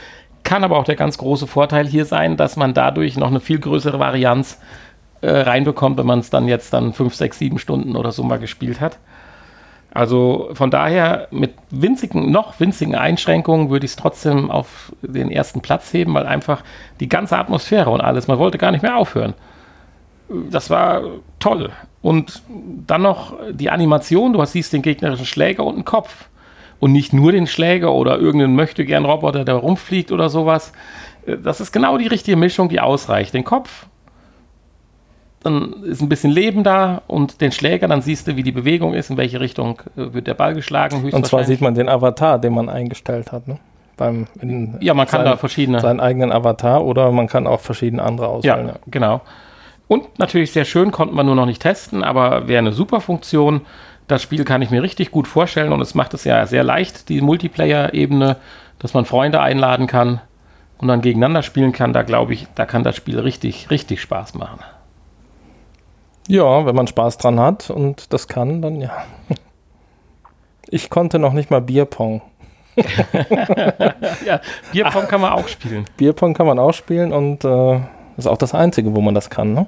Kann 0.42 0.64
aber 0.64 0.78
auch 0.78 0.84
der 0.84 0.96
ganz 0.96 1.18
große 1.18 1.46
Vorteil 1.46 1.86
hier 1.86 2.04
sein, 2.04 2.36
dass 2.36 2.56
man 2.56 2.74
dadurch 2.74 3.16
noch 3.16 3.28
eine 3.28 3.40
viel 3.40 3.58
größere 3.58 3.98
Varianz 3.98 4.60
äh, 5.20 5.30
reinbekommt, 5.30 5.98
wenn 5.98 6.06
man 6.06 6.20
es 6.20 6.30
dann 6.30 6.48
jetzt 6.48 6.72
dann 6.72 6.92
fünf, 6.92 7.14
sechs, 7.14 7.38
sieben 7.38 7.58
Stunden 7.58 7.96
oder 7.96 8.12
so 8.12 8.22
mal 8.22 8.38
gespielt 8.38 8.80
hat. 8.80 8.98
Also 9.92 10.50
von 10.52 10.70
daher 10.70 11.26
mit 11.30 11.54
winzigen, 11.70 12.30
noch 12.30 12.60
winzigen 12.60 12.94
Einschränkungen 12.94 13.70
würde 13.70 13.86
ich 13.86 13.92
es 13.92 13.96
trotzdem 13.96 14.50
auf 14.50 14.92
den 15.02 15.30
ersten 15.30 15.60
Platz 15.60 15.92
heben, 15.92 16.14
weil 16.14 16.26
einfach 16.26 16.62
die 17.00 17.08
ganze 17.08 17.36
Atmosphäre 17.36 17.90
und 17.90 18.00
alles, 18.00 18.28
man 18.28 18.38
wollte 18.38 18.58
gar 18.58 18.70
nicht 18.70 18.82
mehr 18.82 18.96
aufhören. 18.96 19.34
Das 20.28 20.70
war 20.70 21.02
toll. 21.40 21.70
Und 22.02 22.42
dann 22.86 23.02
noch 23.02 23.34
die 23.50 23.70
Animation, 23.70 24.32
du 24.32 24.44
siehst 24.44 24.72
den 24.72 24.82
gegnerischen 24.82 25.26
Schläger 25.26 25.64
und 25.64 25.74
einen 25.74 25.84
Kopf. 25.84 26.28
Und 26.78 26.92
nicht 26.92 27.12
nur 27.12 27.32
den 27.32 27.46
Schläger 27.46 27.92
oder 27.92 28.18
irgendeinen 28.18 28.54
Möchtegern-Roboter, 28.54 29.44
der 29.44 29.56
rumfliegt 29.56 30.12
oder 30.12 30.30
sowas. 30.30 30.72
Das 31.26 31.60
ist 31.60 31.72
genau 31.72 31.98
die 31.98 32.06
richtige 32.06 32.38
Mischung, 32.38 32.70
die 32.70 32.80
ausreicht. 32.80 33.34
Den 33.34 33.44
Kopf 33.44 33.86
dann 35.42 35.82
ist 35.84 36.02
ein 36.02 36.08
bisschen 36.08 36.30
Leben 36.30 36.64
da 36.64 37.02
und 37.06 37.40
den 37.40 37.50
Schläger, 37.50 37.88
dann 37.88 38.02
siehst 38.02 38.26
du, 38.26 38.36
wie 38.36 38.42
die 38.42 38.52
Bewegung 38.52 38.92
ist, 38.92 39.10
in 39.10 39.16
welche 39.16 39.40
Richtung 39.40 39.80
äh, 39.96 40.12
wird 40.12 40.26
der 40.26 40.34
Ball 40.34 40.54
geschlagen. 40.54 41.10
Und 41.10 41.26
zwar 41.26 41.44
sieht 41.44 41.60
man 41.60 41.74
den 41.74 41.88
Avatar, 41.88 42.38
den 42.38 42.52
man 42.52 42.68
eingestellt 42.68 43.32
hat. 43.32 43.48
Ne? 43.48 43.58
Beim, 43.96 44.26
ja, 44.80 44.94
man 44.94 45.06
kann 45.06 45.20
sein, 45.20 45.30
da 45.30 45.36
verschiedene. 45.36 45.80
Seinen 45.80 46.00
eigenen 46.00 46.32
Avatar 46.32 46.84
oder 46.84 47.10
man 47.10 47.26
kann 47.26 47.46
auch 47.46 47.60
verschiedene 47.60 48.02
andere 48.02 48.28
auswählen. 48.28 48.68
Ja, 48.68 48.74
genau. 48.86 49.20
Und 49.88 50.18
natürlich 50.18 50.52
sehr 50.52 50.64
schön, 50.64 50.90
konnte 50.90 51.14
man 51.14 51.26
nur 51.26 51.34
noch 51.34 51.46
nicht 51.46 51.62
testen, 51.62 52.04
aber 52.04 52.46
wäre 52.46 52.60
eine 52.60 52.72
super 52.72 53.00
Funktion. 53.00 53.62
Das 54.08 54.22
Spiel 54.22 54.44
kann 54.44 54.62
ich 54.62 54.70
mir 54.70 54.82
richtig 54.82 55.10
gut 55.10 55.26
vorstellen 55.26 55.72
und 55.72 55.80
es 55.80 55.94
macht 55.94 56.14
es 56.14 56.24
ja 56.24 56.46
sehr 56.46 56.64
leicht, 56.64 57.08
die 57.08 57.20
Multiplayer-Ebene, 57.20 58.36
dass 58.78 58.94
man 58.94 59.04
Freunde 59.04 59.40
einladen 59.40 59.86
kann 59.86 60.20
und 60.78 60.88
dann 60.88 61.00
gegeneinander 61.00 61.42
spielen 61.42 61.72
kann. 61.72 61.92
Da 61.92 62.02
glaube 62.02 62.34
ich, 62.34 62.46
da 62.54 62.66
kann 62.66 62.84
das 62.84 62.96
Spiel 62.96 63.18
richtig, 63.18 63.70
richtig 63.70 64.00
Spaß 64.00 64.34
machen. 64.34 64.60
Ja, 66.30 66.64
wenn 66.64 66.76
man 66.76 66.86
Spaß 66.86 67.18
dran 67.18 67.40
hat 67.40 67.70
und 67.70 68.12
das 68.12 68.28
kann, 68.28 68.62
dann 68.62 68.80
ja. 68.80 68.92
Ich 70.72 70.88
konnte 70.88 71.18
noch 71.18 71.32
nicht 71.32 71.50
mal 71.50 71.60
Bierpong. 71.60 72.22
ja, 74.24 74.40
Bierpong 74.70 75.08
kann 75.08 75.20
man 75.20 75.32
auch 75.32 75.48
spielen. 75.48 75.84
Bierpong 75.96 76.34
kann 76.34 76.46
man 76.46 76.60
auch 76.60 76.72
spielen 76.72 77.12
und 77.12 77.44
äh, 77.44 77.80
ist 78.16 78.28
auch 78.28 78.38
das 78.38 78.54
Einzige, 78.54 78.94
wo 78.94 79.00
man 79.00 79.16
das 79.16 79.28
kann, 79.28 79.52
ne? 79.54 79.66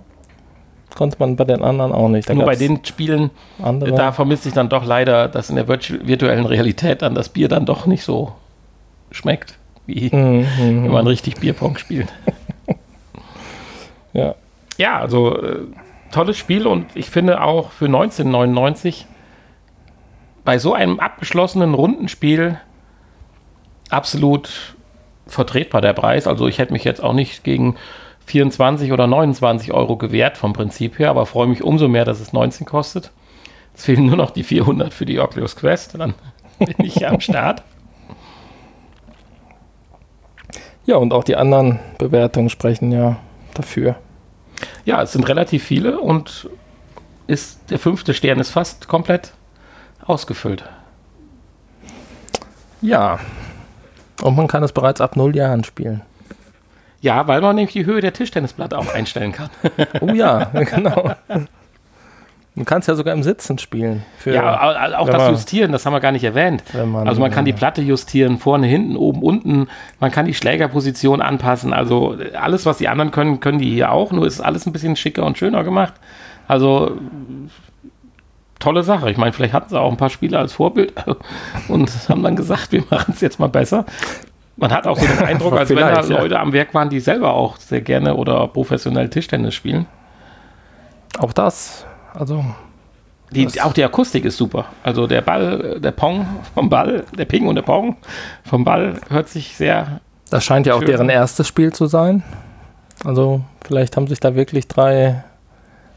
Konnte 0.95 1.17
man 1.19 1.35
bei 1.35 1.43
den 1.43 1.65
anderen 1.65 1.91
auch 1.91 2.09
nicht. 2.09 2.29
Da 2.29 2.35
Nur 2.35 2.45
bei 2.45 2.55
den 2.55 2.85
Spielen, 2.85 3.31
andere. 3.61 3.91
da 3.93 4.13
vermisse 4.13 4.47
ich 4.47 4.55
dann 4.55 4.69
doch 4.69 4.85
leider, 4.85 5.27
dass 5.27 5.51
in 5.51 5.57
der 5.57 5.67
virtuellen 5.67 6.47
Realität 6.47 7.03
dann 7.03 7.17
das 7.17 7.31
Bier 7.31 7.49
dann 7.49 7.67
doch 7.67 7.87
nicht 7.87 8.05
so 8.05 8.31
schmeckt, 9.11 9.59
wie 9.87 10.15
mhm. 10.15 10.47
wenn 10.59 10.93
man 10.93 11.09
richtig 11.09 11.41
Bierpong 11.41 11.79
spielt. 11.79 12.13
ja. 14.13 14.37
Ja, 14.79 15.01
also 15.01 15.37
äh, 15.43 15.67
tolles 16.13 16.39
Spiel 16.39 16.67
und 16.67 16.87
ich 16.95 17.11
finde 17.11 17.43
auch 17.43 17.73
für 17.73 17.87
1999 17.87 19.07
bei 20.45 20.59
so 20.59 20.75
einem 20.75 21.01
abgeschlossenen 21.01 21.75
Rundenspiel 21.75 22.59
absolut 23.91 24.77
vertretbar 25.27 25.81
der 25.81 25.93
Preis. 25.93 26.27
Also 26.27 26.47
ich 26.49 26.59
hätte 26.59 26.73
mich 26.73 26.85
jetzt 26.85 27.03
auch 27.03 27.13
nicht 27.13 27.45
gegen 27.45 27.77
24 28.27 28.93
oder 28.93 29.07
29 29.07 29.73
Euro 29.73 29.97
gewährt 29.97 30.37
vom 30.37 30.53
Prinzip 30.53 30.99
her, 30.99 31.11
aber 31.11 31.27
freue 31.27 31.47
mich 31.47 31.63
umso 31.63 31.89
mehr, 31.89 32.05
dass 32.05 32.21
es 32.21 32.33
19 32.33 32.67
kostet. 32.67 33.11
Es 33.75 33.85
fehlen 33.85 34.07
nur 34.07 34.17
noch 34.17 34.31
die 34.31 34.45
400 34.45 34.93
für 34.93 35.07
die 35.07 35.19
Oculus 35.19 35.57
Quest, 35.57 35.99
dann 35.99 36.15
bin 36.59 36.75
ich 36.79 37.07
am 37.07 37.21
Start. 37.21 37.63
Ja, 40.85 40.97
und 40.97 41.13
auch 41.13 41.25
die 41.25 41.37
anderen 41.37 41.79
Bewertungen 41.99 42.49
sprechen 42.49 42.91
ja 42.91 43.17
dafür. 43.55 43.97
Ja, 44.85 45.03
es 45.03 45.13
sind 45.13 45.29
relativ 45.29 45.65
viele 45.65 46.01
und 46.01 46.49
ist, 47.27 47.71
der 47.71 47.79
fünfte 47.79 48.15
Stern 48.15 48.41
ist 48.41 48.51
fast 48.51 48.89
komplett 48.89 49.33
ausgefüllt. 50.05 50.65
Ja. 52.81 53.21
Und 54.23 54.37
man 54.37 54.49
kann 54.49 54.63
es 54.63 54.73
bereits 54.73 55.01
ab 55.01 55.17
null 55.17 55.37
Jahren 55.37 55.65
spielen. 55.65 56.03
Ja, 57.01 57.27
weil 57.27 57.41
man 57.41 57.57
nämlich 57.57 57.73
die 57.73 57.87
Höhe 57.87 58.01
der 58.01 58.13
Tischtennisplatte 58.13 58.79
auch 58.79 58.93
einstellen 58.93 59.33
kann. 59.33 59.51
oh 60.01 60.13
ja, 60.13 60.45
genau. 60.55 61.15
Du 62.55 62.65
kannst 62.65 62.87
ja 62.87 62.95
sogar 62.95 63.15
im 63.15 63.23
Sitzen 63.23 63.57
spielen. 63.59 64.03
Für, 64.19 64.35
ja, 64.35 64.99
auch 64.99 65.09
das 65.09 65.23
man, 65.23 65.33
Justieren, 65.33 65.73
das 65.73 65.87
haben 65.87 65.95
wir 65.95 66.01
gar 66.01 66.13
nicht 66.13 66.25
erwähnt. 66.25 66.63
Man, 66.75 67.09
also 67.09 67.19
man 67.19 67.31
kann 67.31 67.47
die 67.47 67.55
Platte 67.55 67.81
justieren, 67.81 68.37
vorne, 68.37 68.67
hinten, 68.67 68.95
oben, 68.97 69.23
unten. 69.23 69.69
Man 70.01 70.11
kann 70.11 70.27
die 70.27 70.35
Schlägerposition 70.35 71.23
anpassen. 71.23 71.73
Also 71.73 72.17
alles, 72.39 72.67
was 72.67 72.77
die 72.77 72.89
anderen 72.89 73.11
können, 73.11 73.41
können 73.41 73.59
die 73.59 73.71
hier 73.71 73.91
auch. 73.91 74.13
Nur 74.13 74.27
ist 74.27 74.43
alles 74.43 74.67
ein 74.67 74.73
bisschen 74.73 74.97
schicker 74.97 75.25
und 75.25 75.39
schöner 75.39 75.65
gemacht. 75.65 75.95
Also 76.47 76.99
tolle 78.59 78.83
Sache. 78.83 79.11
Ich 79.11 79.17
meine, 79.17 79.33
vielleicht 79.33 79.55
hatten 79.55 79.71
sie 79.71 79.81
auch 79.81 79.91
ein 79.91 79.97
paar 79.97 80.11
Spieler 80.11 80.41
als 80.41 80.53
Vorbild 80.53 80.93
und 81.69 81.91
haben 82.11 82.23
dann 82.23 82.37
gesagt, 82.37 82.71
wir 82.73 82.85
machen 82.91 83.15
es 83.15 83.23
jetzt 83.23 83.41
mal 83.41 83.49
besser. 83.49 83.87
Man 84.57 84.71
hat 84.73 84.87
auch 84.87 84.99
so 84.99 85.07
den 85.07 85.19
Eindruck, 85.21 85.53
als 85.59 85.71
wenn 85.71 85.79
da 85.79 86.01
Leute 86.01 86.39
am 86.39 86.53
Werk 86.53 86.75
waren, 86.75 86.91
die 86.91 87.01
selber 87.01 87.33
auch 87.33 87.57
sehr 87.57 87.81
gerne 87.81 88.15
oder 88.15 88.47
professionell 88.49 89.09
Tischtennis 89.09 89.55
spielen. 89.55 89.87
Auch 91.19 91.33
das, 91.33 91.87
also. 92.15 92.45
Die, 93.31 93.49
auch 93.63 93.73
die 93.73 93.83
Akustik 93.83 94.27
ist 94.27 94.37
super. 94.37 94.67
Also 94.83 95.07
der 95.07 95.23
Ball, 95.23 95.81
der 95.81 95.93
Pong 95.93 96.27
vom 96.55 96.69
Ball, 96.69 97.05
der 97.17 97.25
Ping 97.25 97.47
und 97.47 97.55
der 97.55 97.63
Pong 97.63 97.97
vom 98.45 98.63
Ball 98.63 99.01
hört 99.09 99.29
sich 99.29 99.57
sehr. 99.57 100.01
Das 100.29 100.45
scheint 100.45 100.67
ja 100.67 100.75
auch 100.75 100.85
deren 100.85 101.09
erstes 101.09 101.49
Spiel 101.49 101.73
zu 101.73 101.87
sein. 101.87 102.23
Also 103.05 103.41
vielleicht 103.65 103.97
haben 103.97 104.07
sich 104.07 104.21
da 104.21 104.35
wirklich 104.35 104.69
drei 104.69 105.25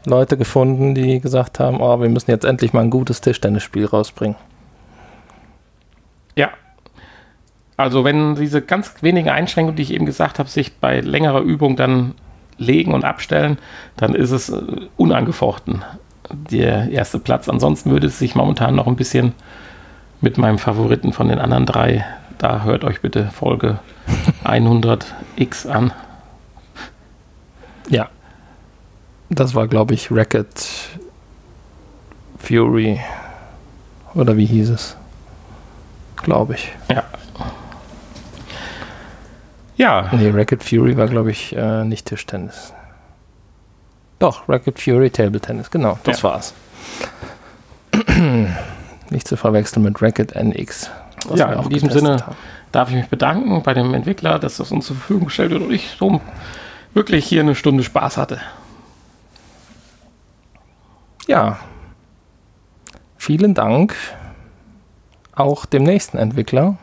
Leute 0.06 0.38
gefunden, 0.38 0.94
die 0.94 1.20
gesagt 1.20 1.60
haben, 1.60 1.80
oh, 1.80 2.00
wir 2.00 2.08
müssen 2.08 2.30
jetzt 2.30 2.46
endlich 2.46 2.72
mal 2.72 2.80
ein 2.80 2.90
gutes 2.90 3.20
Tischtennisspiel 3.20 3.84
rausbringen. 3.84 4.36
Ja, 6.36 6.50
also 7.76 8.04
wenn 8.04 8.34
diese 8.36 8.62
ganz 8.62 8.94
wenigen 9.02 9.28
Einschränkungen, 9.28 9.76
die 9.76 9.82
ich 9.82 9.92
eben 9.92 10.06
gesagt 10.06 10.38
habe, 10.38 10.48
sich 10.48 10.76
bei 10.76 11.00
längerer 11.00 11.40
Übung 11.40 11.76
dann 11.76 12.14
legen 12.56 12.94
und 12.94 13.04
abstellen, 13.04 13.58
dann 13.96 14.14
ist 14.14 14.30
es 14.30 14.48
äh, 14.48 14.62
unangefochten 14.96 15.84
der 16.30 16.90
erste 16.90 17.18
Platz. 17.18 17.48
Ansonsten 17.48 17.90
würde 17.90 18.06
es 18.06 18.18
sich 18.18 18.34
momentan 18.34 18.74
noch 18.74 18.86
ein 18.86 18.96
bisschen 18.96 19.32
mit 20.20 20.38
meinem 20.38 20.58
Favoriten 20.58 21.12
von 21.12 21.28
den 21.28 21.38
anderen 21.38 21.66
drei, 21.66 22.04
da 22.38 22.62
hört 22.62 22.84
euch 22.84 23.00
bitte 23.00 23.26
Folge 23.26 23.78
100x 24.44 25.68
an. 25.68 25.92
Ja, 27.88 28.08
das 29.28 29.54
war 29.54 29.68
glaube 29.68 29.94
ich 29.94 30.10
Racket 30.10 30.88
Fury 32.38 33.00
oder 34.14 34.36
wie 34.36 34.46
hieß 34.46 34.70
es? 34.70 34.96
Glaube 36.16 36.54
ich. 36.54 36.72
Ja, 36.88 37.04
ja. 39.76 40.08
Nee, 40.12 40.30
Racket 40.30 40.64
Fury 40.64 40.96
war, 40.96 41.06
glaube 41.06 41.30
ich, 41.30 41.54
äh, 41.54 41.84
nicht 41.84 42.06
Tischtennis. 42.06 42.72
Doch, 44.18 44.48
Racket 44.48 44.80
Fury 44.80 45.10
Table 45.10 45.40
Tennis, 45.40 45.70
genau, 45.70 45.98
das 46.04 46.22
ja. 46.22 46.30
war's. 46.30 46.54
nicht 49.10 49.28
zu 49.28 49.36
verwechseln 49.36 49.82
mit 49.82 50.00
Racket 50.00 50.34
NX. 50.34 50.90
Ja, 51.34 51.52
in 51.52 51.68
diesem 51.68 51.90
Sinne 51.90 52.24
haben. 52.24 52.36
darf 52.72 52.90
ich 52.90 52.96
mich 52.96 53.08
bedanken 53.08 53.62
bei 53.62 53.74
dem 53.74 53.94
Entwickler, 53.94 54.38
dass 54.38 54.58
das 54.58 54.70
uns 54.70 54.86
zur 54.86 54.96
Verfügung 54.96 55.26
gestellt 55.26 55.50
wird 55.50 55.62
und 55.62 55.72
ich 55.72 55.96
so 55.98 56.20
wirklich 56.94 57.26
hier 57.26 57.42
eine 57.42 57.54
Stunde 57.54 57.82
Spaß 57.82 58.16
hatte. 58.16 58.40
Ja. 61.26 61.58
Vielen 63.18 63.54
Dank 63.54 63.96
auch 65.34 65.66
dem 65.66 65.82
nächsten 65.82 66.16
Entwickler, 66.16 66.76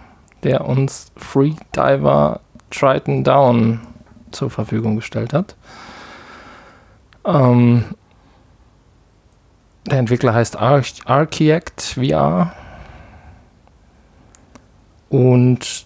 der 0.44 0.66
uns 0.66 1.12
Freediver 1.16 2.42
Triton 2.70 3.24
Down 3.24 3.80
zur 4.32 4.50
Verfügung 4.50 4.98
gestellt 4.98 5.34
hat. 5.34 5.56
Ähm, 7.26 7.86
der 9.86 10.00
Entwickler 10.00 10.34
heißt 10.34 10.58
Ar 10.58 10.82
Archiact 11.06 11.82
VR 11.82 12.54
und 15.10 15.86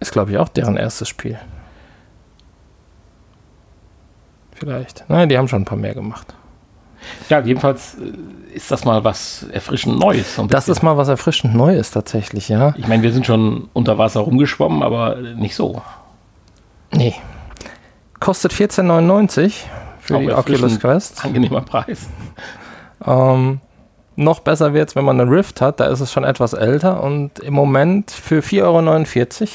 ist, 0.00 0.12
glaube 0.12 0.30
ich, 0.30 0.38
auch 0.38 0.48
deren 0.48 0.76
erstes 0.76 1.08
Spiel. 1.08 1.38
Vielleicht. 4.52 5.04
Nein, 5.08 5.28
die 5.28 5.36
haben 5.36 5.48
schon 5.48 5.62
ein 5.62 5.66
paar 5.66 5.78
mehr 5.78 5.94
gemacht. 5.94 6.34
Ja, 7.28 7.40
jedenfalls 7.40 7.94
äh, 7.94 8.54
ist 8.54 8.70
das 8.70 8.84
mal 8.84 9.04
was 9.04 9.44
erfrischend 9.52 9.98
Neues. 9.98 10.40
Das 10.48 10.68
ist 10.68 10.82
mal 10.82 10.96
was 10.96 11.08
erfrischend 11.08 11.54
Neues 11.54 11.90
tatsächlich, 11.90 12.48
ja. 12.48 12.74
Ich 12.78 12.86
meine, 12.86 13.02
wir 13.02 13.12
sind 13.12 13.26
schon 13.26 13.68
unter 13.72 13.98
Wasser 13.98 14.20
rumgeschwommen, 14.20 14.82
aber 14.82 15.16
nicht 15.16 15.54
so. 15.54 15.82
Nee. 16.92 17.14
Kostet 18.24 18.54
14,99 18.54 19.52
für 20.00 20.16
Auch 20.16 20.20
die 20.20 20.32
Oculus 20.32 20.80
Quest. 20.80 21.22
Angenehmer 21.22 21.60
Preis. 21.60 22.08
Ähm, 23.04 23.60
noch 24.16 24.40
besser 24.40 24.72
wird 24.72 24.88
es, 24.88 24.96
wenn 24.96 25.04
man 25.04 25.20
eine 25.20 25.30
Rift 25.30 25.60
hat, 25.60 25.78
da 25.78 25.88
ist 25.88 26.00
es 26.00 26.10
schon 26.10 26.24
etwas 26.24 26.54
älter 26.54 27.02
und 27.02 27.38
im 27.40 27.52
Moment 27.52 28.10
für 28.10 28.40
4,49 28.40 29.42
Euro 29.42 29.50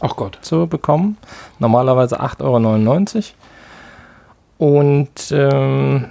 Ach 0.00 0.16
Gott. 0.16 0.38
zu 0.40 0.66
bekommen. 0.66 1.18
Normalerweise 1.58 2.22
8,99 2.22 3.16
Euro. 4.58 4.70
Und 4.72 5.30
ähm, 5.30 6.06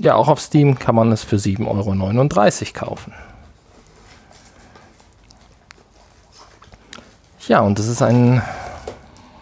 ja, 0.00 0.14
auch 0.14 0.28
auf 0.28 0.40
Steam 0.40 0.78
kann 0.78 0.94
man 0.94 1.12
es 1.12 1.22
für 1.22 1.36
7,39 1.36 1.66
Euro 1.66 2.86
kaufen. 2.86 3.12
Ja, 7.46 7.60
und 7.60 7.78
das 7.78 7.88
ist 7.88 8.00
ein 8.00 8.40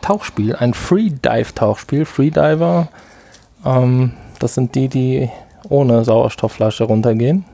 Tauchspiel, 0.04 0.54
ein 0.54 0.74
Freedive-Tauchspiel. 0.74 2.04
Freediver, 2.04 2.88
ähm, 3.64 4.12
das 4.38 4.54
sind 4.54 4.74
die, 4.74 4.88
die 4.88 5.30
ohne 5.70 6.04
Sauerstoffflasche 6.04 6.84
runtergehen, 6.84 7.46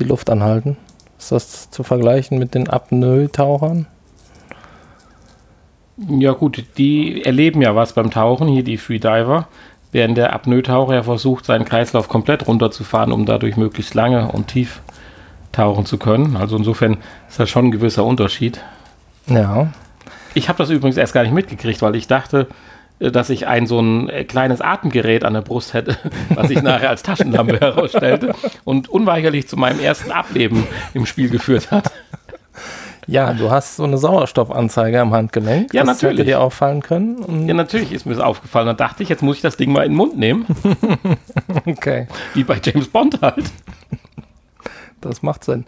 die 0.00 0.04
Luft 0.04 0.30
anhalten. 0.30 0.76
Ist 1.18 1.30
das 1.30 1.70
zu 1.70 1.84
vergleichen 1.84 2.40
mit 2.40 2.56
den 2.56 2.68
Apnoe-Tauchern? 2.68 3.86
Ja 6.08 6.32
gut, 6.32 6.64
die 6.76 7.24
erleben 7.24 7.62
ja 7.62 7.76
was 7.76 7.92
beim 7.92 8.10
Tauchen, 8.10 8.48
hier 8.48 8.64
die 8.64 8.76
Freediver 8.76 9.46
während 9.92 10.16
der 10.16 10.32
Apnoe-Taucher 10.32 10.94
ja 10.94 11.02
versucht, 11.04 11.44
seinen 11.44 11.66
Kreislauf 11.66 12.08
komplett 12.08 12.48
runterzufahren, 12.48 13.12
um 13.12 13.26
dadurch 13.26 13.56
möglichst 13.56 13.94
lange 13.94 14.32
und 14.32 14.48
tief 14.48 14.80
tauchen 15.52 15.86
zu 15.86 15.98
können. 15.98 16.36
Also 16.36 16.56
insofern 16.56 16.98
ist 17.28 17.38
das 17.38 17.48
schon 17.48 17.66
ein 17.66 17.70
gewisser 17.70 18.04
Unterschied. 18.04 18.60
Ja. 19.26 19.70
Ich 20.34 20.48
habe 20.48 20.58
das 20.58 20.70
übrigens 20.70 20.96
erst 20.96 21.14
gar 21.14 21.22
nicht 21.22 21.32
mitgekriegt, 21.34 21.82
weil 21.82 21.96
ich 21.96 22.06
dachte, 22.06 22.48
äh, 22.98 23.10
dass 23.10 23.30
ich 23.30 23.46
ein 23.46 23.66
so 23.66 23.80
ein 23.80 24.08
äh, 24.08 24.24
kleines 24.24 24.60
Atemgerät 24.60 25.24
an 25.24 25.34
der 25.34 25.42
Brust 25.42 25.74
hätte, 25.74 25.96
was 26.34 26.50
ich 26.50 26.62
nachher 26.62 26.90
als 26.90 27.02
Taschenlampe 27.02 27.60
herausstellte 27.60 28.34
und 28.64 28.88
unweigerlich 28.88 29.48
zu 29.48 29.56
meinem 29.56 29.80
ersten 29.80 30.10
Ableben 30.10 30.66
im 30.94 31.06
Spiel 31.06 31.28
geführt 31.28 31.70
hat. 31.70 31.90
Ja, 33.08 33.32
du 33.32 33.50
hast 33.50 33.76
so 33.76 33.84
eine 33.84 33.98
Sauerstoffanzeige 33.98 35.00
am 35.00 35.12
Handgelenk. 35.12 35.74
Ja, 35.74 35.82
das 35.82 35.96
natürlich. 35.96 36.20
Hätte 36.20 36.26
dir 36.26 36.40
auffallen 36.40 36.82
können. 36.82 37.48
Ja, 37.48 37.54
natürlich 37.54 37.92
ist 37.92 38.06
mir 38.06 38.14
das 38.14 38.22
aufgefallen. 38.22 38.68
Dann 38.68 38.76
dachte 38.76 39.02
ich, 39.02 39.08
jetzt 39.08 39.22
muss 39.22 39.36
ich 39.36 39.42
das 39.42 39.56
Ding 39.56 39.72
mal 39.72 39.84
in 39.84 39.90
den 39.90 39.96
Mund 39.96 40.16
nehmen, 40.16 40.46
okay, 41.66 42.06
wie 42.34 42.44
bei 42.44 42.60
James 42.62 42.86
Bond 42.88 43.20
halt. 43.20 43.50
das 45.00 45.22
macht 45.22 45.42
Sinn. 45.42 45.66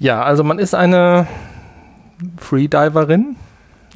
Ja, 0.00 0.24
also 0.24 0.42
man 0.42 0.58
ist 0.58 0.74
eine 0.74 1.28
Freediverin, 2.38 3.36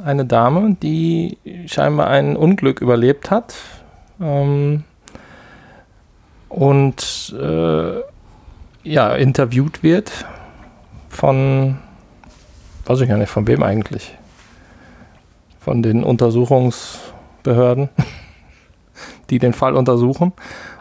eine 0.03 0.25
Dame, 0.25 0.77
die 0.83 1.39
scheinbar 1.67 2.09
ein 2.09 2.37
Unglück 2.37 2.81
überlebt 2.81 3.31
hat. 3.31 3.55
Ähm, 4.21 4.85
und 6.49 7.35
äh, 7.39 8.01
ja, 8.85 9.15
interviewt 9.15 9.83
wird 9.83 10.11
von, 11.09 11.79
weiß 12.87 13.01
ich 13.01 13.09
gar 13.09 13.19
nicht, 13.19 13.31
von 13.31 13.47
wem 13.47 13.63
eigentlich? 13.63 14.17
Von 15.61 15.83
den 15.83 16.05
Untersuchungsbehörden, 16.05 17.91
die 19.31 19.39
den 19.39 19.53
Fall 19.53 19.75
untersuchen. 19.75 20.33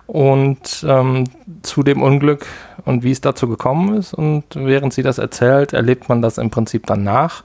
Und 0.05 0.85
ähm, 0.87 1.25
zu 1.63 1.83
dem 1.83 2.01
Unglück 2.01 2.45
und 2.85 3.03
wie 3.03 3.11
es 3.11 3.19
dazu 3.19 3.49
gekommen 3.49 3.97
ist. 3.97 4.13
Und 4.13 4.45
während 4.55 4.93
sie 4.93 5.03
das 5.03 5.17
erzählt, 5.17 5.73
erlebt 5.73 6.07
man 6.07 6.21
das 6.21 6.37
im 6.37 6.49
Prinzip 6.49 6.85
dann 6.85 7.03
nach. 7.03 7.43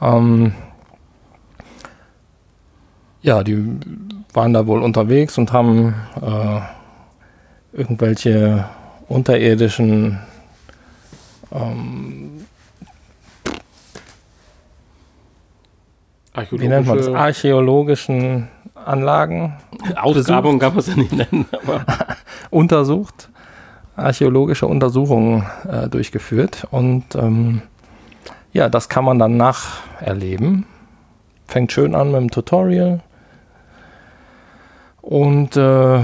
Ähm, 0.00 0.52
ja, 3.22 3.44
die 3.44 3.78
waren 4.32 4.52
da 4.52 4.66
wohl 4.66 4.82
unterwegs 4.82 5.38
und 5.38 5.52
haben 5.52 5.94
äh, 6.20 6.60
irgendwelche 7.72 8.64
unterirdischen 9.08 10.18
ähm, 11.52 12.46
wie 16.50 16.68
nennt 16.68 16.86
man 16.86 16.96
das? 16.96 17.08
Archäologischen 17.08 18.48
Anlagen 18.74 19.54
Ausgrabung 19.96 20.58
kann 20.58 20.70
man 20.70 20.78
es 20.78 20.86
ja 20.88 20.96
nicht 20.96 21.12
nennen, 21.12 21.46
aber 21.52 21.84
untersucht, 22.50 23.28
archäologische 23.96 24.66
Untersuchungen 24.66 25.44
äh, 25.68 25.88
durchgeführt 25.88 26.66
und 26.70 27.14
ähm, 27.14 27.62
ja, 28.52 28.68
das 28.68 28.88
kann 28.88 29.04
man 29.04 29.18
dann 29.18 29.36
nacherleben. 29.36 30.66
Fängt 31.46 31.72
schön 31.72 31.94
an 31.94 32.12
mit 32.12 32.20
dem 32.20 32.30
Tutorial 32.30 33.00
und 35.02 35.56
äh, 35.56 36.00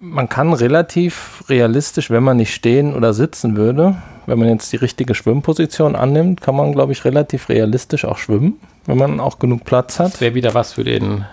man 0.00 0.28
kann 0.28 0.52
relativ 0.52 1.44
realistisch, 1.48 2.10
wenn 2.10 2.22
man 2.22 2.36
nicht 2.36 2.52
stehen 2.52 2.94
oder 2.94 3.14
sitzen 3.14 3.56
würde, 3.56 3.96
wenn 4.26 4.38
man 4.38 4.48
jetzt 4.48 4.72
die 4.72 4.76
richtige 4.76 5.14
Schwimmposition 5.14 5.94
annimmt, 5.94 6.40
kann 6.40 6.56
man, 6.56 6.72
glaube 6.72 6.92
ich, 6.92 7.04
relativ 7.04 7.48
realistisch 7.48 8.04
auch 8.04 8.18
schwimmen, 8.18 8.58
wenn 8.86 8.98
man 8.98 9.20
auch 9.20 9.38
genug 9.38 9.64
Platz 9.64 9.98
hat. 9.98 10.14
das 10.14 10.20
wäre 10.20 10.34
wieder 10.34 10.54
was 10.54 10.72
für 10.74 10.84
den 10.84 11.24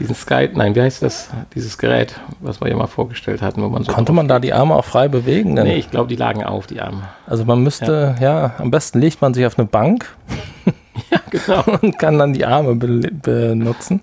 diesen 0.00 0.14
Sky, 0.16 0.48
nein, 0.52 0.74
wie 0.74 0.80
heißt 0.80 1.02
das? 1.02 1.28
Dieses 1.54 1.78
Gerät, 1.78 2.18
was 2.40 2.60
wir 2.60 2.68
ja 2.68 2.76
mal 2.76 2.86
vorgestellt 2.88 3.40
hatten, 3.42 3.62
wo 3.62 3.68
man 3.68 3.84
so 3.84 3.92
Konnte 3.92 4.12
man 4.12 4.26
da 4.26 4.40
die 4.40 4.52
Arme 4.52 4.74
auch 4.74 4.84
frei 4.84 5.06
bewegen? 5.06 5.54
Denn- 5.54 5.66
Nee, 5.66 5.76
ich 5.76 5.90
glaube, 5.90 6.08
die 6.08 6.16
lagen 6.16 6.42
auf, 6.42 6.66
die 6.66 6.80
Arme. 6.80 7.02
Also 7.26 7.44
man 7.44 7.62
müsste, 7.62 8.16
ja. 8.20 8.54
am 8.58 8.70
besten 8.70 9.00
legt 9.00 9.20
man 9.20 9.32
sich 9.34 9.46
auf 9.46 9.58
eine 9.58 9.68
Bank 9.68 10.06
Ja, 11.10 11.20
genau. 11.30 11.64
und 11.82 11.98
kann 11.98 12.18
dann 12.18 12.32
die 12.32 12.44
Arme 12.44 12.74
be 12.74 13.10
benutzen. 13.10 14.02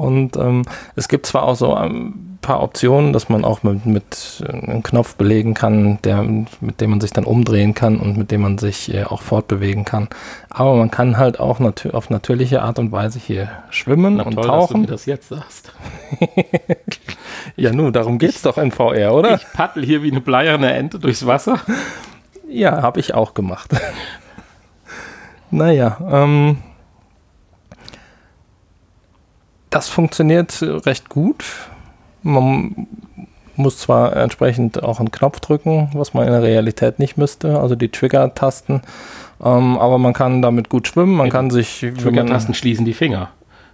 Und 0.00 0.36
ähm, 0.36 0.62
es 0.96 1.08
gibt 1.08 1.26
zwar 1.26 1.42
auch 1.42 1.56
so 1.56 1.74
ein 1.74 2.38
paar 2.40 2.62
Optionen, 2.62 3.12
dass 3.12 3.28
man 3.28 3.44
auch 3.44 3.62
mit, 3.62 3.84
mit 3.84 4.42
äh, 4.46 4.50
einem 4.50 4.82
Knopf 4.82 5.14
belegen 5.16 5.52
kann, 5.52 5.98
der, 6.04 6.22
mit 6.22 6.80
dem 6.80 6.90
man 6.90 7.00
sich 7.02 7.10
dann 7.10 7.24
umdrehen 7.24 7.74
kann 7.74 8.00
und 8.00 8.16
mit 8.16 8.30
dem 8.30 8.40
man 8.40 8.56
sich 8.56 8.94
äh, 8.94 9.04
auch 9.04 9.20
fortbewegen 9.20 9.84
kann. 9.84 10.08
Aber 10.48 10.74
man 10.74 10.90
kann 10.90 11.18
halt 11.18 11.38
auch 11.38 11.58
natür 11.58 11.94
auf 11.94 12.08
natürliche 12.08 12.62
Art 12.62 12.78
und 12.78 12.92
Weise 12.92 13.18
hier 13.18 13.50
schwimmen 13.68 14.16
Na, 14.16 14.22
und 14.22 14.36
toll, 14.36 14.46
dass 14.46 14.68
du 14.68 14.78
mir 14.78 14.86
tauchen. 14.86 14.86
das 14.86 15.06
jetzt 15.06 15.28
sagst. 15.28 15.72
Ja, 17.56 17.72
nun, 17.72 17.92
darum 17.92 18.18
geht's 18.18 18.42
doch 18.42 18.58
in 18.58 18.70
VR, 18.70 19.14
oder? 19.14 19.36
Ich 19.36 19.46
paddel 19.52 19.84
hier 19.84 20.02
wie 20.02 20.10
eine 20.10 20.20
bleierne 20.20 20.72
Ente 20.72 20.98
durchs 20.98 21.26
Wasser. 21.26 21.58
Ja, 22.48 22.82
habe 22.82 23.00
ich 23.00 23.14
auch 23.14 23.34
gemacht. 23.34 23.70
naja, 25.50 25.98
ähm, 26.10 26.58
das 29.70 29.88
funktioniert 29.88 30.62
recht 30.62 31.08
gut. 31.08 31.44
Man 32.22 32.86
muss 33.56 33.78
zwar 33.78 34.16
entsprechend 34.16 34.82
auch 34.82 35.00
einen 35.00 35.10
Knopf 35.10 35.40
drücken, 35.40 35.90
was 35.94 36.14
man 36.14 36.26
in 36.26 36.32
der 36.32 36.42
Realität 36.42 36.98
nicht 36.98 37.16
müsste, 37.18 37.60
also 37.60 37.74
die 37.74 37.88
Trigger-Tasten, 37.90 38.82
ähm, 39.42 39.78
aber 39.78 39.98
man 39.98 40.12
kann 40.14 40.40
damit 40.42 40.68
gut 40.70 40.88
schwimmen, 40.88 41.14
man 41.14 41.26
Ja, 41.26 41.32
kann 41.32 41.50
sich, 41.50 41.80
Trigger-Tasten 41.80 42.54
schließen 42.54 42.84
die 42.84 42.94
Finger. 42.94 43.28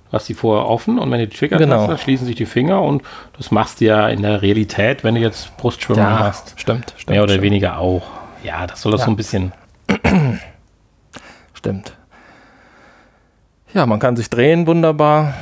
Du 0.07 0.13
hast 0.13 0.29
die 0.29 0.35
vorher 0.35 0.67
offen 0.69 0.99
und 0.99 1.11
wenn 1.11 1.19
die 1.21 1.29
Trigger-Taste 1.29 1.67
Genau. 1.87 1.97
schließen 1.97 2.27
sich 2.27 2.37
die 2.37 2.47
Finger 2.47 2.83
und 2.83 3.03
das 3.37 3.51
machst 3.51 3.81
du 3.81 3.85
ja 3.87 4.09
in 4.09 4.23
der 4.23 4.43
Realität, 4.43 5.03
wenn 5.05 5.15
du 5.17 5.21
jetzt 5.21 5.57
Brustschwimmer 5.57 6.01
ja, 6.01 6.19
hast. 6.21 6.55
stimmt, 6.61 6.95
stimmt, 6.97 7.11
Mehr 7.11 7.23
oder 7.23 7.33
stimmt, 7.33 7.45
weniger 7.45 7.79
auch. 7.79 8.03
Ja, 8.45 8.67
das 8.67 8.83
soll 8.83 8.93
das 8.93 9.01
Ja. 9.03 9.05
so 9.07 9.11
ein 9.13 9.17
bisschen. 9.17 9.53
stimmt. 11.55 11.93
Ja, 13.75 13.87
man 13.87 13.99
kann 13.99 14.17
sich 14.17 14.31
drehen 14.31 14.67
wunderbar 14.67 15.35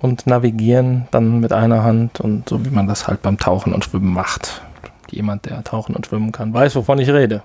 und 0.00 0.26
navigieren 0.26 1.08
dann 1.10 1.40
mit 1.40 1.52
einer 1.52 1.82
Hand 1.82 2.20
und 2.20 2.48
so 2.48 2.64
wie 2.64 2.70
man 2.70 2.86
das 2.86 3.08
halt 3.08 3.22
beim 3.22 3.38
Tauchen 3.38 3.72
und 3.72 3.84
Schwimmen 3.84 4.12
macht. 4.12 4.62
Jemand, 5.10 5.46
der 5.46 5.62
tauchen 5.62 5.94
und 5.94 6.06
schwimmen 6.06 6.32
kann, 6.32 6.52
weiß, 6.52 6.74
wovon 6.76 6.98
ich 6.98 7.08
rede. 7.10 7.42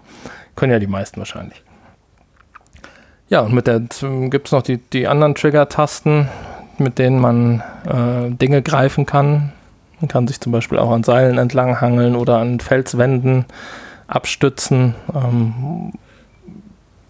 Können 0.55 0.71
ja 0.71 0.79
die 0.79 0.87
meisten 0.87 1.19
wahrscheinlich. 1.19 1.61
Ja, 3.29 3.41
und 3.41 3.53
mit 3.53 3.67
der 3.67 3.79
gibt 3.79 4.47
es 4.47 4.51
noch 4.51 4.63
die, 4.63 4.77
die 4.77 5.07
anderen 5.07 5.35
Trigger-Tasten, 5.35 6.27
mit 6.79 6.97
denen 6.97 7.19
man 7.19 7.63
äh, 7.85 8.31
Dinge 8.31 8.61
greifen 8.61 9.05
kann. 9.05 9.53
Man 10.01 10.07
kann 10.07 10.27
sich 10.27 10.41
zum 10.41 10.51
Beispiel 10.51 10.79
auch 10.79 10.91
an 10.91 11.03
Seilen 11.03 11.37
entlang 11.37 11.79
hangeln 11.79 12.15
oder 12.15 12.39
an 12.39 12.59
Felswänden 12.59 13.45
abstützen. 14.07 14.95
Ähm, 15.13 15.93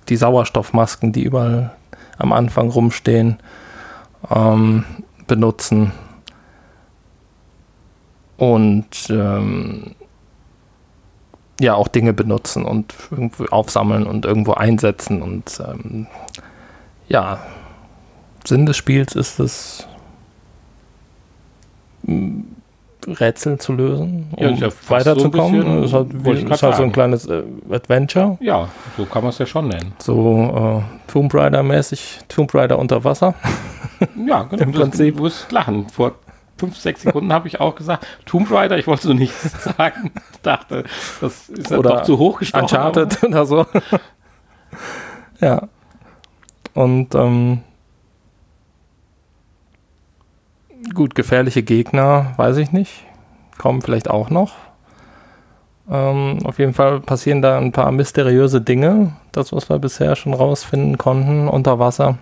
die 0.10 0.18
Sauerstoffmasken, 0.18 1.14
die 1.14 1.24
überall 1.24 1.72
am 2.18 2.34
Anfang 2.34 2.70
rumstehen, 2.70 3.40
ähm, 4.30 4.84
benutzen. 5.32 5.94
Und 8.36 9.10
ähm, 9.10 9.96
ja, 11.58 11.76
auch 11.76 11.88
Dinge 11.88 12.12
benutzen 12.12 12.66
und 12.66 12.94
irgendwo 13.12 13.46
aufsammeln 13.46 14.06
und 14.06 14.26
irgendwo 14.26 14.56
einsetzen. 14.56 15.22
Und 15.22 15.58
ähm, 15.66 16.08
ja, 17.08 17.40
Sinn 18.46 18.66
des 18.66 18.76
Spiels 18.76 19.16
ist 19.16 19.40
es, 19.40 19.88
Rätsel 23.08 23.58
zu 23.58 23.74
lösen, 23.74 24.34
Ja, 24.38 24.48
um 24.50 24.54
ist 24.56 24.62
ja 24.62 24.70
so 24.70 24.76
ein 24.76 24.90
weiterzukommen. 24.90 25.84
hat, 25.92 25.92
wollte 26.26 26.42
ich 26.42 26.50
wie, 26.50 26.54
ist 26.54 26.64
halt 26.64 26.76
so 26.76 26.84
ein 26.84 26.92
kleines 26.92 27.26
äh, 27.28 27.44
Adventure. 27.72 28.38
Ja, 28.42 28.68
so 28.98 29.06
kann 29.06 29.24
man 29.24 29.30
es 29.30 29.38
ja 29.40 29.46
schon 29.46 29.68
nennen. 29.68 29.94
So 30.00 30.84
äh, 30.84 31.12
Tomb 31.12 31.34
Raider-mäßig, 31.34 32.20
Tomb 32.28 32.54
Raider 32.54 32.78
unter 32.80 33.04
Wasser. 33.04 33.34
Ja, 34.26 34.44
genau. 34.44 34.64
Im 34.64 34.72
Prinzip. 34.72 35.18
Du 35.18 35.24
wirst 35.26 35.52
lachen. 35.52 35.88
Vor 35.90 36.14
fünf, 36.58 36.76
sechs 36.76 37.04
Sekunden 37.04 37.32
habe 37.32 37.48
ich 37.48 37.60
auch 37.60 37.76
gesagt, 37.76 38.06
Tomb 38.26 38.50
Raider, 38.52 38.80
ich 38.80 38.88
wollte 38.88 39.04
so 39.08 39.14
nichts 39.14 39.52
sagen. 39.78 40.12
dachte, 40.42 40.86
das 41.22 41.50
ist 41.50 41.70
ja 41.70 41.78
Oder 41.78 41.90
doch 41.98 42.02
zu 42.04 42.18
hoch 42.18 42.40
gestochen. 42.40 42.64
Uncharted 42.64 43.24
oder 43.24 43.46
so. 43.46 43.66
ja. 45.40 45.68
Und 46.74 47.14
ähm, 47.16 47.62
gut, 50.94 51.16
gefährliche 51.16 51.64
Gegner, 51.64 52.34
weiß 52.38 52.58
ich 52.58 52.72
nicht. 52.72 53.04
Kommen 53.58 53.82
vielleicht 53.82 54.10
auch 54.10 54.30
noch. 54.30 54.54
Ähm, 55.90 56.40
auf 56.44 56.60
jeden 56.60 56.74
Fall 56.74 57.00
passieren 57.00 57.42
da 57.42 57.58
ein 57.58 57.72
paar 57.72 57.92
mysteriöse 57.92 58.62
Dinge. 58.62 59.14
Das, 59.32 59.52
was 59.52 59.70
wir 59.70 59.80
bisher 59.80 60.16
schon 60.16 60.34
rausfinden 60.34 60.98
konnten 60.98 61.48
unter 61.48 61.80
Wasser. 61.80 62.18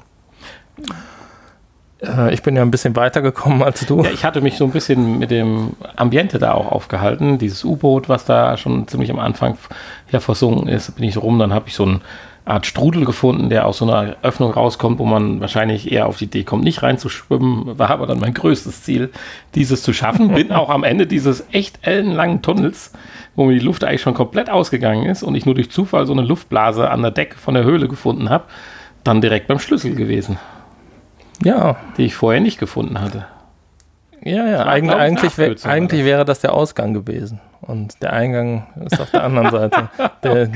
Äh, 2.01 2.33
ich 2.33 2.41
bin 2.41 2.55
ja 2.55 2.61
ein 2.61 2.71
bisschen 2.71 2.95
weiter 2.95 3.21
gekommen 3.21 3.63
als 3.63 3.85
du. 3.85 4.03
Ja, 4.03 4.11
ich 4.11 4.23
hatte 4.23 4.41
mich 4.41 4.57
so 4.57 4.65
ein 4.65 4.71
bisschen 4.71 5.19
mit 5.19 5.31
dem 5.31 5.73
Ambiente 5.95 6.39
da 6.39 6.53
auch 6.53 6.71
aufgehalten. 6.71 7.37
Dieses 7.37 7.63
U-Boot, 7.63 8.09
was 8.09 8.25
da 8.25 8.57
schon 8.57 8.87
ziemlich 8.87 9.11
am 9.11 9.19
Anfang 9.19 9.57
ja 10.11 10.19
versunken 10.19 10.67
ist, 10.67 10.95
bin 10.95 11.05
ich 11.05 11.17
rum. 11.17 11.39
Dann 11.39 11.53
habe 11.53 11.67
ich 11.67 11.75
so 11.75 11.85
eine 11.85 12.01
Art 12.49 12.65
Strudel 12.65 13.05
gefunden, 13.05 13.49
der 13.49 13.67
aus 13.67 13.77
so 13.77 13.85
einer 13.89 14.15
Öffnung 14.23 14.51
rauskommt, 14.51 14.97
wo 14.99 15.05
man 15.05 15.39
wahrscheinlich 15.39 15.91
eher 15.91 16.07
auf 16.07 16.17
die 16.17 16.25
Idee 16.25 16.43
kommt, 16.43 16.63
nicht 16.63 16.81
reinzuschwimmen. 16.81 17.77
War 17.77 17.91
aber 17.91 18.07
dann 18.07 18.19
mein 18.19 18.33
größtes 18.33 18.83
Ziel, 18.83 19.11
dieses 19.55 19.83
zu 19.83 19.93
schaffen. 19.93 20.29
Bin 20.33 20.51
auch 20.51 20.69
am 20.69 20.83
Ende 20.83 21.05
dieses 21.05 21.45
echt 21.51 21.79
ellenlangen 21.87 22.41
Tunnels, 22.41 22.91
wo 23.35 23.45
mir 23.45 23.53
die 23.53 23.65
Luft 23.65 23.83
eigentlich 23.83 24.01
schon 24.01 24.15
komplett 24.15 24.49
ausgegangen 24.49 25.05
ist 25.05 25.21
und 25.21 25.35
ich 25.35 25.45
nur 25.45 25.55
durch 25.55 25.69
Zufall 25.69 26.07
so 26.07 26.13
eine 26.13 26.23
Luftblase 26.23 26.89
an 26.89 27.01
der 27.01 27.11
Decke 27.11 27.37
von 27.37 27.53
der 27.53 27.63
Höhle 27.63 27.87
gefunden 27.87 28.29
habe, 28.29 28.45
dann 29.03 29.21
direkt 29.21 29.47
beim 29.47 29.59
Schlüssel 29.59 29.95
gewesen. 29.95 30.39
Ja. 31.43 31.77
Die 31.97 32.05
ich 32.05 32.15
vorher 32.15 32.41
nicht 32.41 32.59
gefunden 32.59 32.99
hatte. 32.99 33.25
Ja, 34.23 34.47
ja, 34.47 34.65
Eig 34.65 34.83
eigentlich, 34.89 35.37
wär, 35.37 35.55
eigentlich 35.63 36.03
wäre 36.03 36.25
das 36.25 36.41
der 36.41 36.53
Ausgang 36.53 36.93
gewesen. 36.93 37.39
Und 37.61 38.01
der 38.01 38.11
Eingang 38.13 38.67
ist 38.85 38.99
auf 38.99 39.11
der 39.11 39.23
anderen 39.23 39.49
Seite. 39.51 39.89
Der, 40.23 40.49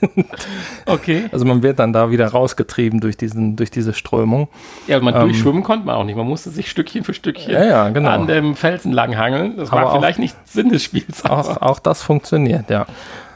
okay. 0.86 1.24
Also 1.32 1.44
man 1.44 1.62
wird 1.62 1.78
dann 1.78 1.92
da 1.92 2.10
wieder 2.10 2.28
rausgetrieben 2.28 3.00
durch, 3.00 3.16
diesen, 3.16 3.56
durch 3.56 3.70
diese 3.70 3.94
Strömung. 3.94 4.48
Ja, 4.86 5.00
man 5.00 5.14
ähm, 5.14 5.20
durchschwimmen 5.22 5.62
konnte 5.62 5.86
man 5.86 5.96
auch 5.96 6.04
nicht. 6.04 6.16
Man 6.16 6.26
musste 6.26 6.50
sich 6.50 6.70
Stückchen 6.70 7.04
für 7.04 7.14
Stückchen 7.14 7.52
ja, 7.52 7.64
ja, 7.64 7.88
genau. 7.90 8.10
an 8.10 8.26
dem 8.26 8.54
Felsen 8.54 8.92
langhangeln. 8.92 9.56
Das 9.56 9.70
aber 9.72 9.82
war 9.82 9.92
vielleicht 9.92 10.18
nicht 10.18 10.36
Sinn 10.48 10.68
des 10.70 10.82
Spiels. 10.82 11.24
Auch, 11.24 11.60
auch 11.62 11.78
das 11.78 12.02
funktioniert, 12.02 12.70
ja. 12.70 12.86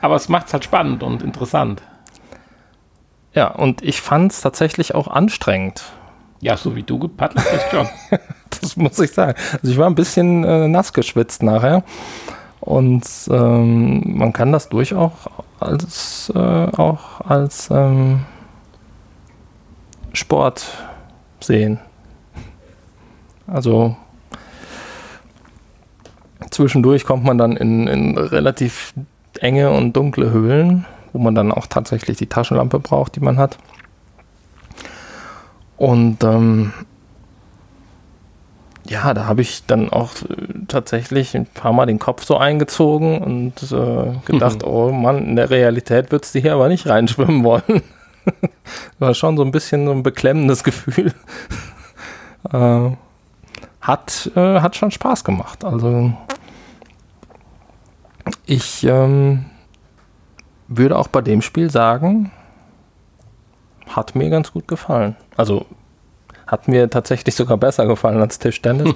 Aber 0.00 0.16
es 0.16 0.28
macht 0.28 0.48
es 0.48 0.52
halt 0.52 0.64
spannend 0.64 1.02
und 1.02 1.22
interessant. 1.22 1.82
Ja, 3.34 3.48
und 3.48 3.82
ich 3.82 4.00
fand 4.00 4.32
es 4.32 4.40
tatsächlich 4.40 4.94
auch 4.94 5.08
anstrengend. 5.08 5.84
Ja, 6.40 6.56
so 6.56 6.74
wie 6.74 6.82
du 6.82 6.98
gepaddelt 6.98 7.46
hast 7.50 7.70
schon. 7.70 7.88
das 8.60 8.76
muss 8.76 8.98
ich 8.98 9.12
sagen. 9.12 9.38
Also 9.52 9.72
ich 9.72 9.78
war 9.78 9.86
ein 9.86 9.94
bisschen 9.94 10.44
äh, 10.44 10.68
nass 10.68 10.92
geschwitzt 10.92 11.42
nachher. 11.42 11.84
Und 12.60 13.04
ähm, 13.30 14.02
man 14.18 14.32
kann 14.32 14.52
das 14.52 14.68
durchaus 14.68 15.12
als, 15.66 16.32
äh, 16.34 16.38
auch 16.38 17.20
als 17.20 17.68
ähm, 17.70 18.20
Sport 20.12 20.66
sehen. 21.40 21.78
Also 23.46 23.96
zwischendurch 26.50 27.04
kommt 27.04 27.24
man 27.24 27.38
dann 27.38 27.56
in, 27.56 27.86
in 27.86 28.18
relativ 28.18 28.94
enge 29.40 29.70
und 29.70 29.94
dunkle 29.94 30.30
Höhlen, 30.30 30.86
wo 31.12 31.18
man 31.18 31.34
dann 31.34 31.52
auch 31.52 31.66
tatsächlich 31.66 32.18
die 32.18 32.28
Taschenlampe 32.28 32.78
braucht, 32.78 33.16
die 33.16 33.20
man 33.20 33.38
hat. 33.38 33.58
Und 35.76 36.22
ähm, 36.22 36.72
ja, 38.92 39.14
da 39.14 39.24
habe 39.24 39.40
ich 39.40 39.64
dann 39.66 39.90
auch 39.90 40.10
äh, 40.28 40.66
tatsächlich 40.68 41.34
ein 41.34 41.46
paar 41.46 41.72
Mal 41.72 41.86
den 41.86 41.98
Kopf 41.98 42.24
so 42.24 42.36
eingezogen 42.36 43.22
und 43.22 43.72
äh, 43.72 44.12
gedacht, 44.26 44.62
mhm. 44.62 44.68
oh 44.68 44.92
Mann, 44.92 45.24
in 45.24 45.36
der 45.36 45.48
Realität 45.48 46.12
würdest 46.12 46.34
du 46.34 46.40
hier 46.40 46.52
aber 46.52 46.68
nicht 46.68 46.86
reinschwimmen 46.86 47.42
wollen. 47.42 47.82
War 48.98 49.14
schon 49.14 49.38
so 49.38 49.44
ein 49.44 49.50
bisschen 49.50 49.86
so 49.86 49.92
ein 49.92 50.02
beklemmendes 50.02 50.62
Gefühl. 50.62 51.14
äh, 52.52 52.90
hat, 53.80 54.30
äh, 54.36 54.60
hat 54.60 54.76
schon 54.76 54.90
Spaß 54.90 55.24
gemacht. 55.24 55.64
Also 55.64 56.12
ich 58.44 58.84
ähm, 58.84 59.46
würde 60.68 60.98
auch 60.98 61.08
bei 61.08 61.22
dem 61.22 61.40
Spiel 61.40 61.70
sagen, 61.70 62.30
hat 63.88 64.14
mir 64.14 64.28
ganz 64.28 64.52
gut 64.52 64.68
gefallen. 64.68 65.16
Also 65.36 65.64
hat 66.46 66.68
mir 66.68 66.90
tatsächlich 66.90 67.34
sogar 67.34 67.56
besser 67.56 67.86
gefallen 67.86 68.20
als 68.20 68.38
Tischtennis. 68.38 68.94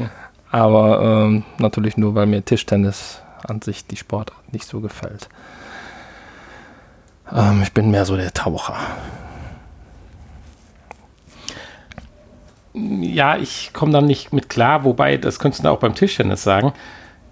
Aber 0.50 1.02
ähm, 1.02 1.44
natürlich 1.58 1.96
nur, 1.96 2.14
weil 2.14 2.26
mir 2.26 2.44
Tischtennis 2.44 3.20
an 3.46 3.62
sich 3.62 3.86
die 3.86 3.96
Sportart 3.96 4.52
nicht 4.52 4.66
so 4.66 4.80
gefällt. 4.80 5.28
Ähm, 7.32 7.62
ich 7.62 7.72
bin 7.72 7.90
mehr 7.90 8.04
so 8.04 8.16
der 8.16 8.32
Taucher. 8.32 8.76
Ja, 12.74 13.36
ich 13.38 13.70
komme 13.72 13.92
dann 13.92 14.04
nicht 14.04 14.32
mit 14.32 14.48
klar, 14.48 14.84
wobei, 14.84 15.16
das 15.16 15.38
könntest 15.38 15.64
du 15.64 15.68
auch 15.68 15.78
beim 15.78 15.94
Tischtennis 15.94 16.42
sagen. 16.42 16.72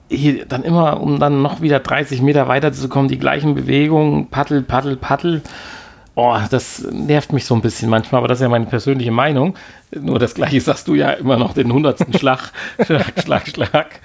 Hier 0.08 0.46
dann 0.46 0.62
immer, 0.62 1.00
um 1.00 1.18
dann 1.18 1.42
noch 1.42 1.60
wieder 1.60 1.80
30 1.80 2.22
Meter 2.22 2.48
weiter 2.48 2.72
zu 2.72 2.88
kommen, 2.88 3.08
die 3.08 3.18
gleichen 3.18 3.54
Bewegungen, 3.54 4.28
Paddel, 4.28 4.62
Paddel, 4.62 4.96
Paddel. 4.96 5.42
Oh, 6.16 6.36
das 6.48 6.86
nervt 6.92 7.32
mich 7.32 7.44
so 7.44 7.56
ein 7.56 7.60
bisschen 7.60 7.90
manchmal, 7.90 8.20
aber 8.20 8.28
das 8.28 8.38
ist 8.38 8.42
ja 8.42 8.48
meine 8.48 8.66
persönliche 8.66 9.10
Meinung. 9.10 9.56
Nur 9.90 10.20
das 10.20 10.34
Gleiche 10.34 10.60
sagst 10.60 10.86
du 10.86 10.94
ja 10.94 11.10
immer 11.10 11.36
noch 11.36 11.54
den 11.54 11.72
hundertsten 11.72 12.14
Schlag, 12.18 12.52
Schlag, 12.84 13.20
Schlag, 13.20 13.48
Schlag. 13.48 14.00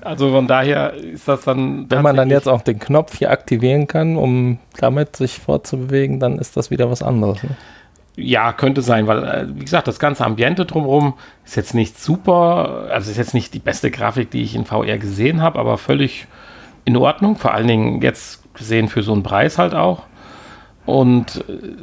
Also 0.00 0.30
von 0.32 0.48
daher 0.48 0.92
ist 0.94 1.28
das 1.28 1.42
dann. 1.42 1.88
Wenn 1.88 2.02
man 2.02 2.16
dann 2.16 2.30
jetzt 2.30 2.48
auch 2.48 2.62
den 2.62 2.80
Knopf 2.80 3.16
hier 3.18 3.30
aktivieren 3.30 3.86
kann, 3.86 4.16
um 4.16 4.58
damit 4.78 5.14
sich 5.14 5.38
fortzubewegen, 5.38 6.18
dann 6.18 6.38
ist 6.38 6.56
das 6.56 6.72
wieder 6.72 6.90
was 6.90 7.00
anderes. 7.00 7.40
Ne? 7.44 7.50
Ja, 8.16 8.52
könnte 8.52 8.82
sein, 8.82 9.06
weil, 9.06 9.24
äh, 9.24 9.46
wie 9.54 9.64
gesagt, 9.64 9.86
das 9.86 10.00
ganze 10.00 10.24
Ambiente 10.24 10.66
drumherum 10.66 11.14
ist 11.46 11.56
jetzt 11.56 11.74
nicht 11.74 11.98
super, 11.98 12.88
also 12.90 13.10
ist 13.10 13.16
jetzt 13.16 13.34
nicht 13.34 13.54
die 13.54 13.60
beste 13.60 13.90
Grafik, 13.90 14.32
die 14.32 14.42
ich 14.42 14.54
in 14.56 14.66
VR 14.66 14.98
gesehen 14.98 15.40
habe, 15.40 15.60
aber 15.60 15.78
völlig 15.78 16.26
in 16.84 16.96
Ordnung. 16.96 17.36
Vor 17.36 17.54
allen 17.54 17.68
Dingen 17.68 18.02
jetzt 18.02 18.42
gesehen 18.52 18.88
für 18.88 19.02
so 19.02 19.12
einen 19.12 19.22
Preis 19.22 19.58
halt 19.58 19.74
auch. 19.74 20.02
Und 20.86 21.44
äh, 21.48 21.76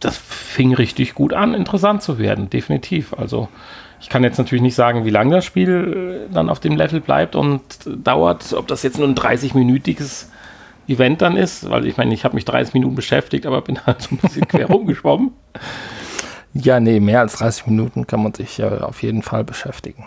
das 0.00 0.16
fing 0.16 0.74
richtig 0.74 1.14
gut 1.14 1.32
an, 1.32 1.54
interessant 1.54 2.02
zu 2.02 2.18
werden, 2.18 2.50
definitiv. 2.50 3.14
Also 3.14 3.48
ich 4.00 4.08
kann 4.08 4.22
jetzt 4.22 4.38
natürlich 4.38 4.62
nicht 4.62 4.74
sagen, 4.74 5.04
wie 5.04 5.10
lange 5.10 5.34
das 5.34 5.44
Spiel 5.44 6.28
äh, 6.28 6.32
dann 6.32 6.48
auf 6.48 6.60
dem 6.60 6.76
Level 6.76 7.00
bleibt 7.00 7.34
und 7.34 7.62
dauert, 7.86 8.52
ob 8.52 8.68
das 8.68 8.82
jetzt 8.82 8.98
nur 8.98 9.08
ein 9.08 9.14
30-minütiges 9.14 10.26
Event 10.86 11.20
dann 11.20 11.36
ist, 11.36 11.68
weil 11.68 11.86
ich 11.86 11.96
meine, 11.96 12.14
ich 12.14 12.24
habe 12.24 12.34
mich 12.34 12.44
30 12.44 12.74
Minuten 12.74 12.94
beschäftigt, 12.94 13.46
aber 13.46 13.60
bin 13.60 13.78
halt 13.86 14.02
so 14.02 14.14
ein 14.14 14.18
bisschen 14.18 14.46
quer 14.48 14.66
rumgeschwommen. 14.66 15.32
Ja, 16.54 16.80
nee, 16.80 17.00
mehr 17.00 17.20
als 17.20 17.34
30 17.34 17.66
Minuten 17.66 18.06
kann 18.06 18.22
man 18.22 18.34
sich 18.34 18.58
ja 18.58 18.80
auf 18.80 19.02
jeden 19.02 19.22
Fall 19.22 19.44
beschäftigen. 19.44 20.04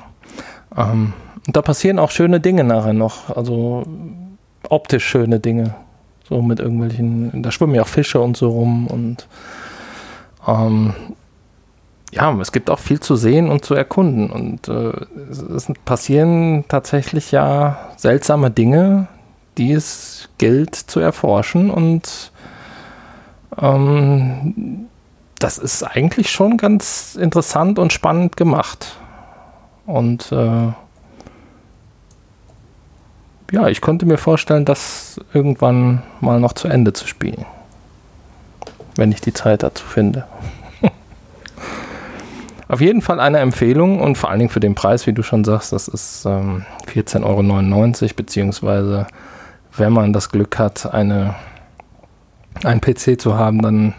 Ähm, 0.76 1.14
und 1.46 1.56
da 1.56 1.62
passieren 1.62 2.00
auch 2.00 2.12
schöne 2.12 2.40
Dinge 2.40 2.64
nachher 2.64 2.94
noch, 2.94 3.36
also 3.36 3.86
optisch 4.70 5.06
schöne 5.06 5.40
Dinge. 5.40 5.76
So 6.32 6.42
mit 6.42 6.62
irgendwelchen, 6.62 7.44
da 7.44 7.52
schwimmen 7.52 7.76
ja 7.76 7.82
auch 7.82 7.90
Fische 7.90 8.22
und 8.22 8.38
so 8.38 8.52
rum 8.52 8.88
und 8.88 9.28
ähm, 10.48 10.94
ja, 12.14 12.34
es 12.40 12.54
gibt 12.54 12.70
auch 12.70 12.80
viel 12.80 13.02
zu 13.02 13.18
sehen 13.18 13.50
und 13.50 13.66
zu 13.66 13.74
erkunden. 13.74 14.30
Und 14.30 14.70
äh, 14.70 14.94
es, 15.30 15.68
passieren 15.84 16.64
tatsächlich 16.70 17.34
ja 17.34 17.90
seltsame 17.98 18.50
Dinge, 18.50 19.10
die 19.58 19.74
es 19.74 20.30
gilt 20.38 20.74
zu 20.74 21.02
erforschen. 21.02 21.70
Und 21.70 22.32
ähm, 23.62 24.88
das 25.38 25.58
ist 25.58 25.84
eigentlich 25.84 26.32
schon 26.32 26.56
ganz 26.56 27.18
interessant 27.20 27.78
und 27.78 27.92
spannend 27.92 28.38
gemacht. 28.38 28.96
Und 29.86 30.32
äh, 30.32 30.72
ja, 33.52 33.68
ich 33.68 33.82
könnte 33.82 34.06
mir 34.06 34.18
vorstellen, 34.18 34.66
das 34.66 35.20
irgendwann 35.34 36.02
mal 36.22 36.40
noch 36.40 36.54
zu 36.54 36.68
Ende 36.68 36.94
zu 36.94 37.06
spielen. 37.06 37.46
Wenn 38.96 39.12
ich 39.12 39.22
die 39.22 39.34
Zeit 39.34 39.64
dazu 39.64 39.86
finde. 39.86 40.26
Auf 42.70 42.80
jeden 42.80 43.02
Fall 43.02 43.20
eine 43.20 43.40
Empfehlung 43.40 44.00
und 44.00 44.18
vor 44.18 44.30
allen 44.30 44.40
Dingen 44.40 44.50
für 44.52 44.62
den 44.62 44.76
Preis, 44.76 45.06
wie 45.06 45.14
du 45.14 45.22
schon 45.22 45.44
sagst, 45.44 45.74
das 45.74 45.90
ist 45.90 46.26
ähm, 46.26 46.66
14,99 46.88 48.04
Euro, 48.04 48.14
beziehungsweise 48.16 49.08
wenn 49.76 49.94
man 49.94 50.14
das 50.14 50.30
Glück 50.30 50.58
hat, 50.58 50.94
eine, 50.94 51.36
einen 52.64 52.80
PC 52.80 53.20
zu 53.20 53.38
haben, 53.38 53.62
dann 53.62 53.94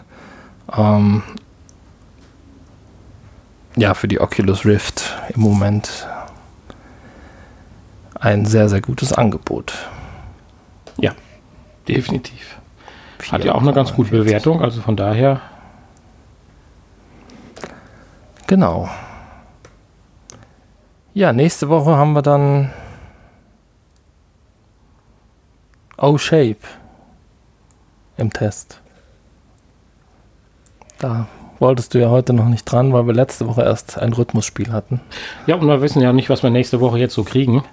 ähm, 0.74 1.22
ja, 3.76 3.94
für 3.94 4.08
die 4.08 4.20
Oculus 4.20 4.64
Rift 4.64 5.18
im 5.34 5.42
Moment 5.42 6.06
ein 8.22 8.46
sehr, 8.46 8.68
sehr 8.68 8.80
gutes 8.80 9.12
Angebot. 9.12 9.74
Ja, 10.96 11.12
definitiv. 11.88 12.56
Hat 13.30 13.44
ja 13.44 13.54
auch 13.54 13.62
eine 13.62 13.72
ganz 13.72 13.92
gute 13.92 14.10
Bewertung, 14.10 14.62
also 14.62 14.80
von 14.80 14.96
daher. 14.96 15.40
Genau. 18.46 18.88
Ja, 21.14 21.32
nächste 21.32 21.68
Woche 21.68 21.96
haben 21.96 22.12
wir 22.12 22.22
dann 22.22 22.70
O-Shape 25.96 26.58
im 28.16 28.32
Test. 28.32 28.80
Da 30.98 31.26
wolltest 31.58 31.94
du 31.94 32.00
ja 32.00 32.10
heute 32.10 32.32
noch 32.32 32.48
nicht 32.48 32.64
dran, 32.64 32.92
weil 32.92 33.06
wir 33.06 33.14
letzte 33.14 33.48
Woche 33.48 33.62
erst 33.62 33.98
ein 33.98 34.12
Rhythmusspiel 34.12 34.72
hatten. 34.72 35.00
Ja, 35.46 35.56
und 35.56 35.66
wir 35.66 35.80
wissen 35.82 36.00
ja 36.00 36.12
nicht, 36.12 36.30
was 36.30 36.42
wir 36.42 36.50
nächste 36.50 36.80
Woche 36.80 36.98
jetzt 36.98 37.14
so 37.14 37.24
kriegen. 37.24 37.64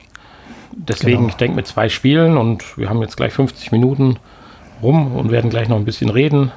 Deswegen, 0.72 1.17
genau. 1.17 1.30
ich 1.30 1.36
denke, 1.36 1.55
mit 1.55 1.67
zwei 1.67 1.89
Spielen 1.89 2.38
und 2.38 2.78
wir 2.78 2.89
haben 2.89 3.01
jetzt 3.01 3.17
gleich 3.17 3.34
50 3.34 3.72
Minuten 3.72 4.17
rum 4.82 5.15
und 5.15 5.32
werden 5.32 5.49
gleich 5.49 5.67
noch 5.67 5.78
ein 5.78 5.86
bisschen 5.86 6.09
reden. 6.09 6.51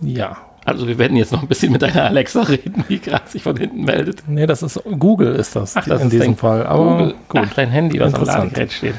Ja. 0.00 0.36
Also 0.64 0.86
wir 0.86 0.98
werden 0.98 1.16
jetzt 1.16 1.32
noch 1.32 1.42
ein 1.42 1.48
bisschen 1.48 1.72
mit 1.72 1.82
deiner 1.82 2.04
Alexa 2.04 2.42
reden, 2.42 2.84
die 2.88 3.00
gerade 3.00 3.28
sich 3.28 3.42
von 3.42 3.56
hinten 3.56 3.84
meldet. 3.84 4.22
Nee, 4.28 4.46
das 4.46 4.62
ist 4.62 4.80
Google 4.98 5.34
ist 5.34 5.56
das, 5.56 5.76
Ach, 5.76 5.84
das 5.84 6.02
in 6.02 6.10
diesem 6.10 6.36
Fall. 6.36 6.66
Aber 6.66 6.98
Google. 6.98 7.14
gut. 7.28 7.40
Ach, 7.44 7.54
dein 7.54 7.70
Handy, 7.70 7.98
was 7.98 8.14
am 8.14 8.24
Ladegerät 8.24 8.72
steht. 8.72 8.94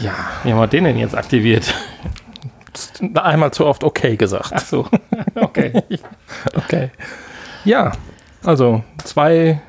Ja. 0.00 0.14
Wie 0.42 0.52
haben 0.52 0.58
wir 0.58 0.66
den 0.66 0.84
denn 0.84 0.98
jetzt 0.98 1.14
aktiviert? 1.14 1.72
Einmal 3.14 3.52
zu 3.52 3.66
oft 3.66 3.84
okay 3.84 4.16
gesagt. 4.16 4.52
Ach 4.54 4.64
so. 4.64 4.86
Okay. 5.36 5.72
okay. 6.54 6.90
Ja, 7.64 7.92
also 8.44 8.82
zwei 9.04 9.60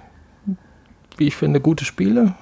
wie 1.18 1.28
ich 1.28 1.36
finde, 1.36 1.60
gute 1.60 1.86
Spiele. 1.86 2.34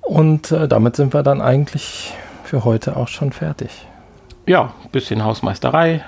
Und 0.00 0.50
äh, 0.50 0.66
damit 0.66 0.96
sind 0.96 1.14
wir 1.14 1.22
dann 1.22 1.40
eigentlich 1.40 2.12
für 2.44 2.64
heute 2.64 2.96
auch 2.96 3.08
schon 3.08 3.32
fertig. 3.32 3.86
Ja, 4.46 4.72
bisschen 4.90 5.24
Hausmeisterei. 5.24 6.04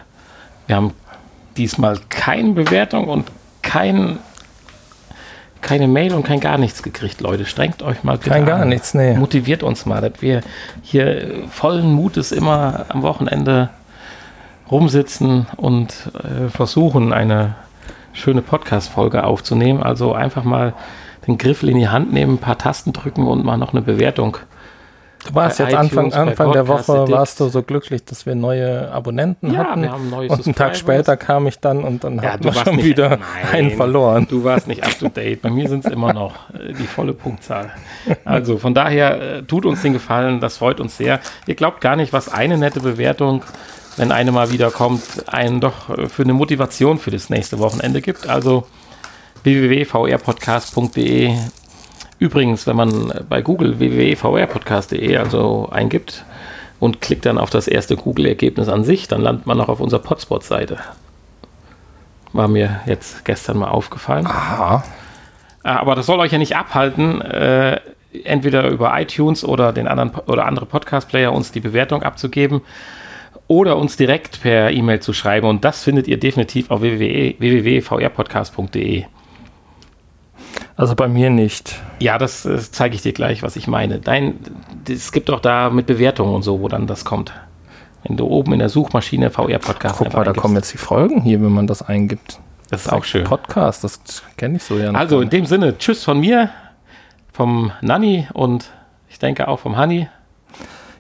Wir 0.67 0.77
haben 0.77 0.93
diesmal 1.57 1.99
keine 2.09 2.53
Bewertung 2.53 3.09
und 3.09 3.31
kein, 3.63 4.19
keine 5.61 5.87
Mail 5.87 6.15
und 6.15 6.25
kein 6.25 6.41
gar 6.41 6.59
nichts 6.59 6.83
gekriegt, 6.83 7.21
Leute. 7.21 7.45
Strengt 7.45 7.83
euch 7.83 8.03
mal 8.03 8.19
bitte 8.19 8.31
Kein 8.31 8.47
gar 8.47 8.65
nichts, 8.65 8.95
nee. 8.95 9.15
Motiviert 9.15 9.63
uns 9.63 9.87
mal, 9.87 10.01
dass 10.01 10.21
wir 10.21 10.41
hier 10.83 11.45
vollen 11.49 11.93
Mutes 11.93 12.33
immer 12.33 12.87
am 12.89 13.03
Wochenende 13.03 13.71
rumsitzen 14.71 15.47
und 15.57 16.11
äh, 16.23 16.49
versuchen, 16.49 17.13
eine 17.13 17.55
schöne 18.13 18.43
Podcast-Folge 18.43 19.25
aufzunehmen. 19.25 19.83
Also 19.83 20.13
einfach 20.15 20.45
mal 20.45 20.75
den 21.27 21.39
Griffel 21.39 21.69
in 21.69 21.79
die 21.79 21.89
Hand 21.89 22.13
nehmen, 22.13 22.35
ein 22.35 22.39
paar 22.39 22.59
Tasten 22.59 22.93
drücken 22.93 23.27
und 23.27 23.45
mal 23.45 23.57
noch 23.57 23.73
eine 23.73 23.83
Bewertung 23.83 24.39
Du 25.27 25.35
warst 25.35 25.59
jetzt 25.59 25.73
iTunes, 25.73 25.97
Anfang, 25.97 26.13
Anfang 26.13 26.53
der 26.53 26.67
Woche, 26.67 27.09
warst 27.11 27.39
du 27.39 27.49
so 27.49 27.63
glücklich, 27.63 28.05
dass 28.05 28.27
wir 28.27 28.35
neue 28.35 28.91
Abonnenten 28.91 29.53
ja, 29.53 29.61
hatten. 29.61 29.83
Wir 29.83 29.93
haben 29.93 30.11
neue 30.11 30.29
und 30.29 30.45
einen 30.45 30.55
Tag 30.55 30.77
später 30.77 31.17
kam 31.17 31.47
ich 31.47 31.61
dann 31.61 31.85
und 31.85 32.03
dann 32.03 32.17
ja, 32.17 32.33
hatten 32.33 32.45
wir 32.45 32.53
schon 32.53 32.77
nicht, 32.77 32.85
wieder 32.85 33.11
nein, 33.11 33.21
einen 33.53 33.71
verloren. 33.73 34.27
Du 34.29 34.43
warst 34.43 34.67
nicht 34.67 34.83
up 34.83 34.99
to 34.99 35.09
date. 35.09 35.41
Bei 35.43 35.51
mir 35.51 35.69
sind 35.69 35.85
es 35.85 35.93
immer 35.93 36.13
noch 36.13 36.51
äh, 36.51 36.73
die 36.73 36.87
volle 36.87 37.13
Punktzahl. 37.13 37.71
Also 38.25 38.59
von 38.59 38.75
daher 38.75 39.37
äh, 39.37 39.43
tut 39.43 39.65
uns 39.65 39.83
den 39.83 39.93
Gefallen, 39.93 40.41
das 40.41 40.57
freut 40.57 40.81
uns 40.81 40.97
sehr. 40.97 41.21
Ihr 41.47 41.55
glaubt 41.55 41.81
gar 41.81 41.95
nicht, 41.95 42.13
was 42.13 42.29
eine 42.29 42.59
nette 42.59 42.81
Bewertung, 42.81 43.43
wenn 43.97 44.13
eine 44.13 44.33
mal 44.33 44.51
wieder 44.51 44.71
kommt, 44.71 45.29
einen 45.29 45.61
doch 45.61 45.91
äh, 45.91 46.09
für 46.09 46.23
eine 46.23 46.35
Motivation 46.35 46.99
für 46.99 47.11
das 47.11 47.31
nächste 47.31 47.59
Wochenende 47.59 48.01
gibt. 48.01 48.29
Also 48.29 48.67
www.vrpodcast.de 49.43 51.37
Übrigens, 52.23 52.69
wenn 52.69 52.77
man 52.77 53.13
bei 53.29 53.43
Google 53.43 53.81
www.vrpodcast.de 53.81 55.17
also 55.17 55.69
eingibt 55.73 56.25
und 56.79 57.01
klickt 57.01 57.27
dann 57.27 57.37
auf 57.37 57.51
das 57.51 57.67
erste 57.67 57.97
Google-Ergebnis 57.97 58.69
an 58.69 58.85
sich, 58.85 59.09
dann 59.09 59.23
landet 59.23 59.47
man 59.47 59.59
noch 59.59 59.69
auf 59.69 59.81
unserer 59.81 60.03
Potspot-Seite. 60.03 60.79
War 62.33 62.47
mir 62.47 62.81
jetzt 62.87 63.25
gestern 63.25 63.59
mal 63.59 63.71
aufgefallen. 63.71 64.29
Aha. 64.29 64.85
Ah, 65.65 65.77
aber 65.79 65.97
das 65.97 66.07
soll 66.07 66.21
euch 66.21 66.31
ja 66.31 66.39
nicht 66.39 66.55
abhalten, 66.55 67.21
äh, 67.23 67.81
entweder 68.23 68.69
über 68.69 68.97
iTunes 69.01 69.45
oder 69.45 69.73
den 69.73 69.89
anderen 69.89 70.11
oder 70.27 70.47
andere 70.47 70.67
Podcast-Player 70.67 71.33
uns 71.33 71.51
die 71.51 71.59
Bewertung 71.59 72.05
abzugeben 72.05 72.61
oder 73.53 73.77
uns 73.77 73.99
direkt 73.99 74.41
per 74.41 74.71
E-Mail 74.71 75.01
zu 75.01 75.13
schreiben. 75.13 75.47
Und 75.47 75.63
das 75.65 75.85
findet 75.85 76.09
ihr 76.09 76.19
definitiv 76.19 76.71
auf 76.71 76.81
www.vrpodcast.de. 76.81 79.05
Also 80.75 80.95
bei 80.95 81.07
mir 81.07 81.29
nicht. 81.29 81.79
Ja, 82.01 82.17
das, 82.17 82.45
das 82.45 82.73
zeige 82.73 82.95
ich 82.95 83.03
dir 83.03 83.13
gleich, 83.13 83.43
was 83.43 83.57
ich 83.57 83.67
meine. 83.67 83.99
Dein, 83.99 84.39
es 84.89 85.13
gibt 85.13 85.29
auch 85.31 85.41
da 85.41 85.69
mit 85.69 85.87
Bewertungen 85.87 86.35
und 86.35 86.41
so, 86.43 86.63
wo 86.63 86.69
dann 86.69 86.87
das 86.87 87.05
kommt. 87.05 87.35
Wenn 88.05 88.17
du 88.17 88.27
oben 88.27 88.55
in 88.55 88.59
der 88.59 88.71
Suchmaschine 88.71 89.31
VR-Podcast 89.31 89.99
Guck 89.99 90.15
mal, 90.15 90.25
da 90.25 90.33
kommen 90.33 90.57
jetzt 90.57 90.73
die 90.73 90.79
Folgen 90.79 91.21
hier, 91.21 91.43
wenn 91.43 91.53
man 91.53 91.67
das 91.67 91.83
eingibt. 91.83 92.41
Das 92.71 92.87
ist 92.87 92.93
auch 92.93 93.05
schön. 93.05 93.25
Podcast, 93.25 93.85
das 93.85 94.01
kenne 94.39 94.57
ich 94.57 94.63
so 94.63 94.79
ja. 94.79 94.93
Also 94.93 95.21
in 95.21 95.29
dem 95.29 95.45
Sinne, 95.45 95.77
tschüss 95.77 96.05
von 96.05 96.21
mir, 96.21 96.49
vom 97.33 97.71
Nanni 97.83 98.29
und 98.33 98.71
ich 99.11 99.19
denke 99.19 99.47
auch 99.47 99.61
vom 99.61 99.77
Hanni. 99.77 100.09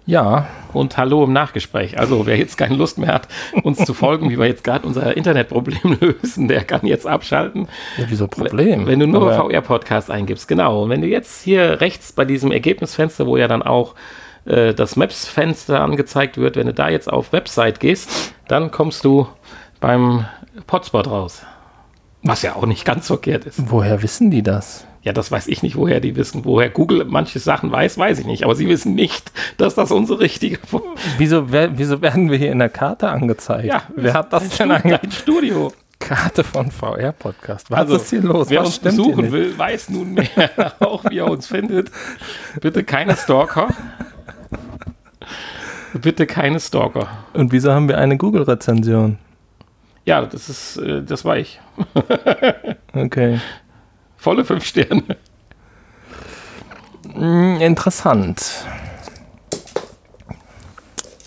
Ja. 0.07 0.47
Und 0.73 0.97
Hallo 0.97 1.25
im 1.25 1.33
Nachgespräch. 1.33 1.99
Also, 1.99 2.27
wer 2.27 2.37
jetzt 2.37 2.57
keine 2.57 2.77
Lust 2.77 2.99
mehr 2.99 3.13
hat, 3.13 3.29
uns 3.63 3.85
zu 3.85 3.95
folgen, 3.95 4.31
wie 4.31 4.39
wir 4.39 4.47
jetzt 4.47 4.65
gerade 4.65 4.87
unser 4.87 5.17
Internetproblem 5.17 5.99
lösen, 6.01 6.49
der 6.49 6.65
kann 6.65 6.87
jetzt 6.87 7.07
abschalten. 7.07 7.69
Ja, 7.99 8.05
wieso 8.09 8.27
Problem? 8.27 8.87
Wenn 8.87 8.99
du 8.99 9.07
nur 9.07 9.33
VR-Podcast 9.33 10.11
eingibst, 10.11 10.49
genau. 10.49 10.85
Und 10.85 10.91
wenn 10.91 11.03
du 11.03 11.07
jetzt 11.07 11.43
hier 11.43 11.81
rechts 11.81 12.13
bei 12.13 12.25
diesem 12.25 12.53
Ergebnisfenster, 12.53 13.27
wo 13.27 13.37
ja 13.37 13.49
dann 13.49 13.63
auch 13.63 13.95
äh, 14.45 14.75
das 14.75 14.97
Maps-Fenster 14.97 15.81
angezeigt 15.81 16.39
wird, 16.39 16.57
wenn 16.57 16.67
du 16.67 16.75
da 16.75 16.89
jetzt 16.89 17.13
auf 17.13 17.33
Website 17.33 17.79
gehst, 17.79 18.35
dann 18.49 18.71
kommst 18.71 19.05
du 19.05 19.29
beim 19.81 20.25
Potspot 20.67 21.07
raus. 21.09 21.43
Was 22.23 22.43
ja 22.43 22.55
auch 22.55 22.67
nicht 22.67 22.85
ganz 22.85 23.09
verkehrt 23.09 23.45
ist. 23.47 23.71
Woher 23.71 24.03
wissen 24.03 24.31
die 24.31 24.43
das? 24.43 24.87
Ja, 25.03 25.13
das 25.13 25.33
weiß 25.33 25.49
ich 25.49 25.63
nicht, 25.63 25.77
woher 25.77 26.01
die 26.01 26.15
wissen. 26.15 26.45
Woher 26.45 26.71
Google 26.71 27.05
manche 27.05 27.41
Sachen 27.41 27.73
weiß, 27.73 27.99
weiß 27.99 28.21
ich 28.21 28.27
nicht. 28.27 28.45
Aber 28.45 28.55
sie 28.55 28.69
wissen 28.69 28.95
nicht, 28.95 29.33
dass 29.59 29.75
das 29.75 29.91
unsere 29.91 30.21
richtige. 30.21 30.59
Wieso, 31.19 31.51
wieso 31.51 32.01
werden 32.03 32.31
wir 32.31 32.39
hier 32.39 32.53
in 32.53 32.61
der 32.61 32.69
Karte 32.69 33.09
angezeigt? 33.09 33.65
Ja, 33.65 33.83
wer 33.97 34.15
hat 34.15 34.33
das 34.33 34.49
denn 34.57 34.71
ein 34.71 35.11
Studio? 35.11 35.73
Karte 35.99 36.43
von 36.43 36.71
VR 36.71 37.13
Podcast. 37.13 37.71
Was 37.71 37.81
also, 37.81 37.97
ist 37.97 38.11
hier 38.11 38.23
los? 38.23 38.51
Wer 38.51 38.61
Was 38.61 38.69
uns 38.69 38.79
besuchen 38.81 39.31
will, 39.31 39.57
weiß 39.57 39.91
nun 39.91 40.15
mehr 40.15 40.73
auch, 40.81 41.05
wie 41.09 41.19
er 41.19 41.31
uns 41.31 41.47
findet. 41.47 41.91
Bitte 42.61 42.83
keine 42.83 43.17
Stalker. 43.17 43.69
Bitte 45.95 46.27
keine 46.27 46.59
Stalker. 46.59 47.09
Und 47.35 47.53
wieso 47.53 47.73
haben 47.73 47.89
wir 47.89 47.99
eine 47.99 48.17
Google-Rezension? 48.17 49.19
Ja, 50.05 50.27
das 50.27 50.49
ist, 50.49 50.77
äh, 50.79 51.03
das 51.03 51.25
war 51.25 51.37
ich. 51.37 51.61
okay. 52.95 53.41
Volle 54.23 54.45
fünf 54.45 54.65
Sterne. 54.65 55.17
Hm, 57.13 57.61
interessant. 57.61 58.65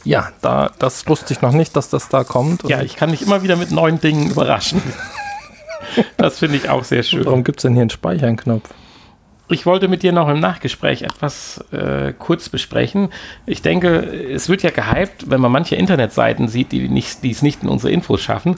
Ja, 0.06 0.30
da, 0.42 0.72
das 0.80 1.06
wusste 1.06 1.34
ich 1.34 1.42
noch 1.42 1.52
nicht, 1.52 1.76
dass 1.76 1.90
das 1.90 2.08
da 2.08 2.24
kommt. 2.24 2.64
Ja, 2.70 2.82
ich 2.82 2.96
kann 2.96 3.12
mich 3.12 3.22
immer 3.22 3.44
wieder 3.44 3.58
mit 3.58 3.72
neuen 3.72 4.00
Dingen 4.00 4.32
überraschen. 4.32 4.82
das 6.16 6.40
finde 6.40 6.56
ich 6.56 6.70
auch 6.70 6.86
sehr 6.86 7.04
schön. 7.04 7.26
Warum 7.26 7.44
gibt 7.44 7.60
es 7.60 7.64
denn 7.64 7.74
hier 7.74 7.82
einen 7.82 7.90
Speichern-Knopf? 7.90 8.70
Ich 9.48 9.68
wollte 9.68 9.88
mit 9.88 10.02
dir 10.02 10.12
noch 10.12 10.28
im 10.28 10.40
Nachgespräch 10.40 11.04
etwas 11.04 11.64
äh, 11.72 12.14
kurz 12.18 12.50
besprechen. 12.50 13.10
Ich 13.46 13.62
denke, 13.62 13.90
es 13.90 14.50
wird 14.50 14.64
ja 14.64 14.72
gehypt, 14.72 15.30
wenn 15.30 15.40
man 15.40 15.52
manche 15.52 15.76
Internetseiten 15.76 16.48
sieht, 16.48 16.72
die, 16.72 16.90
nicht, 16.90 17.24
die 17.24 17.30
es 17.30 17.44
nicht 17.44 17.62
in 17.62 17.70
unsere 17.70 17.94
Infos 17.94 18.22
schaffen, 18.22 18.56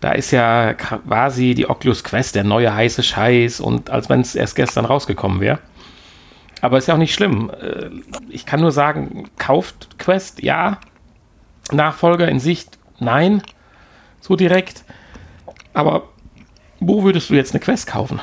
da 0.00 0.12
ist 0.12 0.30
ja 0.30 0.74
quasi 0.74 1.54
die 1.54 1.68
Oculus 1.68 2.04
Quest 2.04 2.36
der 2.36 2.44
neue 2.44 2.72
heiße 2.72 3.02
Scheiß 3.02 3.58
und 3.58 3.90
als 3.90 4.08
wenn 4.08 4.20
es 4.20 4.36
erst 4.36 4.54
gestern 4.54 4.84
rausgekommen 4.84 5.40
wäre. 5.40 5.58
Aber 6.60 6.78
ist 6.78 6.86
ja 6.86 6.94
auch 6.94 6.98
nicht 6.98 7.14
schlimm. 7.14 7.50
Äh, 7.50 7.90
ich 8.28 8.46
kann 8.46 8.60
nur 8.60 8.72
sagen, 8.72 9.28
kauft 9.38 9.98
Quest, 9.98 10.42
ja. 10.42 10.78
Nachfolger 11.72 12.28
in 12.28 12.38
Sicht, 12.38 12.78
nein. 13.00 13.42
So 14.20 14.36
direkt. 14.36 14.84
Aber 15.74 16.04
wo 16.78 17.02
würdest 17.02 17.28
du 17.30 17.34
jetzt 17.34 17.52
eine 17.52 17.60
Quest 17.60 17.88
kaufen? 17.88 18.20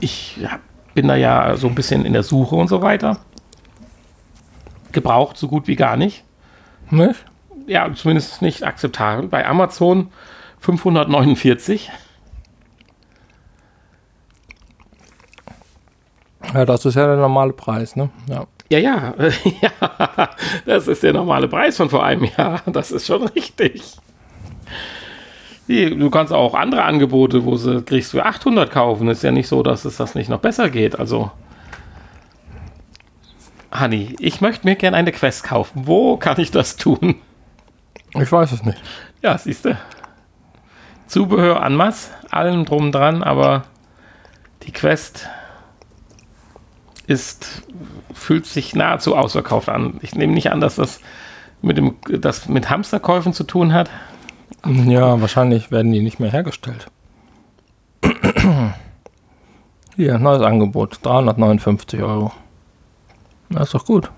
Ich 0.00 0.38
bin 0.94 1.08
da 1.08 1.16
ja 1.16 1.56
so 1.56 1.68
ein 1.68 1.74
bisschen 1.74 2.04
in 2.04 2.12
der 2.12 2.22
Suche 2.22 2.54
und 2.56 2.68
so 2.68 2.82
weiter. 2.82 3.18
Gebraucht 4.92 5.36
so 5.36 5.48
gut 5.48 5.66
wie 5.66 5.76
gar 5.76 5.96
nicht. 5.96 6.24
Nicht? 6.90 7.24
ja, 7.68 7.92
zumindest 7.94 8.42
nicht 8.42 8.64
akzeptabel. 8.64 9.28
Bei 9.28 9.46
Amazon 9.46 10.10
549. 10.60 11.90
Ja, 16.54 16.64
das 16.64 16.84
ist 16.86 16.94
ja 16.94 17.06
der 17.06 17.16
normale 17.16 17.52
Preis, 17.52 17.94
ne? 17.94 18.10
Ja. 18.28 18.46
Ja, 18.70 18.78
ja, 18.78 19.14
ja, 19.62 20.28
das 20.66 20.88
ist 20.88 21.02
der 21.02 21.14
normale 21.14 21.48
Preis 21.48 21.78
von 21.78 21.88
vor 21.88 22.04
einem 22.04 22.24
Jahr. 22.24 22.60
Das 22.66 22.90
ist 22.90 23.06
schon 23.06 23.26
richtig. 23.28 23.82
Du 25.68 26.08
kannst 26.08 26.32
auch 26.32 26.54
andere 26.54 26.84
Angebote, 26.84 27.44
wo 27.44 27.56
sie 27.56 27.82
kriegst 27.82 28.12
für 28.12 28.24
800 28.24 28.70
kaufen. 28.70 29.08
Ist 29.08 29.22
ja 29.22 29.30
nicht 29.30 29.48
so, 29.48 29.62
dass 29.62 29.84
es 29.84 29.98
das 29.98 30.14
nicht 30.14 30.30
noch 30.30 30.40
besser 30.40 30.70
geht. 30.70 30.98
Also, 30.98 31.30
Honey, 33.78 34.16
ich 34.18 34.40
möchte 34.40 34.66
mir 34.66 34.76
gerne 34.76 34.96
eine 34.96 35.12
Quest 35.12 35.44
kaufen. 35.44 35.82
Wo 35.84 36.16
kann 36.16 36.40
ich 36.40 36.50
das 36.50 36.76
tun? 36.76 37.16
Ich 38.14 38.32
weiß 38.32 38.52
es 38.52 38.64
nicht. 38.64 38.80
Ja, 39.20 39.36
siehst 39.36 39.66
du. 39.66 39.76
Zubehör 41.06 41.62
an 41.62 41.74
Mass, 41.74 42.10
allem 42.30 42.64
drum 42.64 42.90
dran, 42.90 43.22
aber 43.22 43.64
die 44.62 44.72
Quest 44.72 45.28
ist, 47.06 47.62
fühlt 48.14 48.46
sich 48.46 48.74
nahezu 48.74 49.16
ausverkauft 49.16 49.68
an. 49.68 49.98
Ich 50.00 50.14
nehme 50.14 50.32
nicht 50.32 50.50
an, 50.50 50.60
dass 50.60 50.76
das 50.76 51.00
mit, 51.60 51.76
dem, 51.76 51.96
das 52.08 52.48
mit 52.48 52.70
Hamsterkäufen 52.70 53.32
zu 53.34 53.44
tun 53.44 53.74
hat. 53.74 53.90
Ja, 54.66 55.20
wahrscheinlich 55.20 55.70
werden 55.70 55.92
die 55.92 56.02
nicht 56.02 56.20
mehr 56.20 56.30
hergestellt. 56.30 56.90
Hier, 59.96 60.18
neues 60.18 60.42
Angebot, 60.42 60.98
359 61.02 62.02
Euro. 62.02 62.32
Das 63.50 63.68
ist 63.68 63.74
doch 63.74 63.84
gut. 63.84 64.10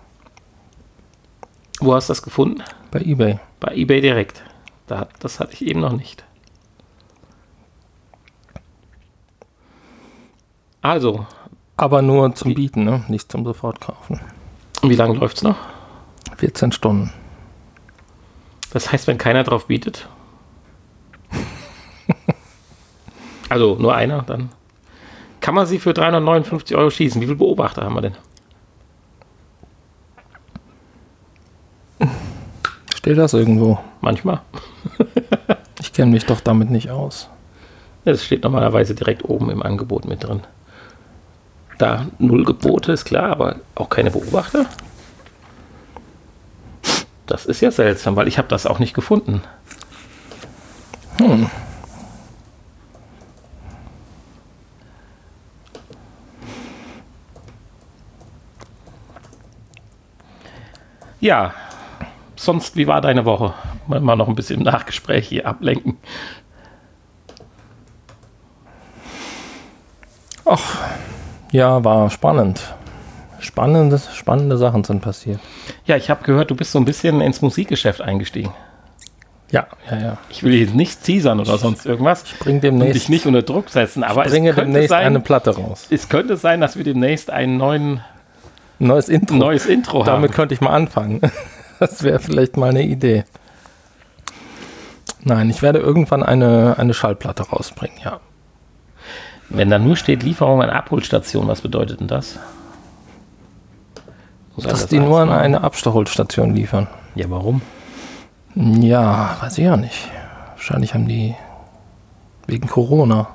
Wo 1.80 1.94
hast 1.94 2.08
du 2.08 2.12
das 2.12 2.22
gefunden? 2.22 2.62
Bei 2.90 3.00
eBay. 3.00 3.38
Bei 3.60 3.74
eBay 3.74 4.00
direkt. 4.00 4.42
Da, 4.86 5.08
das 5.20 5.40
hatte 5.40 5.54
ich 5.54 5.64
eben 5.64 5.80
noch 5.80 5.92
nicht. 5.92 6.24
Also. 10.82 11.26
Aber 11.76 12.02
nur 12.02 12.34
zum 12.34 12.54
Bieten, 12.54 12.84
ne? 12.84 13.04
nicht 13.08 13.32
zum 13.32 13.44
Sofortkaufen. 13.44 14.20
Wie 14.82 14.96
lange 14.96 15.14
läuft 15.14 15.38
es 15.38 15.42
noch? 15.42 15.56
14 16.36 16.72
Stunden. 16.72 17.12
Das 18.72 18.92
heißt, 18.92 19.06
wenn 19.06 19.18
keiner 19.18 19.44
drauf 19.44 19.66
bietet? 19.66 20.08
Also 23.50 23.76
nur 23.78 23.94
einer, 23.94 24.22
dann 24.22 24.50
kann 25.40 25.54
man 25.54 25.66
sie 25.66 25.78
für 25.78 25.92
359 25.92 26.76
Euro 26.76 26.90
schießen. 26.90 27.20
Wie 27.20 27.26
viele 27.26 27.36
Beobachter 27.36 27.82
haben 27.82 27.94
wir 27.94 28.02
denn? 28.02 28.14
Steht 32.96 33.18
das 33.18 33.34
irgendwo? 33.34 33.78
Manchmal. 34.00 34.40
Ich 35.82 35.94
kenne 35.94 36.12
mich 36.12 36.26
doch 36.26 36.40
damit 36.40 36.70
nicht 36.70 36.90
aus. 36.90 37.30
Es 38.04 38.24
steht 38.24 38.44
normalerweise 38.44 38.94
direkt 38.94 39.24
oben 39.24 39.50
im 39.50 39.62
Angebot 39.62 40.04
mit 40.04 40.22
drin. 40.22 40.42
Da 41.78 42.06
null 42.18 42.44
Gebote 42.44 42.92
ist 42.92 43.06
klar, 43.06 43.30
aber 43.30 43.56
auch 43.74 43.88
keine 43.88 44.10
Beobachter. 44.10 44.66
Das 47.26 47.46
ist 47.46 47.62
ja 47.62 47.70
seltsam, 47.70 48.14
weil 48.14 48.28
ich 48.28 48.36
habe 48.36 48.48
das 48.48 48.66
auch 48.66 48.78
nicht 48.78 48.92
gefunden. 48.92 49.42
Hm. 51.18 51.50
Ja, 61.20 61.52
sonst, 62.36 62.76
wie 62.76 62.86
war 62.86 63.00
deine 63.00 63.24
Woche? 63.24 63.54
Mal, 63.86 64.16
noch 64.16 64.28
ein 64.28 64.34
bisschen 64.34 64.58
im 64.58 64.64
Nachgespräch 64.64 65.28
hier 65.28 65.46
ablenken. 65.46 65.98
Ach, 70.44 70.78
ja, 71.52 71.84
war 71.84 72.10
spannend. 72.10 72.74
Spannende, 73.40 74.00
spannende 74.14 74.56
Sachen 74.58 74.84
sind 74.84 75.00
passiert. 75.00 75.40
Ja, 75.86 75.96
ich 75.96 76.10
habe 76.10 76.24
gehört, 76.24 76.50
du 76.50 76.56
bist 76.56 76.72
so 76.72 76.78
ein 76.78 76.84
bisschen 76.84 77.20
ins 77.20 77.40
Musikgeschäft 77.40 78.00
eingestiegen. 78.00 78.52
Ja, 79.50 79.66
ja, 79.90 79.98
ja. 79.98 80.18
Ich 80.28 80.42
will 80.42 80.54
jetzt 80.54 80.74
nichts 80.74 81.02
teasern 81.02 81.40
oder 81.40 81.58
sonst 81.58 81.84
irgendwas. 81.84 82.22
Ich 82.24 82.38
bring 82.38 82.56
und 82.56 82.64
demnächst, 82.64 82.94
dich 82.94 83.08
nicht 83.08 83.26
unter 83.26 83.42
Druck 83.42 83.68
setzen, 83.68 84.04
aber 84.04 84.24
ich 84.24 84.30
bringe 84.30 84.50
es 84.50 84.54
könnte, 84.54 84.70
demnächst 84.70 84.90
sein, 84.90 85.06
eine 85.06 85.20
Platte 85.20 85.56
raus. 85.56 85.86
es 85.90 86.08
könnte 86.08 86.36
sein, 86.36 86.60
dass 86.60 86.76
wir 86.76 86.84
demnächst 86.84 87.30
einen 87.30 87.56
neuen, 87.56 88.00
Neues 88.80 89.08
Intro. 89.08 89.36
neues 89.36 89.66
Intro 89.66 90.02
Damit 90.02 90.30
haben. 90.30 90.34
könnte 90.34 90.54
ich 90.54 90.60
mal 90.60 90.70
anfangen. 90.70 91.20
Das 91.78 92.02
wäre 92.02 92.18
vielleicht 92.18 92.58
mal 92.58 92.68
eine 92.68 92.82
Idee. 92.82 93.24
Nein, 95.22 95.48
ich 95.48 95.62
werde 95.62 95.78
irgendwann 95.78 96.22
eine, 96.22 96.74
eine 96.76 96.92
Schallplatte 96.92 97.42
rausbringen, 97.44 97.96
ja. 98.04 98.20
Wenn 99.48 99.70
da 99.70 99.78
nur 99.78 99.96
steht 99.96 100.22
Lieferung 100.22 100.62
an 100.62 100.68
Abholstation, 100.68 101.48
was 101.48 101.62
bedeutet 101.62 102.00
denn 102.00 102.06
das? 102.06 102.38
Muss 104.54 104.64
Dass 104.64 104.80
das 104.82 104.86
die 104.88 104.98
nur 104.98 105.20
an 105.20 105.30
eine 105.30 105.62
Abstauholstation 105.62 106.54
liefern. 106.54 106.86
Ja, 107.14 107.30
warum? 107.30 107.62
Ja, 108.54 109.38
weiß 109.40 109.56
ich 109.56 109.64
ja 109.64 109.78
nicht. 109.78 110.10
Wahrscheinlich 110.56 110.92
haben 110.92 111.08
die 111.08 111.34
wegen 112.46 112.68
Corona. 112.68 113.28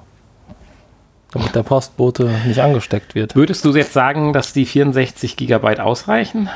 Damit 1.35 1.53
der 1.53 1.63
Postbote 1.63 2.31
nicht 2.47 2.61
angesteckt 2.61 3.13
wird. 3.13 3.35
Würdest 3.35 3.65
du 3.65 3.75
jetzt 3.75 3.91
sagen, 3.91 4.31
dass 4.31 4.53
die 4.53 4.65
64 4.65 5.35
Gigabyte 5.35 5.81
ausreichen? 5.81 6.47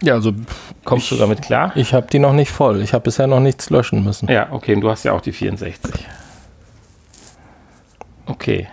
Ja, 0.00 0.14
also 0.14 0.32
Kommst 0.84 1.10
ich, 1.10 1.10
du 1.10 1.16
damit 1.16 1.42
klar? 1.42 1.72
Ich 1.74 1.92
habe 1.92 2.06
die 2.06 2.20
noch 2.20 2.32
nicht 2.32 2.52
voll. 2.52 2.80
Ich 2.82 2.92
habe 2.92 3.02
bisher 3.02 3.26
noch 3.26 3.40
nichts 3.40 3.68
löschen 3.68 4.04
müssen. 4.04 4.30
Ja, 4.30 4.52
okay, 4.52 4.76
und 4.76 4.82
du 4.82 4.88
hast 4.88 5.02
ja 5.02 5.12
auch 5.12 5.20
die 5.20 5.32
64. 5.32 6.06
Okay. 8.26 8.68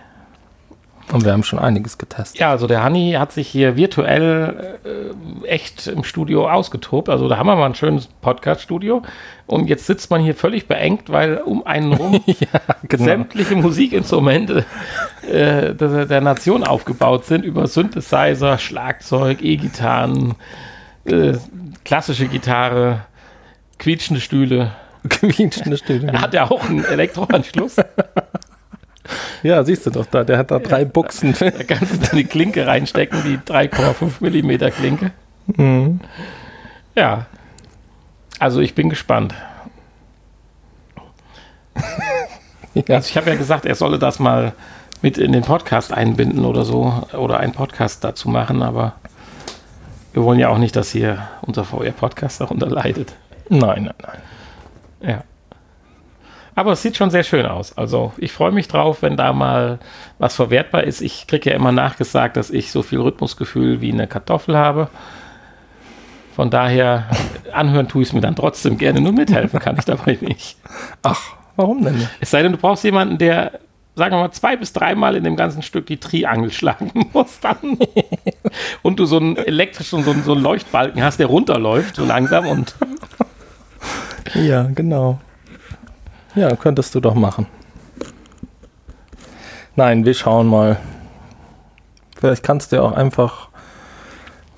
Und 1.12 1.24
wir 1.24 1.32
haben 1.32 1.44
schon 1.44 1.58
einiges 1.60 1.98
getestet. 1.98 2.40
Ja, 2.40 2.50
also 2.50 2.66
der 2.66 2.82
Hanni 2.82 3.12
hat 3.12 3.30
sich 3.30 3.46
hier 3.46 3.76
virtuell 3.76 4.78
äh, 4.84 5.46
echt 5.46 5.86
im 5.86 6.02
Studio 6.02 6.50
ausgetobt. 6.50 7.08
Also 7.08 7.28
da 7.28 7.36
haben 7.36 7.46
wir 7.46 7.54
mal 7.54 7.66
ein 7.66 7.76
schönes 7.76 8.08
Podcast-Studio. 8.20 9.02
Und 9.46 9.68
jetzt 9.68 9.86
sitzt 9.86 10.10
man 10.10 10.20
hier 10.20 10.34
völlig 10.34 10.66
beengt, 10.66 11.10
weil 11.10 11.38
um 11.38 11.64
einen 11.64 11.92
rum 11.92 12.24
genau. 12.88 13.04
sämtliche 13.04 13.54
Musikinstrumente 13.54 14.64
äh, 15.22 15.74
der, 15.74 16.06
der 16.06 16.20
Nation 16.20 16.64
aufgebaut 16.64 17.24
sind. 17.24 17.44
Über 17.44 17.68
Synthesizer, 17.68 18.58
Schlagzeug, 18.58 19.42
E-Gitarren, 19.42 20.34
äh, 21.04 21.34
klassische 21.84 22.26
Gitarre, 22.26 23.02
quietschende 23.78 24.20
Stühle. 24.20 24.72
Quietschende 25.08 25.76
Stühle. 25.76 26.20
Hat 26.20 26.34
er 26.34 26.50
auch 26.50 26.68
einen 26.68 26.84
Elektroanschluss? 26.84 27.76
Ja, 29.42 29.62
siehst 29.64 29.86
du 29.86 29.90
doch 29.90 30.06
da. 30.06 30.24
Der 30.24 30.38
hat 30.38 30.50
da 30.50 30.58
drei 30.58 30.84
Buchsen. 30.84 31.34
Da 31.38 31.50
kannst 31.50 32.12
du 32.12 32.16
die 32.16 32.24
Klinke 32.24 32.66
reinstecken, 32.66 33.22
die 33.24 33.38
3,5 33.38 34.12
Millimeter 34.20 34.70
Klinke. 34.70 35.12
Mhm. 35.46 36.00
Ja. 36.94 37.26
Also 38.38 38.60
ich 38.60 38.74
bin 38.74 38.88
gespannt. 38.90 39.34
Ja. 42.74 42.96
Also 42.96 43.08
ich 43.08 43.16
habe 43.16 43.30
ja 43.30 43.36
gesagt, 43.36 43.64
er 43.64 43.74
solle 43.74 43.98
das 43.98 44.18
mal 44.18 44.52
mit 45.00 45.16
in 45.16 45.32
den 45.32 45.42
Podcast 45.42 45.94
einbinden 45.94 46.44
oder 46.44 46.66
so 46.66 47.06
oder 47.14 47.40
einen 47.40 47.54
Podcast 47.54 48.04
dazu 48.04 48.28
machen, 48.28 48.62
aber 48.62 48.96
wir 50.12 50.22
wollen 50.24 50.38
ja 50.38 50.50
auch 50.50 50.58
nicht, 50.58 50.76
dass 50.76 50.90
hier 50.90 51.26
unser 51.40 51.64
VR-Podcast 51.64 52.40
darunter 52.42 52.66
leidet. 52.68 53.14
Nein, 53.48 53.84
nein, 53.84 53.94
nein. 54.02 54.18
Ja. 55.00 55.24
Aber 56.56 56.72
es 56.72 56.80
sieht 56.80 56.96
schon 56.96 57.10
sehr 57.10 57.22
schön 57.22 57.44
aus. 57.44 57.76
Also 57.76 58.14
ich 58.16 58.32
freue 58.32 58.50
mich 58.50 58.66
drauf, 58.66 59.02
wenn 59.02 59.18
da 59.18 59.34
mal 59.34 59.78
was 60.18 60.34
verwertbar 60.34 60.84
ist. 60.84 61.02
Ich 61.02 61.26
kriege 61.26 61.50
ja 61.50 61.54
immer 61.54 61.70
nachgesagt, 61.70 62.36
dass 62.38 62.50
ich 62.50 62.72
so 62.72 62.82
viel 62.82 62.98
Rhythmusgefühl 62.98 63.82
wie 63.82 63.92
eine 63.92 64.06
Kartoffel 64.06 64.56
habe. 64.56 64.88
Von 66.34 66.48
daher, 66.48 67.10
anhören 67.52 67.88
tue 67.88 68.02
ich 68.02 68.08
es 68.08 68.14
mir 68.14 68.22
dann 68.22 68.34
trotzdem 68.34 68.78
gerne, 68.78 69.02
nur 69.02 69.12
mithelfen 69.12 69.60
kann 69.60 69.76
ich 69.78 69.84
dabei 69.84 70.16
nicht. 70.22 70.56
Ach, 71.02 71.20
warum 71.56 71.84
denn? 71.84 72.08
Es 72.20 72.30
sei 72.30 72.42
denn, 72.42 72.52
du 72.52 72.58
brauchst 72.58 72.84
jemanden, 72.84 73.18
der, 73.18 73.60
sagen 73.94 74.14
wir 74.14 74.20
mal, 74.20 74.32
zwei 74.32 74.56
bis 74.56 74.72
dreimal 74.72 75.14
in 75.14 75.24
dem 75.24 75.36
ganzen 75.36 75.60
Stück 75.60 75.84
die 75.84 75.98
Triangel 75.98 76.50
schlagen 76.52 76.90
muss 77.12 77.38
dann. 77.40 77.78
Und 78.82 78.98
du 78.98 79.04
so 79.04 79.18
einen 79.18 79.36
elektrischen, 79.36 80.04
so 80.04 80.10
einen, 80.10 80.24
so 80.24 80.32
einen 80.32 80.42
Leuchtbalken 80.42 81.02
hast, 81.02 81.18
der 81.18 81.26
runterläuft, 81.26 81.96
so 81.96 82.06
langsam 82.06 82.46
und 82.48 82.74
Ja, 84.34 84.62
genau. 84.74 85.18
Ja, 86.36 86.54
könntest 86.54 86.94
du 86.94 87.00
doch 87.00 87.14
machen. 87.14 87.46
Nein, 89.74 90.04
wir 90.04 90.14
schauen 90.14 90.46
mal. 90.46 90.76
Vielleicht 92.18 92.42
kannst 92.42 92.72
du 92.72 92.76
ja 92.76 92.82
auch 92.82 92.92
einfach 92.92 93.48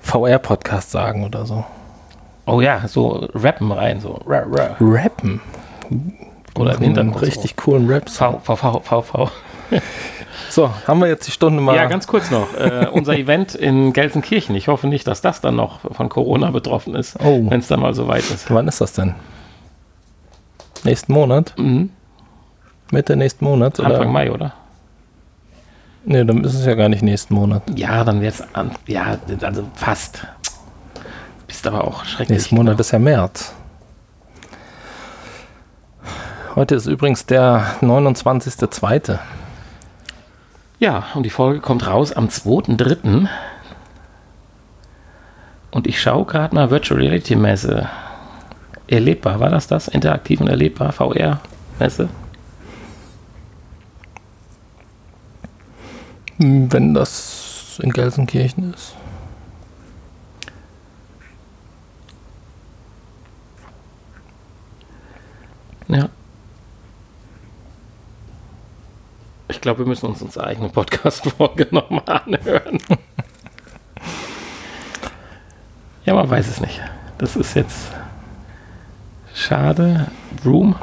VR-Podcast 0.01 0.91
sagen 0.91 1.25
oder 1.25 1.45
so. 1.45 1.65
oh 2.45 2.61
ja, 2.61 2.87
so 2.87 3.27
rappen 3.33 3.71
rein, 3.71 3.99
so 3.99 4.13
ra, 4.25 4.43
ra. 4.49 4.75
Rappen. 4.79 5.41
oder 6.55 6.75
im 6.75 6.81
Hintergrund. 6.81 7.21
richtig 7.21 7.55
coolen 7.57 7.89
Rap. 7.89 8.09
V, 8.09 8.39
V, 8.43 8.55
V, 8.55 8.79
V, 8.81 9.01
V. 9.01 9.31
So, 10.49 10.71
haben 10.87 10.99
wir 11.01 11.07
jetzt 11.07 11.27
die 11.27 11.31
Stunde 11.31 11.61
mal. 11.61 11.75
Ja, 11.75 11.85
ganz 11.85 12.07
kurz 12.07 12.31
noch. 12.31 12.55
Äh, 12.55 12.87
unser 12.91 13.15
Event 13.15 13.53
in 13.55 13.93
Gelsenkirchen. 13.93 14.55
Ich 14.55 14.67
hoffe 14.67 14.87
nicht, 14.87 15.05
dass 15.05 15.21
das 15.21 15.41
dann 15.41 15.55
noch 15.55 15.79
von 15.93 16.09
Corona 16.09 16.49
betroffen 16.49 16.95
ist, 16.95 17.17
Oh. 17.23 17.45
wenn 17.49 17.59
es 17.59 17.67
dann 17.67 17.81
mal 17.81 17.93
so 17.93 18.07
weit 18.07 18.21
ist. 18.31 18.49
Wann 18.49 18.67
ist 18.67 18.81
das 18.81 18.93
denn? 18.93 19.13
Nächsten 20.83 21.13
Monat? 21.13 21.53
Mhm. 21.57 21.91
Mitte 22.91 23.15
nächsten 23.15 23.45
Monat? 23.45 23.79
Oder? 23.79 23.89
Anfang 23.89 24.11
Mai, 24.11 24.31
oder? 24.31 24.53
Nee, 26.05 26.23
dann 26.23 26.43
ist 26.43 26.55
es 26.55 26.65
ja 26.65 26.75
gar 26.75 26.89
nicht 26.89 27.03
nächsten 27.03 27.33
Monat. 27.33 27.63
Ja, 27.75 28.03
dann 28.03 28.21
wäre 28.21 28.31
es 28.31 28.55
an. 28.55 28.71
Ja, 28.87 29.17
also 29.41 29.63
fast. 29.75 30.25
Bist 31.47 31.67
aber 31.67 31.83
auch 31.83 32.05
schrecklich. 32.05 32.37
Nächsten 32.37 32.55
Monat 32.55 32.79
ist 32.79 32.91
ja 32.91 32.99
März. 32.99 33.53
Heute 36.55 36.75
ist 36.75 36.87
übrigens 36.87 37.25
der 37.25 37.75
29.02. 37.81 39.19
Ja, 40.79 41.03
und 41.13 41.23
die 41.23 41.29
Folge 41.29 41.59
kommt 41.59 41.85
raus 41.85 42.13
am 42.13 42.27
2.3. 42.27 43.27
Und 45.71 45.87
ich 45.87 46.01
schaue 46.01 46.25
gerade 46.25 46.55
mal 46.55 46.71
Virtual 46.71 46.99
Reality 46.99 47.35
Messe. 47.35 47.89
Erlebbar, 48.89 49.39
war 49.39 49.51
das 49.51 49.67
das? 49.67 49.87
Interaktiv 49.87 50.41
und 50.41 50.47
erlebbar, 50.47 50.91
VR-Messe? 50.91 52.09
Wenn 56.39 56.95
das 56.95 57.79
in 57.83 57.91
Gelsenkirchen 57.91 58.73
ist. 58.73 58.95
Ja. 65.87 66.09
Ich 69.49 69.61
glaube, 69.61 69.79
wir 69.79 69.85
müssen 69.85 70.07
uns 70.07 70.23
unsere 70.23 70.47
eigene 70.47 70.69
Podcast-Folge 70.69 71.67
nochmal 71.71 72.03
anhören. 72.07 72.79
ja, 76.05 76.15
man 76.15 76.27
weiß 76.27 76.47
es 76.47 76.59
nicht. 76.59 76.81
Das 77.19 77.35
ist 77.35 77.53
jetzt 77.53 77.98
schade. 79.39 80.07
Room. 80.45 80.75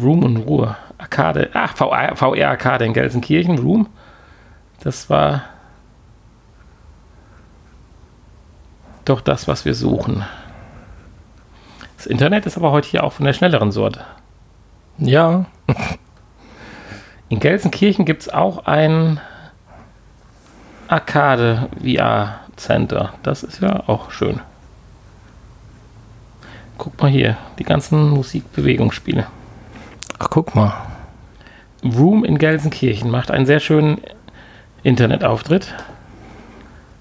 Room 0.00 0.22
und 0.22 0.36
Ruhe. 0.38 0.76
Arcade. 0.98 1.50
Ach, 1.54 1.76
VR, 1.76 2.16
VR 2.16 2.50
Arcade 2.50 2.84
in 2.84 2.92
Gelsenkirchen. 2.92 3.58
Room. 3.58 3.88
Das 4.80 5.10
war 5.10 5.42
doch 9.04 9.20
das, 9.20 9.48
was 9.48 9.64
wir 9.64 9.74
suchen. 9.74 10.24
Das 11.96 12.06
Internet 12.06 12.46
ist 12.46 12.56
aber 12.56 12.70
heute 12.70 12.88
hier 12.88 13.04
auch 13.04 13.12
von 13.12 13.26
der 13.26 13.32
schnelleren 13.32 13.72
Sorte. 13.72 14.04
Ja, 14.98 15.46
In 17.28 17.40
Gelsenkirchen 17.40 18.06
gibt 18.06 18.22
es 18.22 18.28
auch 18.30 18.64
ein 18.66 19.20
Arcade 20.88 21.68
VR 21.82 22.40
Center. 22.56 23.12
Das 23.22 23.42
ist 23.42 23.60
ja 23.60 23.86
auch 23.86 24.10
schön. 24.10 24.40
Guck 26.78 27.02
mal 27.02 27.10
hier, 27.10 27.36
die 27.58 27.64
ganzen 27.64 28.10
Musikbewegungsspiele. 28.10 29.26
Ach, 30.18 30.30
guck 30.30 30.54
mal. 30.54 30.72
Room 31.84 32.24
in 32.24 32.38
Gelsenkirchen 32.38 33.10
macht 33.10 33.30
einen 33.30 33.46
sehr 33.46 33.60
schönen 33.60 34.00
Internetauftritt. 34.84 35.74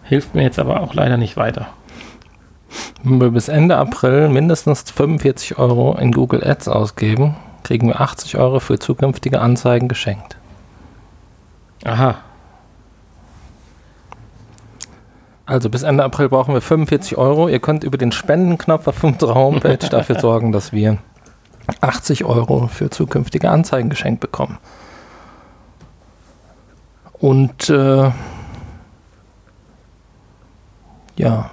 Hilft 0.03 0.35
mir 0.35 0.43
jetzt 0.43 0.59
aber 0.59 0.81
auch 0.81 0.93
leider 0.93 1.17
nicht 1.17 1.37
weiter. 1.37 1.67
Wenn 3.03 3.21
wir 3.21 3.29
bis 3.29 3.47
Ende 3.47 3.77
April 3.77 4.29
mindestens 4.29 4.89
45 4.91 5.57
Euro 5.59 5.95
in 5.97 6.11
Google 6.11 6.43
Ads 6.43 6.67
ausgeben, 6.67 7.35
kriegen 7.63 7.87
wir 7.87 8.01
80 8.01 8.37
Euro 8.37 8.59
für 8.59 8.79
zukünftige 8.79 9.41
Anzeigen 9.41 9.87
geschenkt. 9.87 10.37
Aha. 11.83 12.15
Also 15.47 15.69
bis 15.69 15.83
Ende 15.83 16.03
April 16.03 16.27
brauchen 16.27 16.53
wir 16.53 16.61
45 16.61 17.17
Euro. 17.17 17.47
Ihr 17.47 17.59
könnt 17.59 17.85
über 17.85 17.97
den 17.97 18.11
Spendenknopf 18.11 18.85
auf 18.85 19.01
unserer 19.03 19.33
Homepage 19.33 19.77
dafür 19.89 20.19
sorgen, 20.19 20.51
dass 20.51 20.73
wir 20.73 20.97
80 21.79 22.25
Euro 22.25 22.67
für 22.67 22.89
zukünftige 22.89 23.49
Anzeigen 23.49 23.89
geschenkt 23.89 24.19
bekommen. 24.19 24.57
Und 27.13 27.69
äh, 27.69 28.11
ja, 31.15 31.49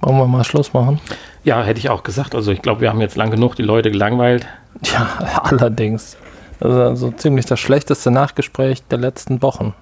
wollen 0.00 0.16
wir 0.16 0.26
mal 0.26 0.42
Schluss 0.44 0.72
machen? 0.72 0.98
Ja, 1.44 1.62
hätte 1.62 1.78
ich 1.78 1.90
auch 1.90 2.04
gesagt. 2.04 2.34
Also 2.34 2.50
ich 2.50 2.62
glaube, 2.62 2.80
wir 2.80 2.88
haben 2.88 3.00
jetzt 3.02 3.16
lang 3.16 3.30
genug 3.30 3.54
die 3.56 3.62
Leute 3.62 3.90
gelangweilt. 3.90 4.46
Ja, 4.84 5.40
allerdings. 5.42 6.16
Das 6.60 6.72
ist 6.72 6.78
also 6.78 7.10
ziemlich 7.10 7.44
das 7.44 7.60
schlechteste 7.60 8.10
Nachgespräch 8.10 8.82
der 8.84 8.98
letzten 8.98 9.42
Wochen 9.42 9.74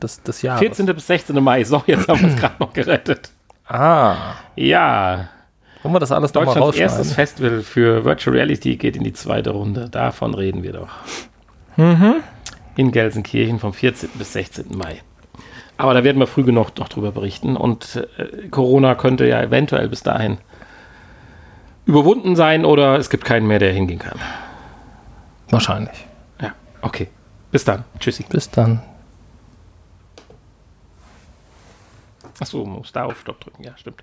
des, 0.00 0.22
des 0.22 0.42
Jahres. 0.42 0.60
14. 0.60 0.86
bis 0.86 1.06
16. 1.06 1.42
Mai. 1.42 1.64
So, 1.64 1.82
jetzt 1.86 2.08
haben 2.08 2.20
wir 2.20 2.28
es 2.28 2.36
gerade 2.40 2.54
noch 2.58 2.72
gerettet. 2.72 3.30
Ah, 3.68 4.16
Ja, 4.56 5.28
wollen 5.82 5.94
wir 5.94 6.00
das 6.00 6.12
alles 6.12 6.34
nochmal 6.34 6.54
Deutschlands 6.56 6.76
erstes? 6.98 7.12
Festival 7.14 7.62
für 7.62 8.04
Virtual 8.04 8.36
Reality 8.36 8.76
geht 8.76 8.96
in 8.96 9.04
die 9.04 9.14
zweite 9.14 9.50
Runde. 9.50 9.88
Davon 9.88 10.34
reden 10.34 10.62
wir 10.62 10.72
doch. 10.74 10.88
Mhm. 11.76 12.16
In 12.76 12.92
Gelsenkirchen 12.92 13.58
vom 13.58 13.72
14. 13.72 14.10
bis 14.14 14.34
16. 14.34 14.76
Mai. 14.76 15.00
Aber 15.78 15.94
da 15.94 16.04
werden 16.04 16.18
wir 16.18 16.26
früh 16.26 16.44
genug 16.44 16.76
noch 16.78 16.88
drüber 16.88 17.12
berichten. 17.12 17.56
Und 17.56 18.06
äh, 18.18 18.48
Corona 18.48 18.94
könnte 18.94 19.26
ja 19.26 19.40
eventuell 19.40 19.88
bis 19.88 20.02
dahin 20.02 20.36
überwunden 21.86 22.36
sein 22.36 22.66
oder 22.66 22.98
es 22.98 23.08
gibt 23.08 23.24
keinen 23.24 23.46
mehr, 23.46 23.58
der 23.58 23.72
hingehen 23.72 23.98
kann. 23.98 24.18
Wahrscheinlich. 25.48 26.06
Ja, 26.42 26.52
okay. 26.82 27.08
Bis 27.50 27.64
dann. 27.64 27.84
Tschüssi. 27.98 28.26
Bis 28.28 28.50
dann. 28.50 28.82
Achso, 32.40 32.64
muss 32.64 32.90
da 32.90 33.04
auf 33.04 33.20
Stopp 33.20 33.40
drücken, 33.40 33.62
ja, 33.64 33.76
stimmt. 33.76 34.02